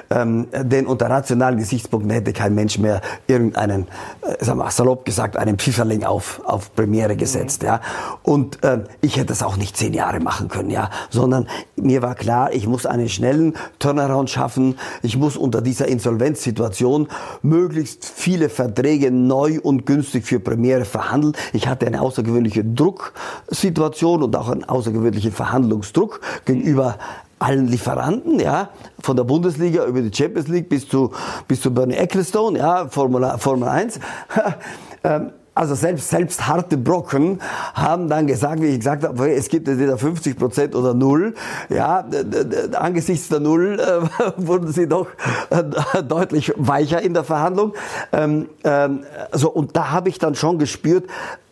Ähm, 0.10 0.48
denn 0.54 0.88
unter 0.88 1.10
rationalen 1.10 1.60
Gesichtspunkten 1.60 2.12
hätte 2.12 2.34
kein 2.34 2.56
Mensch 2.56 2.78
mehr 2.78 3.02
irgendeinen, 3.28 3.88
äh, 4.22 4.44
sagen 4.44 4.60
wir, 4.60 4.72
salopp 4.72 5.06
gesagt, 5.06 5.36
einen 5.36 5.58
Pfifferling 5.58 6.04
auf, 6.04 6.42
auf 6.46 6.74
Premiere 6.74 7.16
gesetzt. 7.16 7.64
Mhm. 7.64 7.68
Ja? 7.68 7.82
Und 8.24 8.64
äh, 8.64 8.80
ich 9.02 9.18
hätte 9.18 9.28
das 9.28 9.44
auch 9.44 9.58
nicht 9.58 9.76
zehn 9.76 9.94
Jahre 9.94 10.20
machen 10.20 10.48
können, 10.48 10.70
ja. 10.70 10.90
Sondern 11.10 11.48
mir 11.76 12.02
war 12.02 12.16
klar, 12.16 12.54
ich 12.54 12.66
muss 12.66 12.86
einen 12.86 13.10
schnellen 13.10 13.56
Turnaround 13.80 14.30
schaffen. 14.30 14.78
Ich 15.02 15.18
muss 15.18 15.36
unter 15.36 15.62
dieser 15.62 15.88
Insolvenzsituation 15.88 17.10
möglichst 17.42 18.06
viele 18.06 18.50
Verträge 18.50 19.12
neu 19.12 19.60
und 19.62 19.86
günstig 19.86 20.26
für 20.26 20.40
Premiere 20.40 20.86
verhandeln 20.86 21.09
verhandeln. 21.10 21.34
Ich 21.54 21.68
hatte 21.68 21.88
eine 21.88 22.02
außergewöhnliche 22.02 22.64
Drucksituation 22.64 24.24
und 24.24 24.36
auch 24.36 24.50
einen 24.50 24.64
außergewöhnlichen 24.64 25.32
Verhandlungsdruck 25.32 26.22
gegenüber 26.46 26.98
allen 27.40 27.68
Lieferanten, 27.68 28.40
ja, 28.40 28.70
von 29.02 29.16
der 29.16 29.24
Bundesliga 29.24 29.86
über 29.86 30.02
die 30.02 30.16
Champions 30.16 30.50
League 30.50 30.68
bis 30.68 30.88
zu, 30.88 31.12
bis 31.48 31.62
zu 31.62 31.74
Bernie 31.74 31.96
Ecclestone, 31.96 32.60
ja, 32.60 32.88
Formel, 32.90 33.38
Formel 33.38 33.70
1. 33.70 34.00
ähm, 35.04 35.32
also 35.56 35.76
selbst, 35.76 36.10
selbst 36.10 36.48
harte 36.48 36.78
Brocken 36.78 37.42
haben 37.74 38.08
dann 38.08 38.28
gesagt, 38.28 38.62
wie 38.62 38.68
ich 38.68 38.80
gesagt 38.80 39.04
habe, 39.04 39.32
es 39.32 39.50
gibt 39.50 39.68
entweder 39.68 39.98
50 39.98 40.38
Prozent 40.38 40.76
oder 40.76 40.94
Null. 40.94 41.34
Ja, 41.70 42.06
angesichts 42.74 43.30
der 43.30 43.40
Null 43.40 43.80
äh, 43.80 44.32
wurden 44.38 44.72
sie 44.72 44.88
doch 44.88 45.08
äh, 45.50 46.04
deutlich 46.04 46.54
weicher 46.56 47.02
in 47.02 47.14
der 47.14 47.24
Verhandlung. 47.24 47.74
Ähm, 48.12 48.50
ähm, 48.64 49.04
so, 49.34 49.50
und 49.50 49.76
da 49.76 49.92
habe 49.92 50.10
ich 50.10 50.20
dann 50.20 50.36
schon 50.36 50.60
gespürt, 50.60 51.10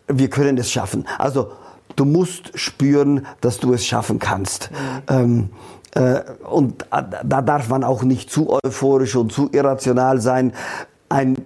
wir 0.08 0.30
können 0.30 0.58
es 0.58 0.72
schaffen. 0.72 1.06
Also 1.18 1.52
du 1.96 2.06
musst 2.06 2.58
spüren, 2.58 3.26
dass 3.42 3.60
du 3.60 3.74
es 3.74 3.86
schaffen 3.86 4.20
kannst. 4.20 4.70
Mhm. 5.10 5.14
Ähm, 5.16 5.50
äh, 5.96 6.22
und 6.50 6.86
da 6.92 7.42
darf 7.42 7.70
man 7.70 7.84
auch 7.84 8.04
nicht 8.04 8.30
zu 8.30 8.58
euphorisch 8.64 9.16
und 9.16 9.32
zu 9.32 9.50
irrational 9.52 10.22
sein. 10.22 10.54
Ein, 11.10 11.38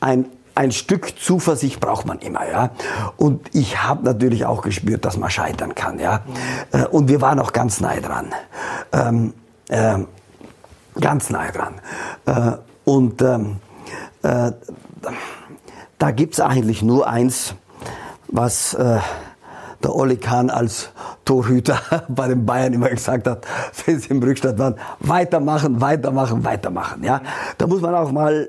ein 0.00 0.26
ein 0.54 0.72
Stück 0.72 1.18
Zuversicht 1.18 1.80
braucht 1.80 2.06
man 2.06 2.18
immer, 2.18 2.48
ja. 2.48 2.70
Und 3.16 3.54
ich 3.54 3.82
habe 3.82 4.04
natürlich 4.04 4.44
auch 4.44 4.62
gespürt, 4.62 5.04
dass 5.04 5.16
man 5.16 5.30
scheitern 5.30 5.74
kann, 5.74 5.98
ja. 5.98 6.20
Mhm. 6.72 6.84
Und 6.86 7.08
wir 7.08 7.20
waren 7.20 7.38
auch 7.38 7.52
ganz 7.52 7.80
nahe 7.80 8.00
dran. 8.00 8.34
Ähm, 8.92 9.34
äh, 9.68 9.98
ganz 11.00 11.30
nahe 11.30 11.52
dran. 11.52 11.80
Äh, 12.26 12.58
und 12.84 13.22
ähm, 13.22 13.56
äh, 14.22 14.52
da 15.98 16.10
gibt's 16.10 16.40
eigentlich 16.40 16.82
nur 16.82 17.08
eins, 17.08 17.54
was 18.28 18.74
äh, 18.74 18.98
der 19.82 19.94
Olli 19.94 20.16
Kahn 20.16 20.50
als 20.50 20.90
Torhüter 21.24 21.78
bei 22.08 22.28
den 22.28 22.44
Bayern 22.44 22.72
immer 22.72 22.88
gesagt 22.88 23.26
hat, 23.26 23.46
wenn 23.86 23.98
sie 23.98 24.08
im 24.08 24.22
Rückstand 24.22 24.58
waren, 24.58 24.76
weitermachen, 25.00 25.80
weitermachen, 25.80 26.44
weitermachen. 26.44 27.04
Ja, 27.04 27.20
da 27.58 27.66
muss 27.66 27.80
man 27.80 27.94
auch 27.94 28.10
mal 28.12 28.48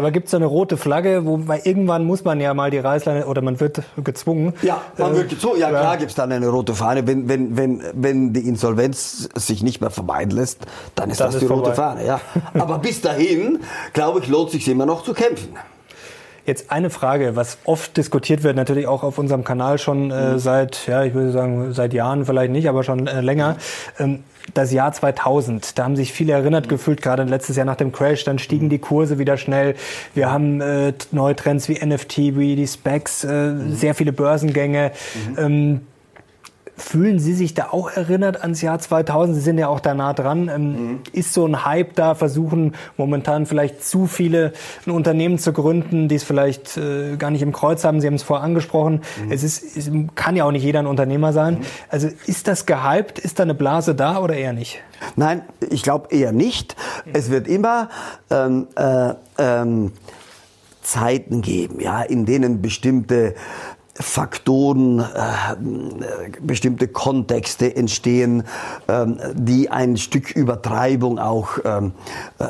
aber 0.00 0.12
gibt 0.12 0.28
es 0.28 0.34
eine 0.34 0.46
rote 0.46 0.78
Flagge, 0.78 1.26
wo 1.26 1.46
weil 1.46 1.60
irgendwann 1.64 2.04
muss 2.04 2.24
man 2.24 2.40
ja 2.40 2.54
mal 2.54 2.70
die 2.70 2.78
Reißleine 2.78 3.26
oder 3.26 3.42
man 3.42 3.60
wird 3.60 3.82
gezwungen? 4.02 4.54
Ja, 4.62 4.80
man 4.96 5.14
wird 5.14 5.28
gezwungen. 5.28 5.60
Ja, 5.60 5.68
klar 5.68 5.98
gibt 5.98 6.10
es 6.10 6.16
dann 6.16 6.32
eine 6.32 6.48
rote 6.48 6.74
Fahne. 6.74 7.06
Wenn, 7.06 7.28
wenn, 7.28 7.56
wenn, 7.56 7.82
wenn 7.92 8.32
die 8.32 8.48
Insolvenz 8.48 9.28
sich 9.34 9.62
nicht 9.62 9.82
mehr 9.82 9.90
vermeiden 9.90 10.34
lässt, 10.34 10.60
dann 10.94 11.10
ist 11.10 11.20
dann 11.20 11.28
das 11.28 11.34
ist 11.34 11.42
die 11.42 11.46
vorbei. 11.46 11.64
rote 11.64 11.74
Fahne. 11.74 12.06
Ja. 12.06 12.20
Aber 12.54 12.78
bis 12.78 13.02
dahin, 13.02 13.60
glaube 13.92 14.20
ich, 14.20 14.28
lohnt 14.28 14.50
sich 14.50 14.66
immer 14.68 14.86
noch 14.86 15.04
zu 15.04 15.12
kämpfen. 15.12 15.54
Jetzt 16.46 16.72
eine 16.72 16.88
Frage, 16.88 17.36
was 17.36 17.58
oft 17.64 17.96
diskutiert 17.96 18.42
wird, 18.42 18.56
natürlich 18.56 18.86
auch 18.86 19.02
auf 19.02 19.18
unserem 19.18 19.44
Kanal 19.44 19.78
schon 19.78 20.10
äh, 20.10 20.32
mhm. 20.32 20.38
seit, 20.38 20.86
ja, 20.86 21.04
ich 21.04 21.12
würde 21.12 21.30
sagen, 21.30 21.74
seit 21.74 21.92
Jahren 21.92 22.24
vielleicht 22.24 22.50
nicht, 22.50 22.68
aber 22.68 22.82
schon 22.82 23.06
äh, 23.06 23.20
länger. 23.20 23.56
Ähm, 23.98 24.24
das 24.54 24.72
Jahr 24.72 24.92
2000. 24.92 25.78
Da 25.78 25.84
haben 25.84 25.96
sich 25.96 26.12
viele 26.12 26.32
erinnert 26.32 26.66
mhm. 26.66 26.70
gefühlt, 26.70 27.02
gerade 27.02 27.24
letztes 27.24 27.56
Jahr 27.56 27.66
nach 27.66 27.76
dem 27.76 27.92
Crash. 27.92 28.24
Dann 28.24 28.38
stiegen 28.38 28.68
die 28.68 28.78
Kurse 28.78 29.18
wieder 29.18 29.36
schnell. 29.36 29.74
Wir 30.14 30.30
haben 30.30 30.60
äh, 30.60 30.92
neue 31.12 31.36
Trends 31.36 31.68
wie 31.68 31.84
NFT, 31.84 32.18
wie 32.36 32.56
die 32.56 32.66
Specs, 32.66 33.24
äh, 33.24 33.50
mhm. 33.50 33.74
sehr 33.74 33.94
viele 33.94 34.12
Börsengänge. 34.12 34.92
Mhm. 35.28 35.38
Ähm, 35.38 35.80
Fühlen 36.80 37.18
Sie 37.18 37.34
sich 37.34 37.52
da 37.52 37.68
auch 37.72 37.90
erinnert 37.90 38.40
ans 38.40 38.62
Jahr 38.62 38.78
2000? 38.78 39.36
Sie 39.36 39.42
sind 39.42 39.58
ja 39.58 39.68
auch 39.68 39.80
da 39.80 39.94
nah 39.94 40.14
dran. 40.14 40.48
Ähm, 40.48 40.62
mhm. 40.70 41.00
Ist 41.12 41.34
so 41.34 41.46
ein 41.46 41.64
Hype 41.64 41.94
da? 41.94 42.14
Versuchen 42.14 42.74
momentan 42.96 43.44
vielleicht 43.44 43.84
zu 43.84 44.06
viele 44.06 44.54
ein 44.86 44.90
Unternehmen 44.90 45.38
zu 45.38 45.52
gründen, 45.52 46.08
die 46.08 46.14
es 46.14 46.24
vielleicht 46.24 46.78
äh, 46.78 47.16
gar 47.16 47.30
nicht 47.30 47.42
im 47.42 47.52
Kreuz 47.52 47.84
haben? 47.84 48.00
Sie 48.00 48.06
haben 48.06 48.14
es 48.14 48.22
vorher 48.22 48.44
angesprochen. 48.44 49.02
Mhm. 49.24 49.30
Es, 49.30 49.42
ist, 49.42 49.76
es 49.76 49.90
kann 50.14 50.36
ja 50.36 50.44
auch 50.44 50.52
nicht 50.52 50.64
jeder 50.64 50.78
ein 50.78 50.86
Unternehmer 50.86 51.34
sein. 51.34 51.58
Mhm. 51.58 51.64
Also 51.90 52.08
ist 52.26 52.48
das 52.48 52.64
gehypt? 52.64 53.18
Ist 53.18 53.38
da 53.38 53.42
eine 53.42 53.54
Blase 53.54 53.94
da 53.94 54.18
oder 54.18 54.34
eher 54.34 54.54
nicht? 54.54 54.80
Nein, 55.16 55.42
ich 55.68 55.82
glaube 55.82 56.08
eher 56.10 56.32
nicht. 56.32 56.76
Es 57.12 57.30
wird 57.30 57.46
immer 57.46 57.90
ähm, 58.30 58.68
äh, 58.76 59.14
ähm, 59.38 59.92
Zeiten 60.82 61.42
geben, 61.42 61.80
ja, 61.80 62.02
in 62.02 62.24
denen 62.24 62.62
bestimmte 62.62 63.34
Faktoren, 64.00 65.00
äh, 65.00 65.04
bestimmte 66.40 66.88
Kontexte 66.88 67.74
entstehen, 67.74 68.44
ähm, 68.88 69.18
die 69.34 69.70
ein 69.70 69.96
Stück 69.96 70.30
Übertreibung 70.30 71.18
auch, 71.18 71.58
ähm, 71.64 71.92
äh, 72.38 72.46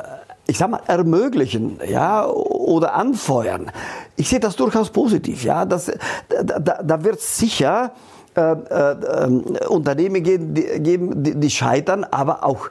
ich 0.47 0.59
sag 0.59 0.71
mal, 0.71 0.81
ermöglichen, 0.87 1.79
ja, 1.89 2.27
oder 2.27 2.95
anfeuern. 2.95 3.71
Ich 4.17 4.29
sehe 4.29 4.41
das 4.41 4.57
durchaus 4.57 4.91
positiv, 4.91 5.45
ja. 5.45 5.65
Das, 5.65 5.91
da, 6.29 6.83
da, 6.83 7.05
wird 7.05 7.21
sicher 7.21 7.93
äh, 8.37 8.53
äh, 8.53 9.25
ähm, 9.25 9.45
Unternehmen 9.69 10.23
geben, 10.23 10.55
die, 10.55 11.35
die 11.35 11.51
scheitern, 11.51 12.05
aber 12.05 12.45
auch 12.45 12.71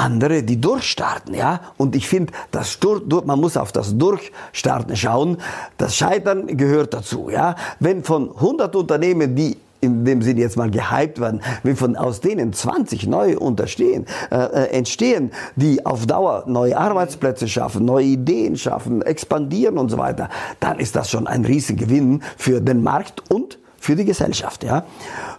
andere, 0.00 0.42
die 0.42 0.60
durchstarten, 0.60 1.34
ja. 1.34 1.60
Und 1.76 1.94
ich 1.94 2.08
finde, 2.08 2.32
das 2.50 2.78
man 3.24 3.38
muss 3.38 3.56
auf 3.56 3.72
das 3.72 3.96
Durchstarten 3.96 4.96
schauen. 4.96 5.36
Das 5.76 5.96
Scheitern 5.96 6.56
gehört 6.56 6.94
dazu, 6.94 7.30
ja. 7.30 7.54
Wenn 7.78 8.02
von 8.02 8.30
100 8.30 8.74
Unternehmen, 8.74 9.36
die 9.36 9.56
in 9.80 10.04
dem 10.04 10.22
Sinne 10.22 10.40
jetzt 10.40 10.56
mal 10.56 10.70
gehypt 10.70 11.20
werden, 11.20 11.40
wenn 11.62 11.76
von 11.76 11.96
aus 11.96 12.20
denen 12.20 12.52
20 12.52 13.06
neue 13.06 13.38
unterstehen, 13.38 14.06
äh, 14.30 14.36
äh, 14.36 14.70
entstehen, 14.72 15.32
die 15.56 15.84
auf 15.86 16.06
Dauer 16.06 16.44
neue 16.46 16.76
Arbeitsplätze 16.76 17.48
schaffen, 17.48 17.84
neue 17.84 18.04
Ideen 18.04 18.56
schaffen, 18.56 19.02
expandieren 19.02 19.78
und 19.78 19.90
so 19.90 19.98
weiter, 19.98 20.28
dann 20.60 20.78
ist 20.78 20.96
das 20.96 21.10
schon 21.10 21.26
ein 21.26 21.44
Riesengewinn 21.44 22.22
für 22.36 22.60
den 22.60 22.82
Markt 22.82 23.30
und 23.30 23.58
für 23.78 23.96
die 23.96 24.04
Gesellschaft, 24.04 24.62
ja. 24.62 24.84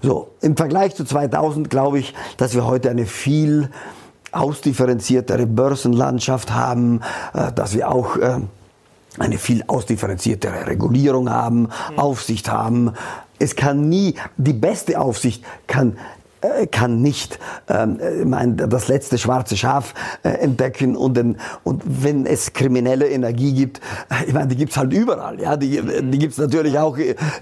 So, 0.01 0.29
im 0.41 0.57
Vergleich 0.57 0.95
zu 0.95 1.05
2000 1.05 1.69
glaube 1.69 1.99
ich, 1.99 2.15
dass 2.37 2.55
wir 2.55 2.65
heute 2.65 2.89
eine 2.89 3.05
viel 3.05 3.69
ausdifferenziertere 4.31 5.45
Börsenlandschaft 5.45 6.53
haben, 6.53 7.01
äh, 7.33 7.51
dass 7.51 7.73
wir 7.73 7.91
auch 7.91 8.17
äh, 8.17 8.39
eine 9.19 9.37
viel 9.37 9.63
ausdifferenziertere 9.67 10.67
Regulierung 10.67 11.29
haben, 11.29 11.61
mhm. 11.61 11.99
Aufsicht 11.99 12.49
haben. 12.49 12.93
Es 13.39 13.55
kann 13.55 13.89
nie, 13.89 14.15
die 14.37 14.53
beste 14.53 14.99
Aufsicht 14.99 15.43
kann 15.67 15.97
äh, 16.41 16.65
kann 16.65 17.03
nicht 17.03 17.37
ähm, 17.69 17.99
mein, 18.25 18.57
das 18.57 18.87
letzte 18.87 19.19
schwarze 19.19 19.55
Schaf 19.55 19.93
äh, 20.23 20.29
entdecken 20.29 20.95
und, 20.95 21.15
den, 21.15 21.37
und 21.63 21.83
wenn 21.85 22.25
es 22.25 22.53
kriminelle 22.53 23.07
Energie 23.09 23.53
gibt, 23.53 23.79
ich 24.25 24.33
meine, 24.33 24.47
die 24.47 24.55
gibt's 24.55 24.75
halt 24.75 24.91
überall, 24.91 25.39
ja, 25.39 25.55
die, 25.55 25.79
die 26.01 26.17
gibt's 26.17 26.39
natürlich 26.39 26.79
auch 26.79 26.97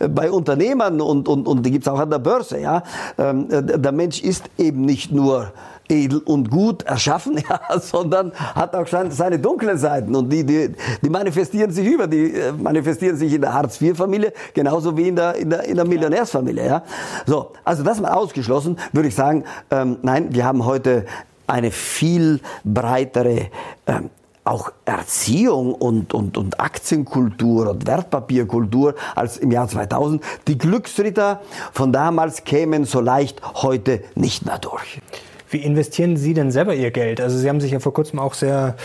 bei 0.10 0.30
Unternehmern 0.30 1.00
und, 1.00 1.30
und, 1.30 1.48
und 1.48 1.66
die 1.66 1.72
gibt's 1.72 1.88
auch 1.88 2.00
an 2.00 2.10
der 2.10 2.20
Börse, 2.20 2.60
ja. 2.60 2.84
Ähm, 3.18 3.48
der 3.50 3.92
Mensch 3.94 4.22
ist 4.22 4.50
eben 4.58 4.82
nicht 4.82 5.14
nur 5.14 5.54
edel 5.90 6.20
und 6.20 6.50
gut 6.50 6.84
erschaffen, 6.84 7.38
ja, 7.50 7.80
sondern 7.80 8.32
hat 8.34 8.76
auch 8.76 8.88
seine 8.88 9.40
dunklen 9.40 9.78
Seiten 9.78 10.16
und 10.16 10.30
die, 10.30 10.46
die, 10.46 10.74
die 11.02 11.10
manifestieren 11.10 11.72
sich 11.72 11.86
über, 11.86 12.08
die 12.08 12.34
äh, 12.34 12.52
manifestieren 12.52 13.18
sich 13.18 13.34
in 13.34 13.42
der 13.42 13.54
Hartz-IV-Familie 13.54 14.34
genauso 14.54 14.96
wie 14.96 15.08
in 15.08 15.16
der, 15.16 15.36
in 15.36 15.50
der, 15.50 15.64
in 15.64 15.76
der 15.76 15.86
Millionärsfamilie. 15.86 16.66
Ja. 16.66 16.84
So, 17.26 17.52
also 17.64 17.84
das 17.84 18.00
mal 18.00 18.12
ausgeschlossen, 18.12 18.78
würde 18.94 19.10
ich 19.10 19.16
sagen, 19.16 19.44
ähm, 19.72 19.98
nein, 20.02 20.28
wir 20.34 20.46
haben 20.46 20.66
heute 20.66 21.06
eine 21.48 21.72
viel 21.72 22.42
breitere 22.64 23.48
ähm, 23.88 24.12
auch 24.44 24.72
Erziehung 24.86 25.74
und, 25.76 26.14
und, 26.14 26.38
und 26.38 26.60
Aktienkultur 26.60 27.70
und 27.70 27.86
Wertpapierkultur 27.86 28.96
als 29.16 29.38
im 29.38 29.52
Jahr 29.52 29.68
2000. 29.68 30.24
Die 30.48 30.58
Glücksritter 30.58 31.42
von 31.72 31.94
damals 31.94 32.44
kämen 32.46 32.86
so 32.86 33.00
leicht 33.00 33.42
heute 33.62 34.04
nicht 34.16 34.46
mehr 34.46 34.58
durch. 34.58 35.02
Wie 35.50 35.58
investieren 35.58 36.18
Sie 36.18 36.34
denn 36.34 36.52
selber 36.52 36.76
Ihr 36.76 36.92
Geld? 36.92 37.22
Also 37.22 37.38
Sie 37.38 37.50
haben 37.50 37.62
sich 37.62 37.72
ja 37.72 37.80
vor 37.80 37.94
kurzem 37.94 38.20
auch 38.20 38.34
sehr 38.34 38.76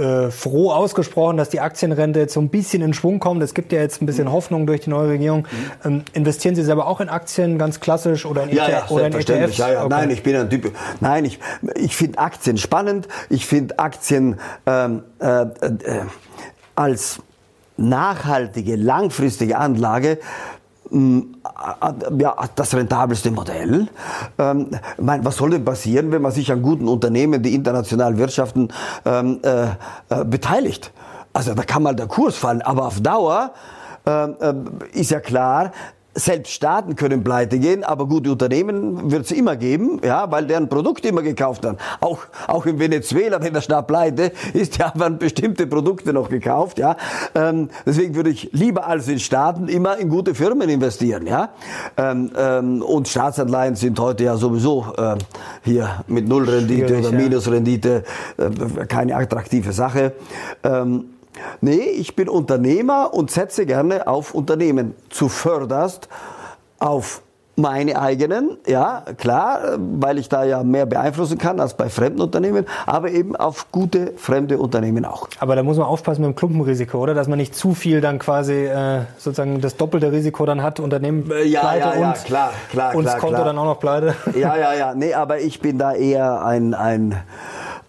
äh, 0.00 0.30
froh 0.30 0.70
ausgesprochen, 0.70 1.36
dass 1.36 1.50
die 1.50 1.60
Aktienrente 1.60 2.20
jetzt 2.20 2.34
so 2.34 2.40
ein 2.40 2.48
bisschen 2.48 2.80
in 2.82 2.94
Schwung 2.94 3.20
kommt. 3.20 3.42
Es 3.42 3.52
gibt 3.52 3.72
ja 3.72 3.80
jetzt 3.80 4.00
ein 4.00 4.06
bisschen 4.06 4.28
mhm. 4.28 4.32
Hoffnung 4.32 4.66
durch 4.66 4.80
die 4.80 4.90
neue 4.90 5.10
Regierung. 5.10 5.40
Mhm. 5.40 5.70
Ähm, 5.84 6.02
investieren 6.14 6.54
Sie 6.54 6.62
selber 6.62 6.86
auch 6.86 7.00
in 7.00 7.08
Aktien 7.08 7.58
ganz 7.58 7.80
klassisch 7.80 8.24
oder 8.24 8.44
in, 8.44 8.56
ja, 8.56 8.64
ETF, 8.64 8.72
ja, 8.72 8.88
oder 8.88 9.06
in 9.06 9.12
ETFs? 9.12 9.58
Ja, 9.58 9.72
ja. 9.72 9.80
Okay. 9.84 9.88
Nein, 9.90 10.10
ich 10.10 10.22
bin 10.22 10.36
ein 10.36 10.48
Typ. 10.48 10.74
Nein, 11.00 11.24
ich, 11.26 11.38
ich 11.74 11.96
finde 11.96 12.18
Aktien 12.18 12.56
spannend. 12.56 13.08
Ich 13.28 13.46
finde 13.46 13.78
Aktien 13.78 14.40
ähm, 14.66 15.02
äh, 15.20 15.42
äh, 15.42 15.46
als 16.74 17.20
nachhaltige, 17.76 18.76
langfristige 18.76 19.58
Anlage 19.58 20.18
ja, 20.90 22.34
das 22.54 22.74
rentabelste 22.74 23.30
Modell. 23.30 23.88
Ähm, 24.38 24.70
mein, 24.98 25.24
was 25.24 25.36
soll 25.36 25.50
denn 25.50 25.64
passieren, 25.64 26.10
wenn 26.10 26.22
man 26.22 26.32
sich 26.32 26.50
an 26.50 26.62
guten 26.62 26.88
Unternehmen, 26.88 27.42
die 27.42 27.54
international 27.54 28.18
wirtschaften, 28.18 28.68
ähm, 29.04 29.40
äh, 29.42 29.66
äh, 30.08 30.24
beteiligt? 30.24 30.92
Also 31.32 31.54
da 31.54 31.62
kann 31.62 31.82
mal 31.82 31.94
der 31.94 32.08
Kurs 32.08 32.36
fallen, 32.36 32.62
aber 32.62 32.86
auf 32.86 33.00
Dauer 33.00 33.52
äh, 34.06 34.24
äh 34.24 34.54
ist 34.92 35.10
ja 35.10 35.20
klar, 35.20 35.70
selbst 36.14 36.52
Staaten 36.52 36.96
können 36.96 37.22
pleite 37.22 37.58
gehen, 37.58 37.84
aber 37.84 38.06
gute 38.06 38.32
Unternehmen 38.32 39.10
wird 39.10 39.26
es 39.26 39.30
immer 39.30 39.56
geben, 39.56 40.00
ja, 40.04 40.30
weil 40.30 40.46
deren 40.46 40.68
Produkte 40.68 41.08
immer 41.08 41.22
gekauft 41.22 41.62
werden. 41.62 41.78
Auch, 42.00 42.18
auch 42.48 42.66
in 42.66 42.78
Venezuela, 42.78 43.40
wenn 43.42 43.54
der 43.54 43.60
Staat 43.60 43.86
pleite 43.86 44.32
ist, 44.52 44.76
ja, 44.78 44.92
werden 44.96 45.18
bestimmte 45.18 45.66
Produkte 45.66 46.12
noch 46.12 46.28
gekauft, 46.28 46.78
ja. 46.78 46.96
Ähm, 47.34 47.68
deswegen 47.86 48.14
würde 48.14 48.30
ich 48.30 48.50
lieber 48.52 48.86
als 48.86 49.08
in 49.08 49.20
Staaten 49.20 49.68
immer 49.68 49.98
in 49.98 50.08
gute 50.08 50.34
Firmen 50.34 50.68
investieren, 50.68 51.26
ja. 51.26 51.50
Ähm, 51.96 52.30
ähm, 52.36 52.82
und 52.82 53.06
Staatsanleihen 53.06 53.76
sind 53.76 53.98
heute 54.00 54.24
ja 54.24 54.36
sowieso 54.36 54.92
äh, 54.96 55.16
hier 55.62 56.04
mit 56.08 56.28
Nullrendite 56.28 56.98
oder 56.98 57.12
Minusrendite 57.12 58.04
äh, 58.36 58.86
keine 58.86 59.16
attraktive 59.16 59.72
Sache. 59.72 60.12
Ähm, 60.64 61.04
Nee, 61.60 61.80
ich 61.80 62.16
bin 62.16 62.28
Unternehmer 62.28 63.14
und 63.14 63.30
setze 63.30 63.66
gerne 63.66 64.06
auf 64.06 64.34
Unternehmen. 64.34 64.94
Zuvörderst 65.10 66.08
auf 66.78 67.22
meine 67.60 68.00
eigenen, 68.00 68.56
ja, 68.66 69.04
klar, 69.18 69.76
weil 69.78 70.18
ich 70.18 70.28
da 70.28 70.44
ja 70.44 70.62
mehr 70.62 70.86
beeinflussen 70.86 71.38
kann 71.38 71.60
als 71.60 71.74
bei 71.74 71.88
fremden 71.88 72.22
Unternehmen, 72.22 72.64
aber 72.86 73.10
eben 73.10 73.36
auf 73.36 73.70
gute 73.70 74.14
fremde 74.16 74.58
Unternehmen 74.58 75.04
auch. 75.04 75.28
Aber 75.38 75.56
da 75.56 75.62
muss 75.62 75.76
man 75.76 75.86
aufpassen 75.86 76.22
mit 76.22 76.30
dem 76.30 76.34
Klumpenrisiko, 76.36 76.98
oder? 76.98 77.14
Dass 77.14 77.28
man 77.28 77.38
nicht 77.38 77.54
zu 77.54 77.74
viel 77.74 78.00
dann 78.00 78.18
quasi 78.18 78.66
äh, 78.66 79.02
sozusagen 79.18 79.60
das 79.60 79.76
doppelte 79.76 80.10
Risiko 80.10 80.46
dann 80.46 80.62
hat, 80.62 80.80
Unternehmen 80.80 81.30
äh, 81.30 81.44
ja, 81.44 81.60
pleite 81.60 81.88
ja, 81.88 82.00
ja, 82.00 82.08
und, 82.08 82.24
klar, 82.24 82.52
klar, 82.70 82.94
und 82.94 83.02
klar, 83.02 83.14
das 83.14 83.20
Konto 83.20 83.36
klar. 83.36 83.44
dann 83.46 83.58
auch 83.58 83.64
noch 83.64 83.80
pleite. 83.80 84.14
Ja, 84.34 84.56
ja, 84.56 84.72
ja, 84.74 84.94
nee, 84.94 85.12
aber 85.12 85.40
ich 85.40 85.60
bin 85.60 85.76
da 85.76 85.92
eher 85.92 86.44
ein, 86.44 86.72
ein 86.72 87.16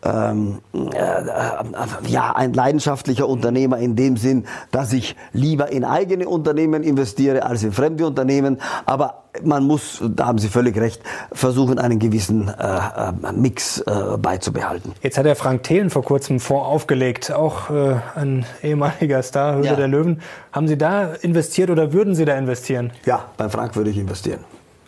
ähm, 0.03 0.59
äh, 0.73 2.09
ja, 2.09 2.35
ein 2.35 2.53
leidenschaftlicher 2.53 3.27
Unternehmer 3.27 3.77
in 3.77 3.95
dem 3.95 4.17
Sinn, 4.17 4.45
dass 4.71 4.93
ich 4.93 5.15
lieber 5.33 5.71
in 5.71 5.83
eigene 5.83 6.27
Unternehmen 6.27 6.83
investiere 6.83 7.43
als 7.43 7.63
in 7.63 7.71
fremde 7.71 8.05
Unternehmen. 8.05 8.59
Aber 8.85 9.23
man 9.43 9.63
muss, 9.63 10.01
da 10.03 10.27
haben 10.27 10.39
Sie 10.39 10.49
völlig 10.49 10.77
recht, 10.77 11.01
versuchen, 11.31 11.79
einen 11.79 11.99
gewissen 11.99 12.49
äh, 12.49 12.51
äh 12.51 13.31
Mix 13.33 13.79
äh, 13.79 14.17
beizubehalten. 14.17 14.93
Jetzt 15.01 15.17
hat 15.17 15.25
der 15.25 15.35
Frank 15.35 15.63
Thelen 15.63 15.89
vor 15.89 16.03
kurzem 16.03 16.39
Fonds 16.39 16.67
aufgelegt, 16.67 17.31
auch 17.31 17.69
äh, 17.69 17.95
ein 18.15 18.45
ehemaliger 18.61 19.21
Star, 19.23 19.55
Höhle 19.55 19.67
ja. 19.67 19.75
der 19.75 19.87
Löwen. 19.87 20.21
Haben 20.51 20.67
Sie 20.67 20.77
da 20.77 21.13
investiert 21.21 21.69
oder 21.69 21.93
würden 21.93 22.15
Sie 22.15 22.25
da 22.25 22.37
investieren? 22.37 22.91
Ja, 23.05 23.25
bei 23.37 23.49
Frank 23.49 23.75
würde 23.75 23.89
ich 23.89 23.97
investieren. 23.97 24.39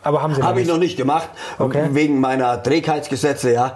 Aber 0.03 0.21
haben 0.21 0.33
Sie 0.33 0.41
noch 0.41 0.47
Habe 0.47 0.61
ich 0.61 0.67
noch 0.67 0.77
nicht 0.77 0.97
gemacht, 0.97 1.29
okay. 1.59 1.87
wegen 1.91 2.19
meiner 2.19 2.61
Trägheitsgesetze, 2.61 3.53
ja. 3.53 3.75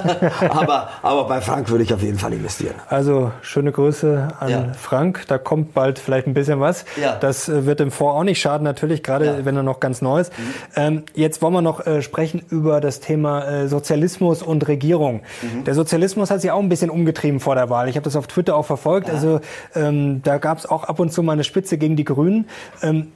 aber, 0.48 0.88
aber 1.02 1.24
bei 1.24 1.40
Frank 1.40 1.70
würde 1.70 1.84
ich 1.84 1.92
auf 1.92 2.02
jeden 2.02 2.18
Fall 2.18 2.32
investieren. 2.32 2.74
Also 2.88 3.30
schöne 3.42 3.72
Grüße 3.72 4.28
an 4.40 4.48
ja. 4.48 4.72
Frank. 4.78 5.24
Da 5.28 5.38
kommt 5.38 5.74
bald 5.74 5.98
vielleicht 5.98 6.26
ein 6.26 6.34
bisschen 6.34 6.60
was. 6.60 6.84
Ja. 7.00 7.16
Das 7.16 7.48
äh, 7.48 7.66
wird 7.66 7.80
dem 7.80 7.90
Fonds 7.90 8.16
auch 8.16 8.24
nicht 8.24 8.40
schaden, 8.40 8.64
natürlich, 8.64 9.02
gerade 9.02 9.26
ja. 9.26 9.44
wenn 9.44 9.56
er 9.56 9.62
noch 9.62 9.80
ganz 9.80 10.00
neu 10.02 10.20
ist. 10.20 10.32
Mhm. 10.36 10.54
Ähm, 10.76 11.02
jetzt 11.14 11.42
wollen 11.42 11.52
wir 11.52 11.62
noch 11.62 11.86
äh, 11.86 12.02
sprechen 12.02 12.42
über 12.48 12.80
das 12.80 13.00
Thema 13.00 13.44
äh, 13.44 13.68
Sozialismus 13.68 14.42
und 14.42 14.66
Regierung. 14.68 15.22
Mhm. 15.42 15.64
Der 15.64 15.74
Sozialismus 15.74 16.30
hat 16.30 16.40
sich 16.40 16.50
auch 16.50 16.60
ein 16.60 16.68
bisschen 16.68 16.90
umgetrieben 16.90 17.40
vor 17.40 17.54
der 17.54 17.68
Wahl. 17.68 17.88
Ich 17.88 17.96
habe 17.96 18.04
das 18.04 18.16
auf 18.16 18.26
Twitter 18.26 18.56
auch 18.56 18.66
verfolgt. 18.66 19.10
Also 19.10 19.40
ähm, 19.74 20.22
da 20.22 20.38
gab 20.38 20.58
es 20.58 20.66
auch 20.66 20.84
ab 20.84 21.00
und 21.00 21.12
zu 21.12 21.22
mal 21.22 21.32
eine 21.32 21.44
Spitze 21.44 21.78
gegen 21.78 21.96
die 21.96 22.04
Grünen. 22.04 22.48
Ähm, 22.82 23.12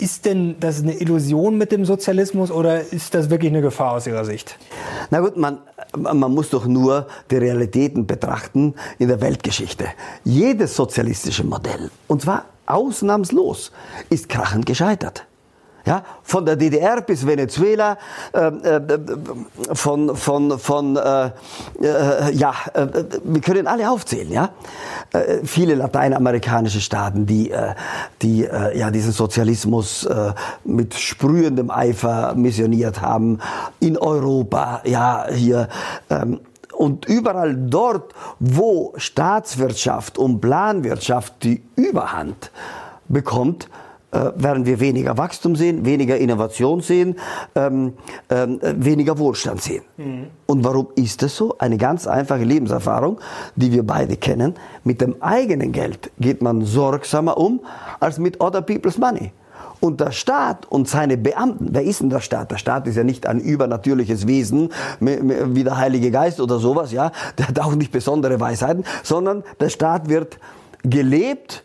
ist 0.00 0.24
denn 0.24 0.56
das 0.60 0.82
eine 0.82 0.94
Illusion 0.94 1.58
mit 1.58 1.72
dem 1.72 1.84
Sozialismus 1.84 2.50
oder 2.50 2.80
ist 2.80 3.14
das 3.14 3.30
wirklich 3.30 3.50
eine 3.50 3.62
Gefahr 3.62 3.92
aus 3.92 4.06
Ihrer 4.06 4.24
Sicht? 4.24 4.58
Na 5.10 5.20
gut, 5.20 5.36
man, 5.36 5.58
man 5.96 6.18
muss 6.32 6.50
doch 6.50 6.66
nur 6.66 7.06
die 7.30 7.36
Realitäten 7.36 8.06
betrachten 8.06 8.74
in 8.98 9.08
der 9.08 9.20
Weltgeschichte. 9.20 9.86
Jedes 10.24 10.74
sozialistische 10.76 11.44
Modell, 11.44 11.90
und 12.06 12.22
zwar 12.22 12.46
ausnahmslos, 12.66 13.72
ist 14.08 14.28
krachend 14.28 14.66
gescheitert. 14.66 15.26
Ja, 15.86 16.02
von 16.22 16.44
der 16.44 16.56
DDR 16.56 17.00
bis 17.00 17.26
Venezuela, 17.26 17.96
äh, 18.32 18.46
äh, 18.48 18.80
von, 19.72 20.14
von, 20.14 20.58
von 20.58 20.96
äh, 20.96 21.30
äh 21.80 22.32
ja, 22.32 22.54
äh, 22.74 22.86
wir 23.24 23.40
können 23.40 23.66
alle 23.66 23.90
aufzählen, 23.90 24.30
ja. 24.30 24.50
Äh, 25.12 25.38
viele 25.44 25.74
lateinamerikanische 25.74 26.80
Staaten, 26.80 27.26
die, 27.26 27.52
die 28.22 28.40
ja, 28.74 28.90
diesen 28.90 29.12
Sozialismus 29.12 30.08
mit 30.64 30.94
sprühendem 30.94 31.70
Eifer 31.70 32.34
missioniert 32.34 33.00
haben, 33.00 33.38
in 33.80 33.96
Europa, 33.96 34.82
ja, 34.84 35.26
hier, 35.30 35.68
ähm, 36.10 36.40
und 36.80 37.04
überall 37.04 37.54
dort, 37.54 38.14
wo 38.38 38.94
Staatswirtschaft 38.96 40.16
und 40.16 40.40
Planwirtschaft 40.40 41.42
die 41.42 41.62
Überhand 41.76 42.50
bekommt, 43.08 43.68
äh, 44.12 44.32
werden 44.34 44.66
wir 44.66 44.80
weniger 44.80 45.16
Wachstum 45.18 45.54
sehen, 45.54 45.84
weniger 45.84 46.16
Innovation 46.16 46.80
sehen, 46.80 47.16
ähm, 47.54 47.92
ähm, 48.28 48.58
weniger 48.60 49.18
Wohlstand 49.18 49.62
sehen. 49.62 49.84
Mhm. 49.96 50.26
Und 50.46 50.64
warum 50.64 50.88
ist 50.96 51.22
das 51.22 51.36
so? 51.36 51.56
Eine 51.58 51.76
ganz 51.76 52.08
einfache 52.08 52.42
Lebenserfahrung, 52.42 53.20
die 53.54 53.70
wir 53.70 53.84
beide 53.84 54.16
kennen. 54.16 54.54
Mit 54.82 55.00
dem 55.00 55.22
eigenen 55.22 55.70
Geld 55.70 56.10
geht 56.18 56.42
man 56.42 56.64
sorgsamer 56.64 57.36
um 57.36 57.60
als 58.00 58.18
mit 58.18 58.40
other 58.40 58.62
people's 58.62 58.98
money. 58.98 59.32
Und 59.78 60.00
der 60.00 60.10
Staat 60.10 60.66
und 60.66 60.88
seine 60.88 61.16
Beamten, 61.16 61.68
wer 61.70 61.84
ist 61.84 62.00
denn 62.00 62.10
der 62.10 62.20
Staat? 62.20 62.50
Der 62.50 62.58
Staat 62.58 62.86
ist 62.86 62.96
ja 62.96 63.04
nicht 63.04 63.26
ein 63.26 63.40
übernatürliches 63.40 64.26
Wesen 64.26 64.70
wie 64.98 65.64
der 65.64 65.78
Heilige 65.78 66.10
Geist 66.10 66.40
oder 66.40 66.58
sowas, 66.58 66.92
ja. 66.92 67.12
Der 67.38 67.48
hat 67.48 67.58
auch 67.60 67.74
nicht 67.74 67.90
besondere 67.90 68.38
Weisheiten, 68.40 68.84
sondern 69.02 69.42
der 69.58 69.70
Staat 69.70 70.08
wird 70.08 70.38
gelebt 70.82 71.62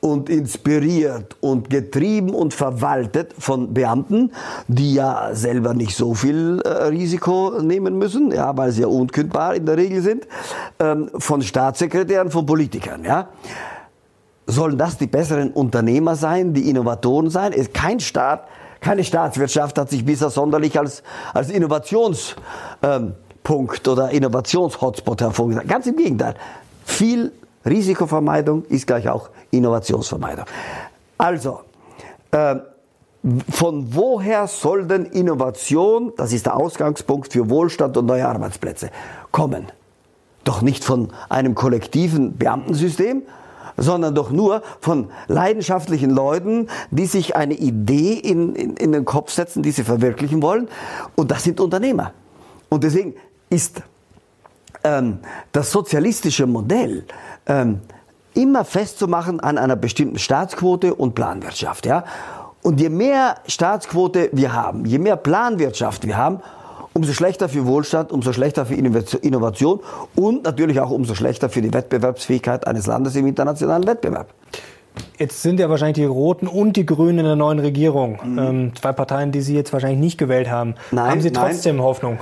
und 0.00 0.30
inspiriert 0.30 1.36
und 1.40 1.70
getrieben 1.70 2.30
und 2.30 2.54
verwaltet 2.54 3.34
von 3.38 3.74
Beamten, 3.74 4.32
die 4.66 4.94
ja 4.94 5.30
selber 5.34 5.74
nicht 5.74 5.94
so 5.96 6.14
viel 6.14 6.60
äh, 6.64 6.68
Risiko 6.84 7.60
nehmen 7.60 7.98
müssen, 7.98 8.32
ja, 8.32 8.56
weil 8.56 8.72
sie 8.72 8.82
ja 8.82 8.88
unkündbar 8.88 9.54
in 9.54 9.66
der 9.66 9.76
Regel 9.76 10.02
sind, 10.02 10.26
ähm, 10.78 11.10
von 11.18 11.42
Staatssekretären, 11.42 12.30
von 12.30 12.46
Politikern, 12.46 13.04
ja. 13.04 13.28
Sollen 14.46 14.78
das 14.78 14.98
die 14.98 15.06
besseren 15.06 15.52
Unternehmer 15.52 16.16
sein, 16.16 16.54
die 16.54 16.68
Innovatoren 16.68 17.30
sein? 17.30 17.52
Kein 17.72 18.00
Staat, 18.00 18.48
keine 18.80 19.04
Staatswirtschaft 19.04 19.78
hat 19.78 19.90
sich 19.90 20.04
bisher 20.04 20.30
sonderlich 20.30 20.78
als, 20.78 21.02
als 21.34 21.50
Innovationspunkt 21.50 22.36
ähm, 22.82 23.92
oder 23.92 24.10
Innovationshotspot 24.10 25.20
hervorgesagt. 25.20 25.68
Ganz 25.68 25.86
im 25.86 25.96
Gegenteil. 25.96 26.34
Viel 26.84 27.30
Risikovermeidung 27.64 28.64
ist 28.66 28.86
gleich 28.86 29.08
auch 29.08 29.30
Innovationsvermeidung. 29.50 30.46
Also, 31.18 31.60
äh, 32.30 32.56
von 33.50 33.94
woher 33.94 34.46
soll 34.46 34.86
denn 34.86 35.04
Innovation, 35.04 36.12
das 36.16 36.32
ist 36.32 36.46
der 36.46 36.56
Ausgangspunkt 36.56 37.32
für 37.32 37.50
Wohlstand 37.50 37.96
und 37.98 38.06
neue 38.06 38.26
Arbeitsplätze, 38.26 38.90
kommen? 39.30 39.66
Doch 40.44 40.62
nicht 40.62 40.84
von 40.84 41.08
einem 41.28 41.54
kollektiven 41.54 42.38
Beamtensystem, 42.38 43.22
sondern 43.76 44.14
doch 44.14 44.30
nur 44.30 44.62
von 44.80 45.10
leidenschaftlichen 45.28 46.10
Leuten, 46.10 46.68
die 46.90 47.06
sich 47.06 47.36
eine 47.36 47.54
Idee 47.54 48.14
in, 48.14 48.54
in, 48.54 48.76
in 48.76 48.92
den 48.92 49.04
Kopf 49.04 49.32
setzen, 49.32 49.62
die 49.62 49.70
sie 49.70 49.84
verwirklichen 49.84 50.42
wollen. 50.42 50.68
Und 51.14 51.30
das 51.30 51.44
sind 51.44 51.60
Unternehmer. 51.60 52.12
Und 52.70 52.84
deswegen 52.84 53.14
ist 53.50 53.82
das 55.52 55.72
sozialistische 55.72 56.46
Modell 56.46 57.04
ähm, 57.46 57.80
immer 58.34 58.64
festzumachen 58.64 59.40
an 59.40 59.58
einer 59.58 59.76
bestimmten 59.76 60.18
Staatsquote 60.18 60.94
und 60.94 61.14
Planwirtschaft. 61.14 61.86
Ja? 61.86 62.04
Und 62.62 62.80
je 62.80 62.88
mehr 62.88 63.36
Staatsquote 63.46 64.30
wir 64.32 64.52
haben, 64.52 64.84
je 64.84 64.98
mehr 64.98 65.16
Planwirtschaft 65.16 66.06
wir 66.06 66.16
haben, 66.16 66.40
umso 66.92 67.12
schlechter 67.12 67.48
für 67.48 67.66
Wohlstand, 67.66 68.12
umso 68.12 68.32
schlechter 68.32 68.66
für 68.66 68.74
Innovation 68.74 69.80
und 70.16 70.44
natürlich 70.44 70.80
auch 70.80 70.90
umso 70.90 71.14
schlechter 71.14 71.48
für 71.48 71.62
die 71.62 71.72
Wettbewerbsfähigkeit 71.72 72.66
eines 72.66 72.86
Landes 72.86 73.16
im 73.16 73.26
internationalen 73.26 73.86
Wettbewerb. 73.86 74.34
Jetzt 75.20 75.42
sind 75.42 75.60
ja 75.60 75.68
wahrscheinlich 75.68 75.96
die 75.96 76.06
Roten 76.06 76.46
und 76.46 76.78
die 76.78 76.86
Grünen 76.86 77.18
in 77.18 77.24
der 77.26 77.36
neuen 77.36 77.58
Regierung. 77.58 78.18
Mhm. 78.24 78.38
Ähm, 78.38 78.72
zwei 78.74 78.92
Parteien, 78.92 79.32
die 79.32 79.42
Sie 79.42 79.54
jetzt 79.54 79.70
wahrscheinlich 79.70 80.00
nicht 80.00 80.16
gewählt 80.16 80.50
haben. 80.50 80.76
Nein, 80.92 81.10
haben 81.10 81.20
Sie 81.20 81.30
trotzdem 81.30 81.76
nein. 81.76 81.84
Hoffnung? 81.84 82.18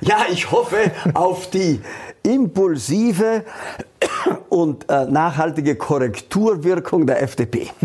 ja, 0.00 0.24
ich 0.32 0.50
hoffe 0.50 0.90
auf 1.12 1.50
die 1.50 1.82
impulsive 2.22 3.44
und 4.48 4.88
äh, 4.88 5.04
nachhaltige 5.04 5.76
Korrekturwirkung 5.76 7.06
der 7.06 7.22
FDP. 7.22 7.68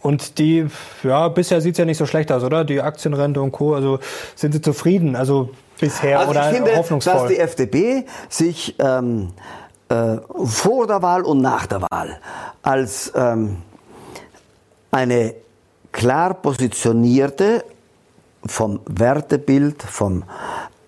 Und 0.00 0.38
die, 0.38 0.64
ja, 1.02 1.28
bisher 1.28 1.60
sieht 1.60 1.72
es 1.72 1.78
ja 1.78 1.84
nicht 1.84 1.98
so 1.98 2.06
schlecht 2.06 2.30
aus, 2.30 2.44
oder? 2.44 2.64
Die 2.64 2.80
Aktienrente 2.80 3.42
und 3.42 3.50
Co. 3.50 3.74
Also 3.74 3.98
sind 4.36 4.52
Sie 4.52 4.60
zufrieden? 4.62 5.16
Also 5.16 5.50
bisher 5.80 6.20
also 6.20 6.30
oder 6.30 6.48
ich 6.48 6.56
finde, 6.56 6.76
hoffnungsvoll? 6.76 7.14
Dass 7.14 7.26
die 7.26 7.38
FDP 7.38 8.04
sich 8.28 8.76
ähm, 8.78 9.30
äh, 9.88 10.18
vor 10.44 10.86
der 10.86 11.02
Wahl 11.02 11.22
und 11.22 11.40
nach 11.40 11.66
der 11.66 11.82
Wahl 11.82 12.20
als 12.62 13.12
ähm, 13.14 13.58
eine 14.90 15.34
klar 15.92 16.34
positionierte 16.34 17.64
vom 18.46 18.80
Wertebild, 18.86 19.82
vom, 19.82 20.24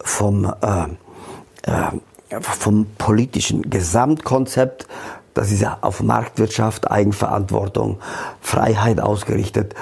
vom, 0.00 0.44
äh, 0.44 0.84
äh, 1.70 2.40
vom 2.40 2.86
politischen 2.98 3.68
Gesamtkonzept, 3.68 4.86
das 5.34 5.50
ist 5.50 5.60
ja 5.60 5.78
auf 5.80 6.02
Marktwirtschaft, 6.02 6.90
Eigenverantwortung, 6.90 7.98
Freiheit 8.40 9.00
ausgerichtet, 9.00 9.74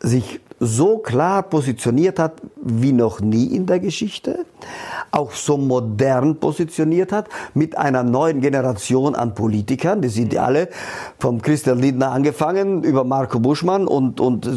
sich 0.00 0.40
so 0.60 0.98
klar 0.98 1.42
positioniert 1.42 2.18
hat 2.18 2.34
wie 2.62 2.92
noch 2.92 3.20
nie 3.20 3.46
in 3.46 3.66
der 3.66 3.80
Geschichte, 3.80 4.44
auch 5.12 5.32
so 5.32 5.56
modern 5.56 6.36
positioniert 6.36 7.12
hat 7.12 7.28
mit 7.54 7.76
einer 7.76 8.02
neuen 8.02 8.40
Generation 8.40 9.14
an 9.14 9.34
Politikern, 9.34 10.02
die 10.02 10.08
sind 10.08 10.36
alle 10.36 10.68
vom 11.18 11.40
Christian 11.42 11.78
Lindner 11.78 12.10
angefangen 12.10 12.82
über 12.82 13.04
Marco 13.04 13.38
Buschmann 13.38 13.86
und, 13.86 14.20
und 14.20 14.46
äh, 14.46 14.50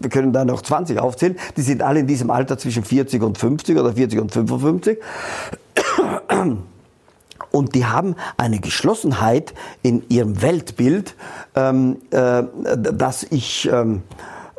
wir 0.00 0.10
können 0.10 0.32
da 0.32 0.44
noch 0.44 0.62
20 0.62 0.98
aufzählen, 0.98 1.36
die 1.56 1.62
sind 1.62 1.82
alle 1.82 2.00
in 2.00 2.06
diesem 2.06 2.30
Alter 2.30 2.58
zwischen 2.58 2.84
40 2.84 3.22
und 3.22 3.38
50 3.38 3.78
oder 3.78 3.92
40 3.92 4.20
und 4.20 4.32
55. 4.32 4.98
Und 7.50 7.74
die 7.74 7.84
haben 7.84 8.14
eine 8.36 8.60
Geschlossenheit 8.60 9.54
in 9.82 10.04
ihrem 10.08 10.40
Weltbild, 10.42 11.16
ähm, 11.56 11.96
äh, 12.10 12.42
dass 12.76 13.24
ich 13.24 13.68
ähm, 13.72 14.02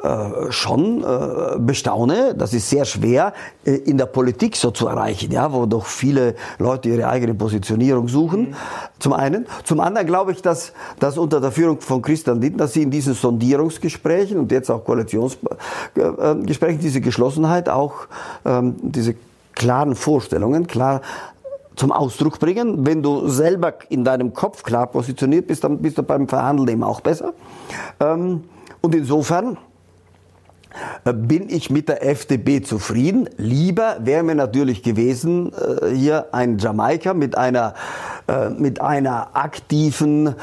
äh, 0.04 0.52
schon 0.52 1.04
äh, 1.04 1.60
bestaune. 1.60 2.34
Das 2.36 2.54
ist 2.54 2.70
sehr 2.70 2.86
schwer 2.86 3.34
äh, 3.64 3.74
in 3.76 3.97
der 3.99 4.08
Politik 4.08 4.56
so 4.56 4.72
zu 4.72 4.88
erreichen, 4.88 5.32
ja, 5.32 5.54
wo 5.54 5.68
doch 5.68 5.86
viele 5.86 6.36
Leute 6.58 6.89
ihre 6.89 7.08
eigene 7.08 7.36
Positionierung 7.36 8.08
suchen. 8.08 8.49
Mhm. 8.49 8.56
Zum 8.97 9.14
einen. 9.14 9.45
Zum 9.64 9.80
anderen 9.80 10.08
glaube 10.08 10.32
ich, 10.32 10.41
dass, 10.41 10.74
dass 10.99 11.20
unter 11.20 11.39
der 11.39 11.52
Führung 11.52 11.80
von 11.82 12.02
Christian 12.02 12.41
Lindner 12.41 12.68
sie 12.68 12.82
in 12.82 12.89
diesen 12.89 13.14
Sondierungsgesprächen 13.14 14.39
und 14.39 14.52
jetzt 14.52 14.72
auch 14.72 14.84
Koalitionsgesprächen 14.84 16.80
diese 16.80 17.02
Geschlossenheit 17.02 17.70
auch, 17.70 18.08
ähm, 18.43 18.76
diese 18.82 19.14
klaren 19.54 19.95
Vorstellungen, 19.95 20.66
klar 20.66 21.02
zum 21.76 21.91
Ausdruck 21.91 22.39
bringen. 22.39 22.88
Wenn 22.88 23.04
du 23.04 23.28
selber 23.28 23.76
in 23.89 24.04
deinem 24.04 24.34
Kopf 24.34 24.64
klar 24.64 24.88
positioniert 24.88 25.45
bist, 25.47 25.64
dann 25.64 25.78
bist 25.78 25.99
du 25.99 26.04
beim 26.04 26.28
Verhandeln 26.28 26.70
eben 26.70 26.84
auch 26.84 27.02
besser. 27.02 27.34
Ähm, 27.99 28.45
und 28.82 28.95
insofern 28.95 29.58
bin 31.04 31.50
ich 31.50 31.70
mit 31.70 31.90
der 31.90 32.08
FDP 32.08 32.62
zufrieden. 32.62 33.30
Lieber 33.38 33.98
wäre 34.00 34.24
mir 34.24 34.36
natürlich 34.36 34.84
gewesen, 34.84 35.52
äh, 35.54 35.94
hier 35.94 36.28
ein 36.34 36.58
Jamaika 36.58 37.14
mit 37.14 37.38
einer, 37.38 37.74
äh, 38.28 38.50
mit 38.50 38.82
einer 38.82 39.36
aktiven, 39.36 40.36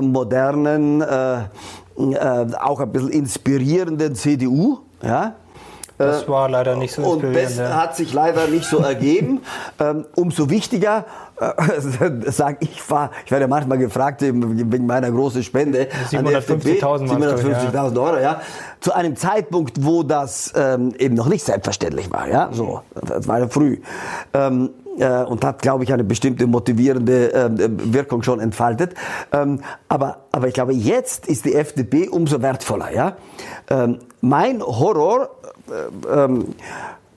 modernen, 0.00 1.02
auch 1.02 2.80
ein 2.80 2.92
bisschen 2.92 3.10
inspirierenden 3.10 4.14
CDU. 4.14 4.78
Ja? 5.02 5.34
Das 6.00 6.28
war 6.28 6.48
leider 6.48 6.76
nicht 6.76 6.94
so 6.94 7.02
inspirierend. 7.02 7.50
Und 7.50 7.58
das 7.58 7.74
hat 7.74 7.96
sich 7.96 8.12
leider 8.12 8.46
nicht 8.48 8.64
so 8.64 8.78
ergeben. 8.78 9.40
Ähm, 9.78 10.04
umso 10.14 10.50
wichtiger, 10.50 11.06
äh, 11.40 11.50
sage 12.30 12.58
ich, 12.60 12.90
war, 12.90 13.10
ich 13.24 13.30
werde 13.30 13.48
manchmal 13.48 13.78
gefragt 13.78 14.20
wegen 14.20 14.86
meiner 14.86 15.10
großen 15.10 15.42
Spende 15.42 15.88
750.000 16.10 17.08
750.000 17.08 18.02
Euro, 18.02 18.18
ja. 18.18 18.42
Zu 18.80 18.92
einem 18.94 19.16
Zeitpunkt, 19.16 19.84
wo 19.84 20.02
das 20.02 20.52
ähm, 20.54 20.92
eben 20.98 21.14
noch 21.14 21.28
nicht 21.28 21.44
selbstverständlich 21.44 22.10
war, 22.10 22.28
ja. 22.28 22.50
So, 22.52 22.82
das 22.94 23.26
war 23.26 23.38
ja 23.38 23.48
früh. 23.48 23.78
Ähm, 24.34 24.70
äh, 24.98 25.24
und 25.24 25.44
hat, 25.44 25.62
glaube 25.62 25.84
ich, 25.84 25.92
eine 25.92 26.04
bestimmte 26.04 26.46
motivierende 26.46 27.32
äh, 27.32 27.50
Wirkung 27.92 28.22
schon 28.22 28.40
entfaltet. 28.40 28.94
Ähm, 29.32 29.60
aber, 29.88 30.24
aber 30.32 30.48
ich 30.48 30.54
glaube, 30.54 30.72
jetzt 30.72 31.26
ist 31.26 31.44
die 31.44 31.54
FDP 31.54 32.08
umso 32.08 32.42
wertvoller. 32.42 32.92
Ja? 32.92 33.16
Ähm, 33.68 33.98
mein 34.20 34.62
Horror 34.62 35.30
äh, 35.70 36.24
ähm, 36.24 36.54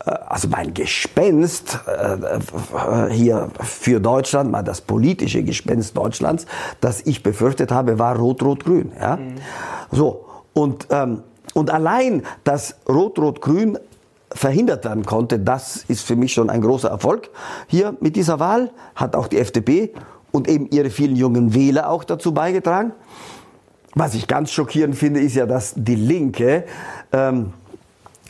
äh, 0.05 0.11
also 0.28 0.47
mein 0.47 0.74
Gespenst 0.74 1.80
äh, 1.88 3.11
hier 3.11 3.49
für 3.61 3.99
Deutschland, 3.99 4.51
mal 4.51 4.63
das 4.63 4.82
politische 4.82 5.43
Gespenst 5.43 5.97
Deutschlands, 5.97 6.45
das 6.82 7.01
ich 7.01 7.24
befürchtet 7.24 7.71
habe, 7.71 7.99
war 7.99 8.17
Rot-Rot-Grün. 8.17 8.91
Ja? 8.99 9.17
Mhm. 9.17 9.36
So, 9.91 10.26
und, 10.53 10.88
ähm, 10.89 11.24
und 11.53 11.71
allein, 11.71 12.24
dass 12.43 12.76
Rot-Rot-Grün 12.88 13.78
verhindert 14.36 14.86
werden 14.86 15.06
konnte, 15.06 15.40
das 15.40 15.86
ist 15.88 16.06
für 16.06 16.16
mich 16.16 16.34
schon 16.34 16.50
ein 16.50 16.62
großer 16.62 16.90
Erfolg. 16.90 17.30
Hier 17.68 17.96
mit 18.00 18.16
dieser 18.16 18.40
Wahl 18.40 18.72
hat 18.96 19.16
auch 19.16 19.28
die 19.28 19.38
FDP 19.38 19.94
und 20.32 20.48
eben 20.48 20.68
ihre 20.70 20.90
vielen 20.90 21.16
jungen 21.16 21.54
Wähler 21.54 21.90
auch 21.90 22.04
dazu 22.04 22.34
beigetragen. 22.34 22.94
Was 23.96 24.16
ich 24.16 24.28
ganz 24.28 24.52
schockierend 24.52 24.96
finde, 24.96 25.20
ist 25.20 25.36
ja, 25.36 25.46
dass 25.46 25.74
die 25.76 25.96
Linke 25.96 26.66
ähm, 27.12 27.54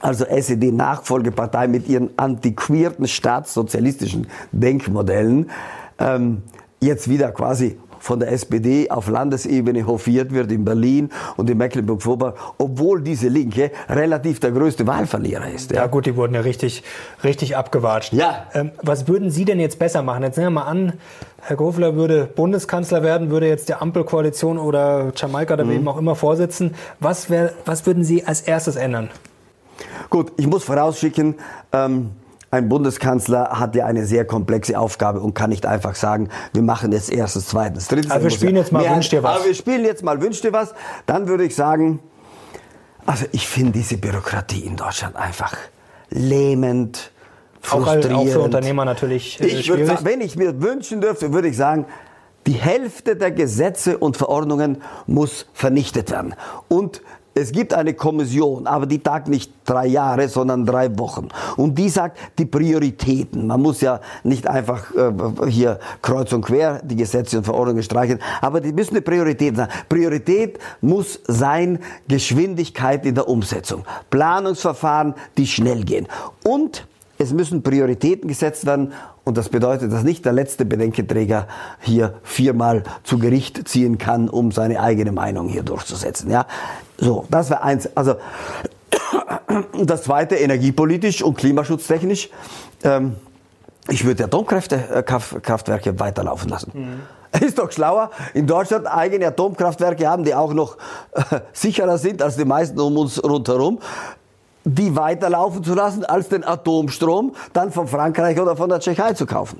also 0.01 0.25
SED-Nachfolgepartei 0.25 1.69
mit 1.69 1.87
ihren 1.87 2.09
antiquierten 2.17 3.07
staatssozialistischen 3.07 4.27
Denkmodellen, 4.51 5.49
ähm, 5.97 6.43
jetzt 6.81 7.09
wieder 7.09 7.31
quasi 7.31 7.77
von 8.03 8.19
der 8.19 8.33
SPD 8.33 8.91
auf 8.91 9.07
Landesebene 9.07 9.87
hofiert 9.87 10.33
wird 10.33 10.51
in 10.51 10.65
Berlin 10.65 11.09
und 11.37 11.49
in 11.49 11.57
Mecklenburg-Vorpommern, 11.57 12.33
obwohl 12.57 13.01
diese 13.01 13.29
Linke 13.29 13.71
relativ 13.87 14.41
der 14.41 14.51
größte 14.51 14.85
Wahlverlierer 14.85 15.49
ist. 15.49 15.71
Ja, 15.71 15.83
ja 15.83 15.87
gut, 15.87 16.05
die 16.05 16.17
wurden 16.17 16.33
ja 16.33 16.41
richtig, 16.41 16.83
richtig 17.23 17.55
abgewatscht. 17.55 18.11
Ja. 18.11 18.47
Ähm, 18.53 18.71
was 18.81 19.07
würden 19.07 19.31
Sie 19.31 19.45
denn 19.45 19.57
jetzt 19.57 19.79
besser 19.79 20.01
machen? 20.01 20.23
Jetzt 20.23 20.37
nehmen 20.37 20.47
wir 20.47 20.63
mal 20.63 20.67
an, 20.67 20.93
Herr 21.39 21.55
Gofler 21.55 21.95
würde 21.95 22.25
Bundeskanzler 22.25 23.03
werden, 23.03 23.29
würde 23.29 23.47
jetzt 23.47 23.69
der 23.69 23.81
Ampelkoalition 23.81 24.57
oder 24.57 25.13
Jamaika 25.15 25.53
oder 25.53 25.63
mhm. 25.63 25.69
wem 25.69 25.87
auch 25.87 25.97
immer 25.97 26.15
vorsitzen. 26.15 26.75
Was, 26.99 27.29
wär, 27.29 27.53
was 27.63 27.85
würden 27.85 28.03
Sie 28.03 28.25
als 28.25 28.41
erstes 28.41 28.75
ändern? 28.75 29.11
Gut, 30.09 30.33
ich 30.35 30.47
muss 30.47 30.65
vorausschicken, 30.65 31.35
ähm, 31.71 32.11
ein 32.53 32.69
Bundeskanzler 32.69 33.59
hat 33.59 33.75
ja 33.75 33.87
eine 33.87 34.05
sehr 34.05 34.25
komplexe 34.25 34.77
Aufgabe 34.77 35.21
und 35.21 35.33
kann 35.33 35.49
nicht 35.49 35.65
einfach 35.65 35.95
sagen, 35.95 36.29
wir 36.53 36.61
machen 36.61 36.91
jetzt 36.91 37.11
erstes, 37.11 37.47
zweitens, 37.47 37.87
drittens. 37.87 38.11
Aber 38.11 38.23
wir 38.23 38.29
spielen 38.29 38.55
jetzt 38.55 38.71
mal 38.71 38.87
Wünsch 38.87 39.09
dir 39.09 39.23
was. 39.23 39.37
Aber 39.37 39.45
wir 39.45 39.55
spielen 39.55 39.83
jetzt 39.83 40.03
mal 40.03 40.21
Wünsch 40.21 40.39
dir 40.41 40.53
was. 40.53 40.75
Dann 41.07 41.27
würde 41.27 41.45
ich 41.45 41.55
sagen, 41.55 41.99
also 43.07 43.25
ich 43.31 43.47
finde 43.47 43.71
diese 43.71 43.97
Bürokratie 43.97 44.59
in 44.59 44.75
Deutschland 44.75 45.15
einfach 45.15 45.57
lähmend, 46.11 47.11
frustrierend. 47.59 48.13
Auch, 48.13 48.19
auch 48.19 48.27
für 48.27 48.39
Unternehmer 48.41 48.85
natürlich 48.85 49.41
äh, 49.41 49.47
ich 49.47 49.67
würde, 49.67 49.97
Wenn 50.03 50.21
ich 50.21 50.35
mir 50.35 50.61
wünschen 50.61 51.01
dürfte, 51.01 51.33
würde 51.33 51.47
ich 51.47 51.57
sagen, 51.57 51.87
die 52.45 52.53
Hälfte 52.53 53.15
der 53.15 53.31
Gesetze 53.31 53.97
und 53.97 54.15
Verordnungen 54.15 54.83
muss 55.07 55.47
vernichtet 55.53 56.11
werden. 56.11 56.35
Und 56.67 57.01
es 57.35 57.51
gibt 57.51 57.73
eine 57.73 57.93
Kommission, 57.93 58.67
aber 58.67 58.85
die 58.85 58.99
tagt 58.99 59.27
nicht 59.27 59.51
drei 59.65 59.87
Jahre, 59.87 60.27
sondern 60.29 60.65
drei 60.65 60.97
Wochen. 60.99 61.29
Und 61.57 61.77
die 61.77 61.89
sagt 61.89 62.17
die 62.37 62.45
Prioritäten. 62.45 63.47
Man 63.47 63.61
muss 63.61 63.81
ja 63.81 64.01
nicht 64.23 64.47
einfach 64.47 64.93
äh, 64.95 65.49
hier 65.49 65.79
kreuz 66.01 66.31
und 66.33 66.45
quer 66.45 66.81
die 66.83 66.95
Gesetze 66.95 67.37
und 67.37 67.43
Verordnungen 67.43 67.83
streichen, 67.83 68.19
aber 68.41 68.61
die 68.61 68.71
müssen 68.71 68.91
eine 68.91 69.01
Priorität 69.01 69.55
sein. 69.55 69.67
Priorität 69.89 70.59
muss 70.81 71.19
sein 71.27 71.79
Geschwindigkeit 72.07 73.05
in 73.05 73.15
der 73.15 73.27
Umsetzung. 73.27 73.83
Planungsverfahren, 74.09 75.15
die 75.37 75.47
schnell 75.47 75.83
gehen. 75.83 76.07
Und 76.43 76.85
es 77.17 77.33
müssen 77.33 77.63
Prioritäten 77.63 78.27
gesetzt 78.27 78.65
werden 78.65 78.91
und 79.23 79.37
das 79.37 79.49
bedeutet, 79.49 79.93
dass 79.93 80.03
nicht 80.03 80.25
der 80.25 80.33
letzte 80.33 80.65
Bedenkenträger 80.65 81.47
hier 81.79 82.15
viermal 82.23 82.83
zu 83.03 83.17
Gericht 83.17 83.67
ziehen 83.67 83.97
kann, 83.97 84.27
um 84.27 84.51
seine 84.51 84.81
eigene 84.81 85.13
Meinung 85.13 85.47
hier 85.47 85.63
durchzusetzen. 85.63 86.29
Ja, 86.29 86.45
so, 87.03 87.25
das 87.29 87.49
wäre 87.49 87.61
eins. 87.61 87.89
Also 87.95 88.15
das 89.83 90.03
zweite 90.03 90.35
energiepolitisch 90.35 91.21
und 91.21 91.37
klimaschutztechnisch. 91.37 92.29
Ähm, 92.83 93.15
ich 93.89 94.05
würde 94.05 94.23
Atomkraftwerke 94.23 95.89
äh, 95.89 95.99
weiterlaufen 95.99 96.49
lassen. 96.49 96.71
Mhm. 96.73 97.01
Ist 97.45 97.57
doch 97.57 97.71
schlauer, 97.71 98.11
in 98.33 98.47
Deutschland 98.47 98.87
eigene 98.87 99.27
Atomkraftwerke 99.27 100.07
haben, 100.07 100.23
die 100.23 100.35
auch 100.35 100.53
noch 100.53 100.77
äh, 101.13 101.41
sicherer 101.53 101.97
sind 101.97 102.21
als 102.21 102.37
die 102.37 102.45
meisten 102.45 102.79
um 102.79 102.97
uns 102.97 103.21
rundherum, 103.23 103.79
die 104.63 104.95
weiterlaufen 104.95 105.63
zu 105.63 105.73
lassen, 105.73 106.05
als 106.05 106.29
den 106.29 106.45
Atomstrom 106.45 107.35
dann 107.51 107.71
von 107.71 107.87
Frankreich 107.87 108.39
oder 108.39 108.55
von 108.55 108.69
der 108.69 108.79
Tschechei 108.79 109.13
zu 109.13 109.25
kaufen. 109.25 109.59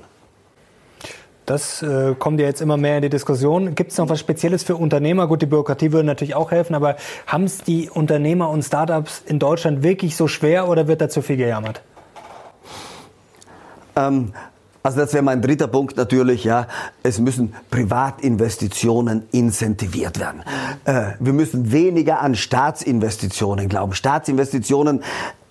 Das 1.46 1.82
äh, 1.82 2.14
kommt 2.18 2.40
ja 2.40 2.46
jetzt 2.46 2.62
immer 2.62 2.76
mehr 2.76 2.96
in 2.96 3.02
die 3.02 3.10
Diskussion. 3.10 3.74
Gibt 3.74 3.92
es 3.92 3.98
noch 3.98 4.08
was 4.08 4.18
Spezielles 4.18 4.62
für 4.62 4.76
Unternehmer? 4.76 5.26
Gut, 5.26 5.42
die 5.42 5.46
Bürokratie 5.46 5.92
würde 5.92 6.06
natürlich 6.06 6.34
auch 6.34 6.50
helfen, 6.50 6.74
aber 6.74 6.96
haben 7.26 7.44
es 7.44 7.58
die 7.58 7.90
Unternehmer 7.90 8.48
und 8.48 8.62
Startups 8.62 9.22
in 9.26 9.38
Deutschland 9.38 9.82
wirklich 9.82 10.16
so 10.16 10.26
schwer 10.26 10.68
oder 10.68 10.88
wird 10.88 11.02
da 11.02 11.08
zu 11.10 11.20
viel 11.20 11.36
gejammert? 11.36 11.82
Ähm, 13.94 14.32
also 14.82 14.98
das 14.98 15.12
wäre 15.12 15.22
mein 15.22 15.42
dritter 15.42 15.66
Punkt 15.66 15.96
natürlich, 15.96 16.44
ja. 16.44 16.66
Es 17.02 17.18
müssen 17.18 17.54
Privatinvestitionen 17.70 19.24
incentiviert 19.32 20.18
werden. 20.18 20.42
Äh, 20.84 21.12
wir 21.20 21.32
müssen 21.34 21.72
weniger 21.72 22.20
an 22.20 22.34
Staatsinvestitionen 22.34 23.68
glauben. 23.68 23.92
Staatsinvestitionen 23.92 25.02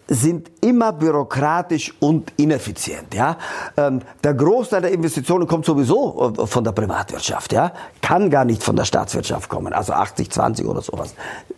sind 0.07 0.51
immer 0.61 0.91
bürokratisch 0.93 1.93
und 1.99 2.31
ineffizient. 2.37 3.13
Ja? 3.13 3.37
Ähm, 3.77 4.01
der 4.23 4.33
Großteil 4.33 4.81
der 4.81 4.91
Investitionen 4.91 5.47
kommt 5.47 5.65
sowieso 5.65 6.33
äh, 6.37 6.47
von 6.47 6.63
der 6.63 6.71
Privatwirtschaft. 6.71 7.53
Ja? 7.53 7.71
Kann 8.01 8.29
gar 8.29 8.45
nicht 8.45 8.63
von 8.63 8.75
der 8.75 8.85
Staatswirtschaft 8.85 9.49
kommen. 9.49 9.73
Also 9.73 9.93
80, 9.93 10.29
20 10.29 10.67
oder 10.67 10.81
sowas. 10.81 11.15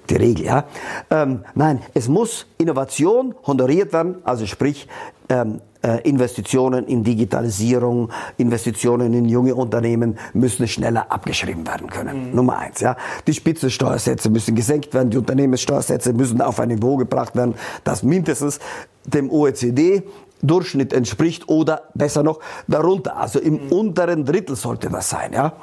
Die 0.10 0.16
Regel. 0.16 0.46
Ja? 0.46 0.66
Ähm, 1.10 1.44
nein, 1.56 1.82
es 1.94 2.08
muss 2.08 2.46
Innovation 2.58 3.36
honoriert 3.46 3.94
werden. 3.94 4.18
Also 4.24 4.46
sprich, 4.46 4.88
ähm, 5.30 5.56
äh, 5.56 5.75
Investitionen 6.04 6.88
in 6.88 7.04
Digitalisierung, 7.04 8.12
Investitionen 8.38 9.14
in 9.14 9.26
junge 9.26 9.56
Unternehmen 9.56 10.18
müssen 10.34 10.68
schneller 10.68 11.12
abgeschrieben 11.12 11.66
werden 11.68 11.90
können. 11.90 12.30
Mhm. 12.30 12.36
Nummer 12.36 12.58
eins. 12.60 12.80
Ja. 12.82 12.98
Die 13.28 13.34
Spitzensteuersätze 13.34 14.30
müssen 14.30 14.56
gesenkt 14.56 14.94
werden, 14.94 15.10
die 15.10 15.18
Unternehmenssteuersätze 15.18 16.14
müssen 16.14 16.42
auf 16.42 16.60
ein 16.60 16.70
Niveau 16.70 16.98
gebracht 16.98 17.36
werden, 17.36 17.56
das 17.84 18.04
mindestens 18.04 18.60
dem 19.06 19.30
OECD 19.30 20.04
Durchschnitt 20.42 20.94
entspricht 20.94 21.48
oder 21.50 21.84
besser 21.94 22.24
noch 22.24 22.40
darunter. 22.68 23.18
Also 23.18 23.40
im 23.40 23.66
mhm. 23.66 23.72
unteren 23.72 24.26
Drittel 24.26 24.56
sollte 24.56 24.90
das 24.90 25.10
sein. 25.10 25.34
Ja. 25.34 25.54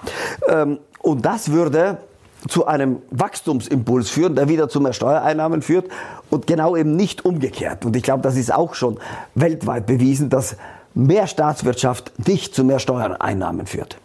Ähm, 0.49 0.79
und 1.01 1.25
das 1.25 1.51
würde 1.51 1.99
zu 2.49 2.67
einem 2.67 2.99
Wachstumsimpuls 3.11 4.11
führen, 4.11 4.35
der 4.35 4.49
wieder 4.49 4.69
zu 4.69 4.81
mehr 4.81 4.93
Steuereinnahmen 4.93 5.63
führt 5.63 5.89
und 6.31 6.47
genau 6.47 6.77
eben 6.77 6.97
nicht 6.97 7.25
umgekehrt. 7.25 7.85
Und 7.85 7.97
ich 7.97 8.03
glaube, 8.03 8.23
das 8.23 8.37
ist 8.37 8.53
auch 8.53 8.75
schon 8.75 8.99
weltweit 9.35 9.87
bewiesen, 9.87 10.29
dass 10.29 10.57
mehr 10.95 11.27
Staatswirtschaft 11.27 12.13
nicht 12.27 12.55
zu 12.55 12.65
mehr 12.65 12.79
Steuereinnahmen 12.79 13.67
führt. 13.67 13.99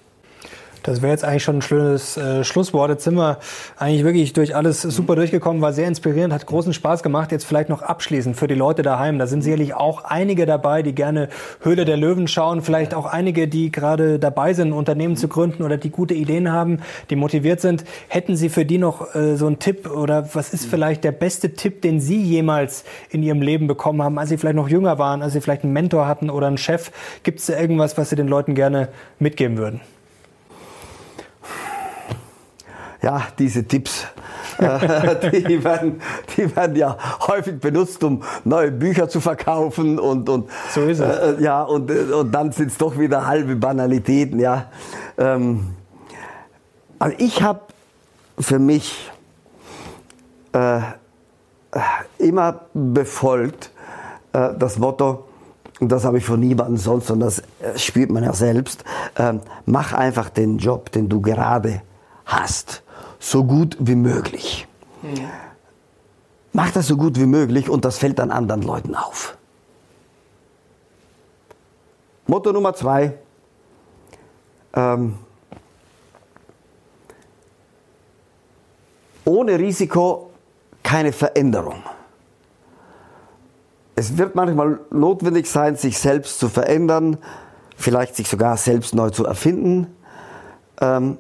Das 0.84 1.01
wäre 1.01 1.11
jetzt 1.11 1.23
eigentlich 1.23 1.43
schon 1.43 1.57
ein 1.57 1.61
schönes 1.61 2.17
äh, 2.17 2.43
Schlusswort. 2.43 2.89
Jetzt 2.89 3.03
sind 3.03 3.15
wir 3.15 3.39
eigentlich 3.78 4.03
wirklich 4.03 4.34
durch 4.34 4.55
alles 4.55 4.82
super 4.82 5.15
durchgekommen, 5.15 5.61
war 5.61 5.73
sehr 5.73 5.88
inspirierend, 5.88 6.34
hat 6.34 6.45
großen 6.45 6.73
Spaß 6.73 7.03
gemacht. 7.03 7.32
Jetzt 7.32 7.45
vielleicht 7.45 7.69
noch 7.69 7.82
abschließend 7.82 8.38
für 8.38 8.47
die 8.47 8.55
Leute 8.55 8.82
daheim. 8.82 9.19
Da 9.19 9.28
sind 9.28 9.41
sicherlich 9.41 9.73
auch 9.73 10.05
einige 10.05 10.45
dabei, 10.45 10.84
die 10.84 10.93
gerne 10.93 11.30
Höhle 11.61 11.86
der 11.86 11.97
Löwen 11.97 12.28
schauen. 12.28 12.61
Vielleicht 12.61 12.93
auch 12.93 13.05
einige, 13.05 13.47
die 13.47 13.71
gerade 13.71 14.19
dabei 14.19 14.53
sind, 14.53 14.73
Unternehmen 14.73 15.17
zu 15.17 15.28
gründen 15.28 15.63
oder 15.63 15.78
die 15.78 15.89
gute 15.89 16.13
Ideen 16.13 16.51
haben, 16.51 16.80
die 17.09 17.15
motiviert 17.15 17.61
sind. 17.61 17.84
Hätten 18.07 18.36
Sie 18.36 18.49
für 18.49 18.65
die 18.65 18.78
noch 18.78 19.15
äh, 19.15 19.36
so 19.36 19.47
einen 19.47 19.59
Tipp 19.59 19.89
oder 19.89 20.34
was 20.34 20.53
ist 20.53 20.65
vielleicht 20.65 21.03
der 21.03 21.11
beste 21.11 21.53
Tipp, 21.53 21.82
den 21.82 21.99
Sie 21.99 22.21
jemals 22.21 22.84
in 23.09 23.23
Ihrem 23.23 23.41
Leben 23.41 23.67
bekommen 23.67 24.01
haben, 24.01 24.17
als 24.17 24.30
Sie 24.30 24.38
vielleicht 24.38 24.55
noch 24.55 24.69
jünger 24.69 24.99
waren, 24.99 25.21
als 25.21 25.34
Sie 25.34 25.41
vielleicht 25.41 25.63
einen 25.63 25.73
Mentor 25.73 26.07
hatten 26.07 26.30
oder 26.30 26.47
einen 26.47 26.57
Chef? 26.57 26.91
Gibt 27.23 27.39
es 27.39 27.47
da 27.47 27.59
irgendwas, 27.59 27.97
was 27.97 28.09
Sie 28.09 28.15
den 28.15 28.28
Leuten 28.28 28.55
gerne 28.55 28.89
mitgeben 29.19 29.57
würden? 29.57 29.82
Ja, 33.01 33.27
diese 33.37 33.63
Tipps, 33.65 34.05
äh, 34.57 35.41
die, 35.41 35.63
werden, 35.63 36.01
die 36.35 36.55
werden 36.55 36.75
ja 36.75 36.97
häufig 37.27 37.59
benutzt, 37.59 38.03
um 38.03 38.23
neue 38.43 38.71
Bücher 38.71 39.07
zu 39.07 39.19
verkaufen 39.19 39.99
und, 39.99 40.29
und 40.29 40.49
so 40.73 40.81
ist 40.81 40.99
es. 40.99 41.17
Äh, 41.39 41.43
ja, 41.43 41.63
und, 41.63 41.91
und 41.91 42.31
dann 42.31 42.51
sind 42.51 42.71
es 42.71 42.77
doch 42.77 42.97
wieder 42.97 43.27
halbe 43.27 43.55
Banalitäten, 43.55 44.39
ja. 44.39 44.65
Ähm, 45.17 45.75
also 46.99 47.15
ich 47.19 47.43
habe 47.43 47.61
für 48.39 48.59
mich 48.59 49.11
äh, 50.53 50.79
immer 52.17 52.61
befolgt 52.73 53.71
äh, 54.33 54.49
das 54.57 54.79
Motto, 54.79 55.25
und 55.79 55.91
das 55.91 56.05
habe 56.05 56.17
ich 56.17 56.25
von 56.25 56.39
niemandem 56.39 56.77
sonst, 56.77 57.11
und 57.11 57.19
das 57.19 57.39
äh, 57.39 57.77
spürt 57.77 58.09
man 58.09 58.23
ja 58.23 58.33
selbst, 58.33 58.83
äh, 59.15 59.33
mach 59.65 59.93
einfach 59.93 60.29
den 60.29 60.57
Job, 60.57 60.91
den 60.91 61.09
du 61.09 61.21
gerade 61.21 61.81
hast 62.25 62.81
so 63.20 63.43
gut 63.43 63.78
wie 63.80 63.95
möglich. 63.95 64.68
Mach 66.53 66.72
das 66.72 66.88
so 66.88 66.97
gut 66.97 67.20
wie 67.20 67.26
möglich 67.26 67.70
und 67.70 67.86
das 67.86 67.97
fällt 67.97 68.20
dann 68.20 68.32
anderen 68.32 68.61
Leuten 68.61 68.95
auf. 68.95 69.38
Motto 72.26 72.51
Nummer 72.51 72.74
zwei. 72.74 73.13
Ähm, 74.74 75.18
ohne 79.24 79.59
Risiko 79.59 80.32
keine 80.84 81.11
Veränderung. 81.11 81.84
Es 83.95 84.18
wird 84.18 84.36
manchmal 84.36 84.80
notwendig 84.91 85.49
sein, 85.49 85.76
sich 85.76 85.97
selbst 85.97 86.39
zu 86.39 86.49
verändern, 86.49 87.18
vielleicht 87.76 88.15
sich 88.15 88.28
sogar 88.28 88.55
selbst 88.57 88.93
neu 88.93 89.09
zu 89.09 89.26
erfinden. 89.26 89.88
Ähm, 90.80 91.18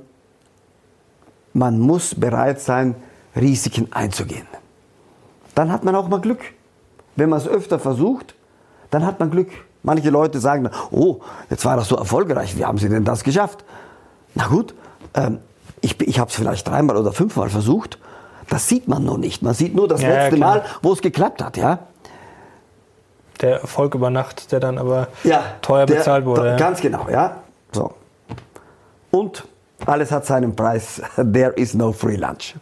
man 1.53 1.79
muss 1.79 2.15
bereit 2.15 2.59
sein, 2.61 2.95
Risiken 3.35 3.87
einzugehen. 3.91 4.47
Dann 5.55 5.71
hat 5.71 5.83
man 5.83 5.95
auch 5.95 6.07
mal 6.07 6.21
Glück. 6.21 6.41
Wenn 7.15 7.29
man 7.29 7.39
es 7.39 7.47
öfter 7.47 7.79
versucht, 7.79 8.35
dann 8.91 9.05
hat 9.05 9.19
man 9.19 9.31
Glück. 9.31 9.49
Manche 9.83 10.09
Leute 10.09 10.39
sagen, 10.39 10.69
oh, 10.91 11.21
jetzt 11.49 11.65
war 11.65 11.77
das 11.77 11.87
so 11.87 11.95
erfolgreich, 11.95 12.57
wie 12.57 12.65
haben 12.65 12.77
Sie 12.77 12.89
denn 12.89 13.05
das 13.05 13.23
geschafft? 13.23 13.63
Na 14.35 14.47
gut, 14.47 14.75
ähm, 15.13 15.39
ich, 15.81 15.99
ich 16.01 16.19
habe 16.19 16.29
es 16.29 16.35
vielleicht 16.35 16.67
dreimal 16.67 16.97
oder 16.97 17.13
fünfmal 17.13 17.49
versucht. 17.49 17.99
Das 18.49 18.67
sieht 18.67 18.87
man 18.87 19.03
noch 19.03 19.17
nicht. 19.17 19.41
Man 19.41 19.53
sieht 19.53 19.75
nur 19.75 19.87
das 19.87 20.01
ja, 20.01 20.09
letzte 20.09 20.37
ja, 20.37 20.45
Mal, 20.45 20.63
wo 20.81 20.93
es 20.93 21.01
geklappt 21.01 21.43
hat, 21.43 21.57
ja. 21.57 21.79
Der 23.41 23.61
Erfolg 23.61 23.93
über 23.93 24.09
Nacht, 24.09 24.51
der 24.51 24.59
dann 24.59 24.77
aber 24.77 25.07
ja, 25.23 25.43
teuer 25.61 25.85
bezahlt 25.85 26.25
wurde. 26.25 26.43
Der, 26.43 26.55
ganz 26.55 26.81
genau, 26.81 27.07
ja. 27.09 27.37
So. 27.71 27.93
Und 29.11 29.47
alles 29.85 30.11
hat 30.11 30.25
seinen 30.25 30.55
Preis. 30.55 31.01
There 31.15 31.53
is 31.55 31.73
no 31.73 31.91
free 31.91 32.15
lunch. 32.17 32.55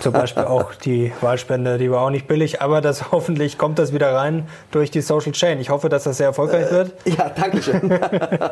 Zum 0.00 0.12
Beispiel 0.12 0.44
auch 0.44 0.74
die 0.74 1.12
Wahlspende, 1.20 1.78
die 1.78 1.90
war 1.90 2.02
auch 2.02 2.10
nicht 2.10 2.28
billig, 2.28 2.62
aber 2.62 2.80
das 2.80 3.10
hoffentlich 3.12 3.58
kommt 3.58 3.78
das 3.78 3.92
wieder 3.92 4.14
rein 4.14 4.48
durch 4.70 4.90
die 4.90 5.00
Social 5.00 5.32
Chain. 5.32 5.60
Ich 5.60 5.70
hoffe, 5.70 5.88
dass 5.88 6.04
das 6.04 6.18
sehr 6.18 6.26
erfolgreich 6.26 6.70
wird. 6.70 6.92
Äh, 7.04 7.10
ja, 7.10 7.30
danke 7.34 7.62
schön. 7.62 7.98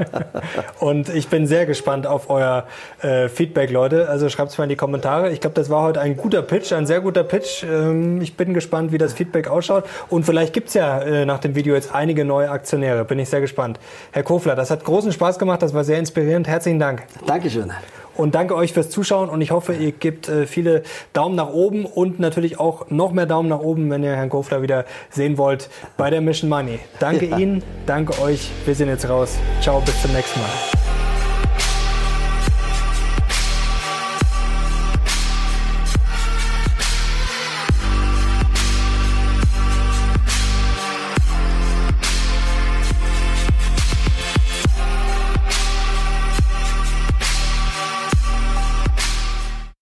Und 0.80 1.08
ich 1.08 1.28
bin 1.28 1.46
sehr 1.46 1.66
gespannt 1.66 2.06
auf 2.06 2.30
euer 2.30 2.64
äh, 3.02 3.28
Feedback, 3.28 3.70
Leute. 3.70 4.08
Also 4.08 4.28
schreibt 4.28 4.50
es 4.50 4.58
mal 4.58 4.64
in 4.64 4.70
die 4.70 4.76
Kommentare. 4.76 5.30
Ich 5.30 5.40
glaube, 5.40 5.54
das 5.54 5.70
war 5.70 5.82
heute 5.82 6.00
ein 6.00 6.16
guter 6.16 6.42
Pitch, 6.42 6.72
ein 6.72 6.86
sehr 6.86 7.00
guter 7.00 7.24
Pitch. 7.24 7.64
Ähm, 7.64 8.20
ich 8.20 8.36
bin 8.36 8.54
gespannt, 8.54 8.92
wie 8.92 8.98
das 8.98 9.12
Feedback 9.12 9.48
ausschaut. 9.48 9.84
Und 10.08 10.24
vielleicht 10.24 10.52
gibt 10.52 10.68
es 10.68 10.74
ja 10.74 11.00
äh, 11.00 11.24
nach 11.26 11.38
dem 11.38 11.54
Video 11.54 11.74
jetzt 11.74 11.94
einige 11.94 12.24
neue 12.24 12.50
Aktionäre. 12.50 13.04
Bin 13.04 13.18
ich 13.18 13.28
sehr 13.28 13.40
gespannt. 13.40 13.78
Herr 14.12 14.22
Kofler, 14.22 14.54
das 14.54 14.70
hat 14.70 14.84
großen 14.84 15.12
Spaß 15.12 15.38
gemacht. 15.38 15.62
Das 15.62 15.74
war 15.74 15.84
sehr 15.84 15.98
inspirierend. 15.98 16.48
Herzlichen 16.48 16.78
Dank. 16.78 17.04
Dankeschön. 17.26 17.72
Und 18.16 18.34
danke 18.34 18.54
euch 18.54 18.72
fürs 18.72 18.90
Zuschauen 18.90 19.28
und 19.28 19.40
ich 19.40 19.50
hoffe, 19.50 19.74
ihr 19.74 19.92
gebt 19.92 20.28
äh, 20.28 20.46
viele 20.46 20.82
Daumen 21.12 21.34
nach 21.34 21.50
oben 21.50 21.84
und 21.84 22.18
natürlich 22.18 22.58
auch 22.58 22.90
noch 22.90 23.12
mehr 23.12 23.26
Daumen 23.26 23.48
nach 23.48 23.60
oben, 23.60 23.90
wenn 23.90 24.02
ihr 24.02 24.16
Herrn 24.16 24.30
Kofler 24.30 24.62
wieder 24.62 24.84
sehen 25.10 25.38
wollt 25.38 25.68
bei 25.96 26.10
der 26.10 26.20
Mission 26.20 26.48
Money. 26.48 26.78
Danke 26.98 27.26
ja. 27.26 27.38
Ihnen, 27.38 27.62
danke 27.86 28.20
euch. 28.20 28.50
Wir 28.64 28.74
sind 28.74 28.88
jetzt 28.88 29.08
raus. 29.08 29.36
Ciao, 29.60 29.80
bis 29.80 30.00
zum 30.02 30.12
nächsten 30.12 30.40
Mal. 30.40 30.85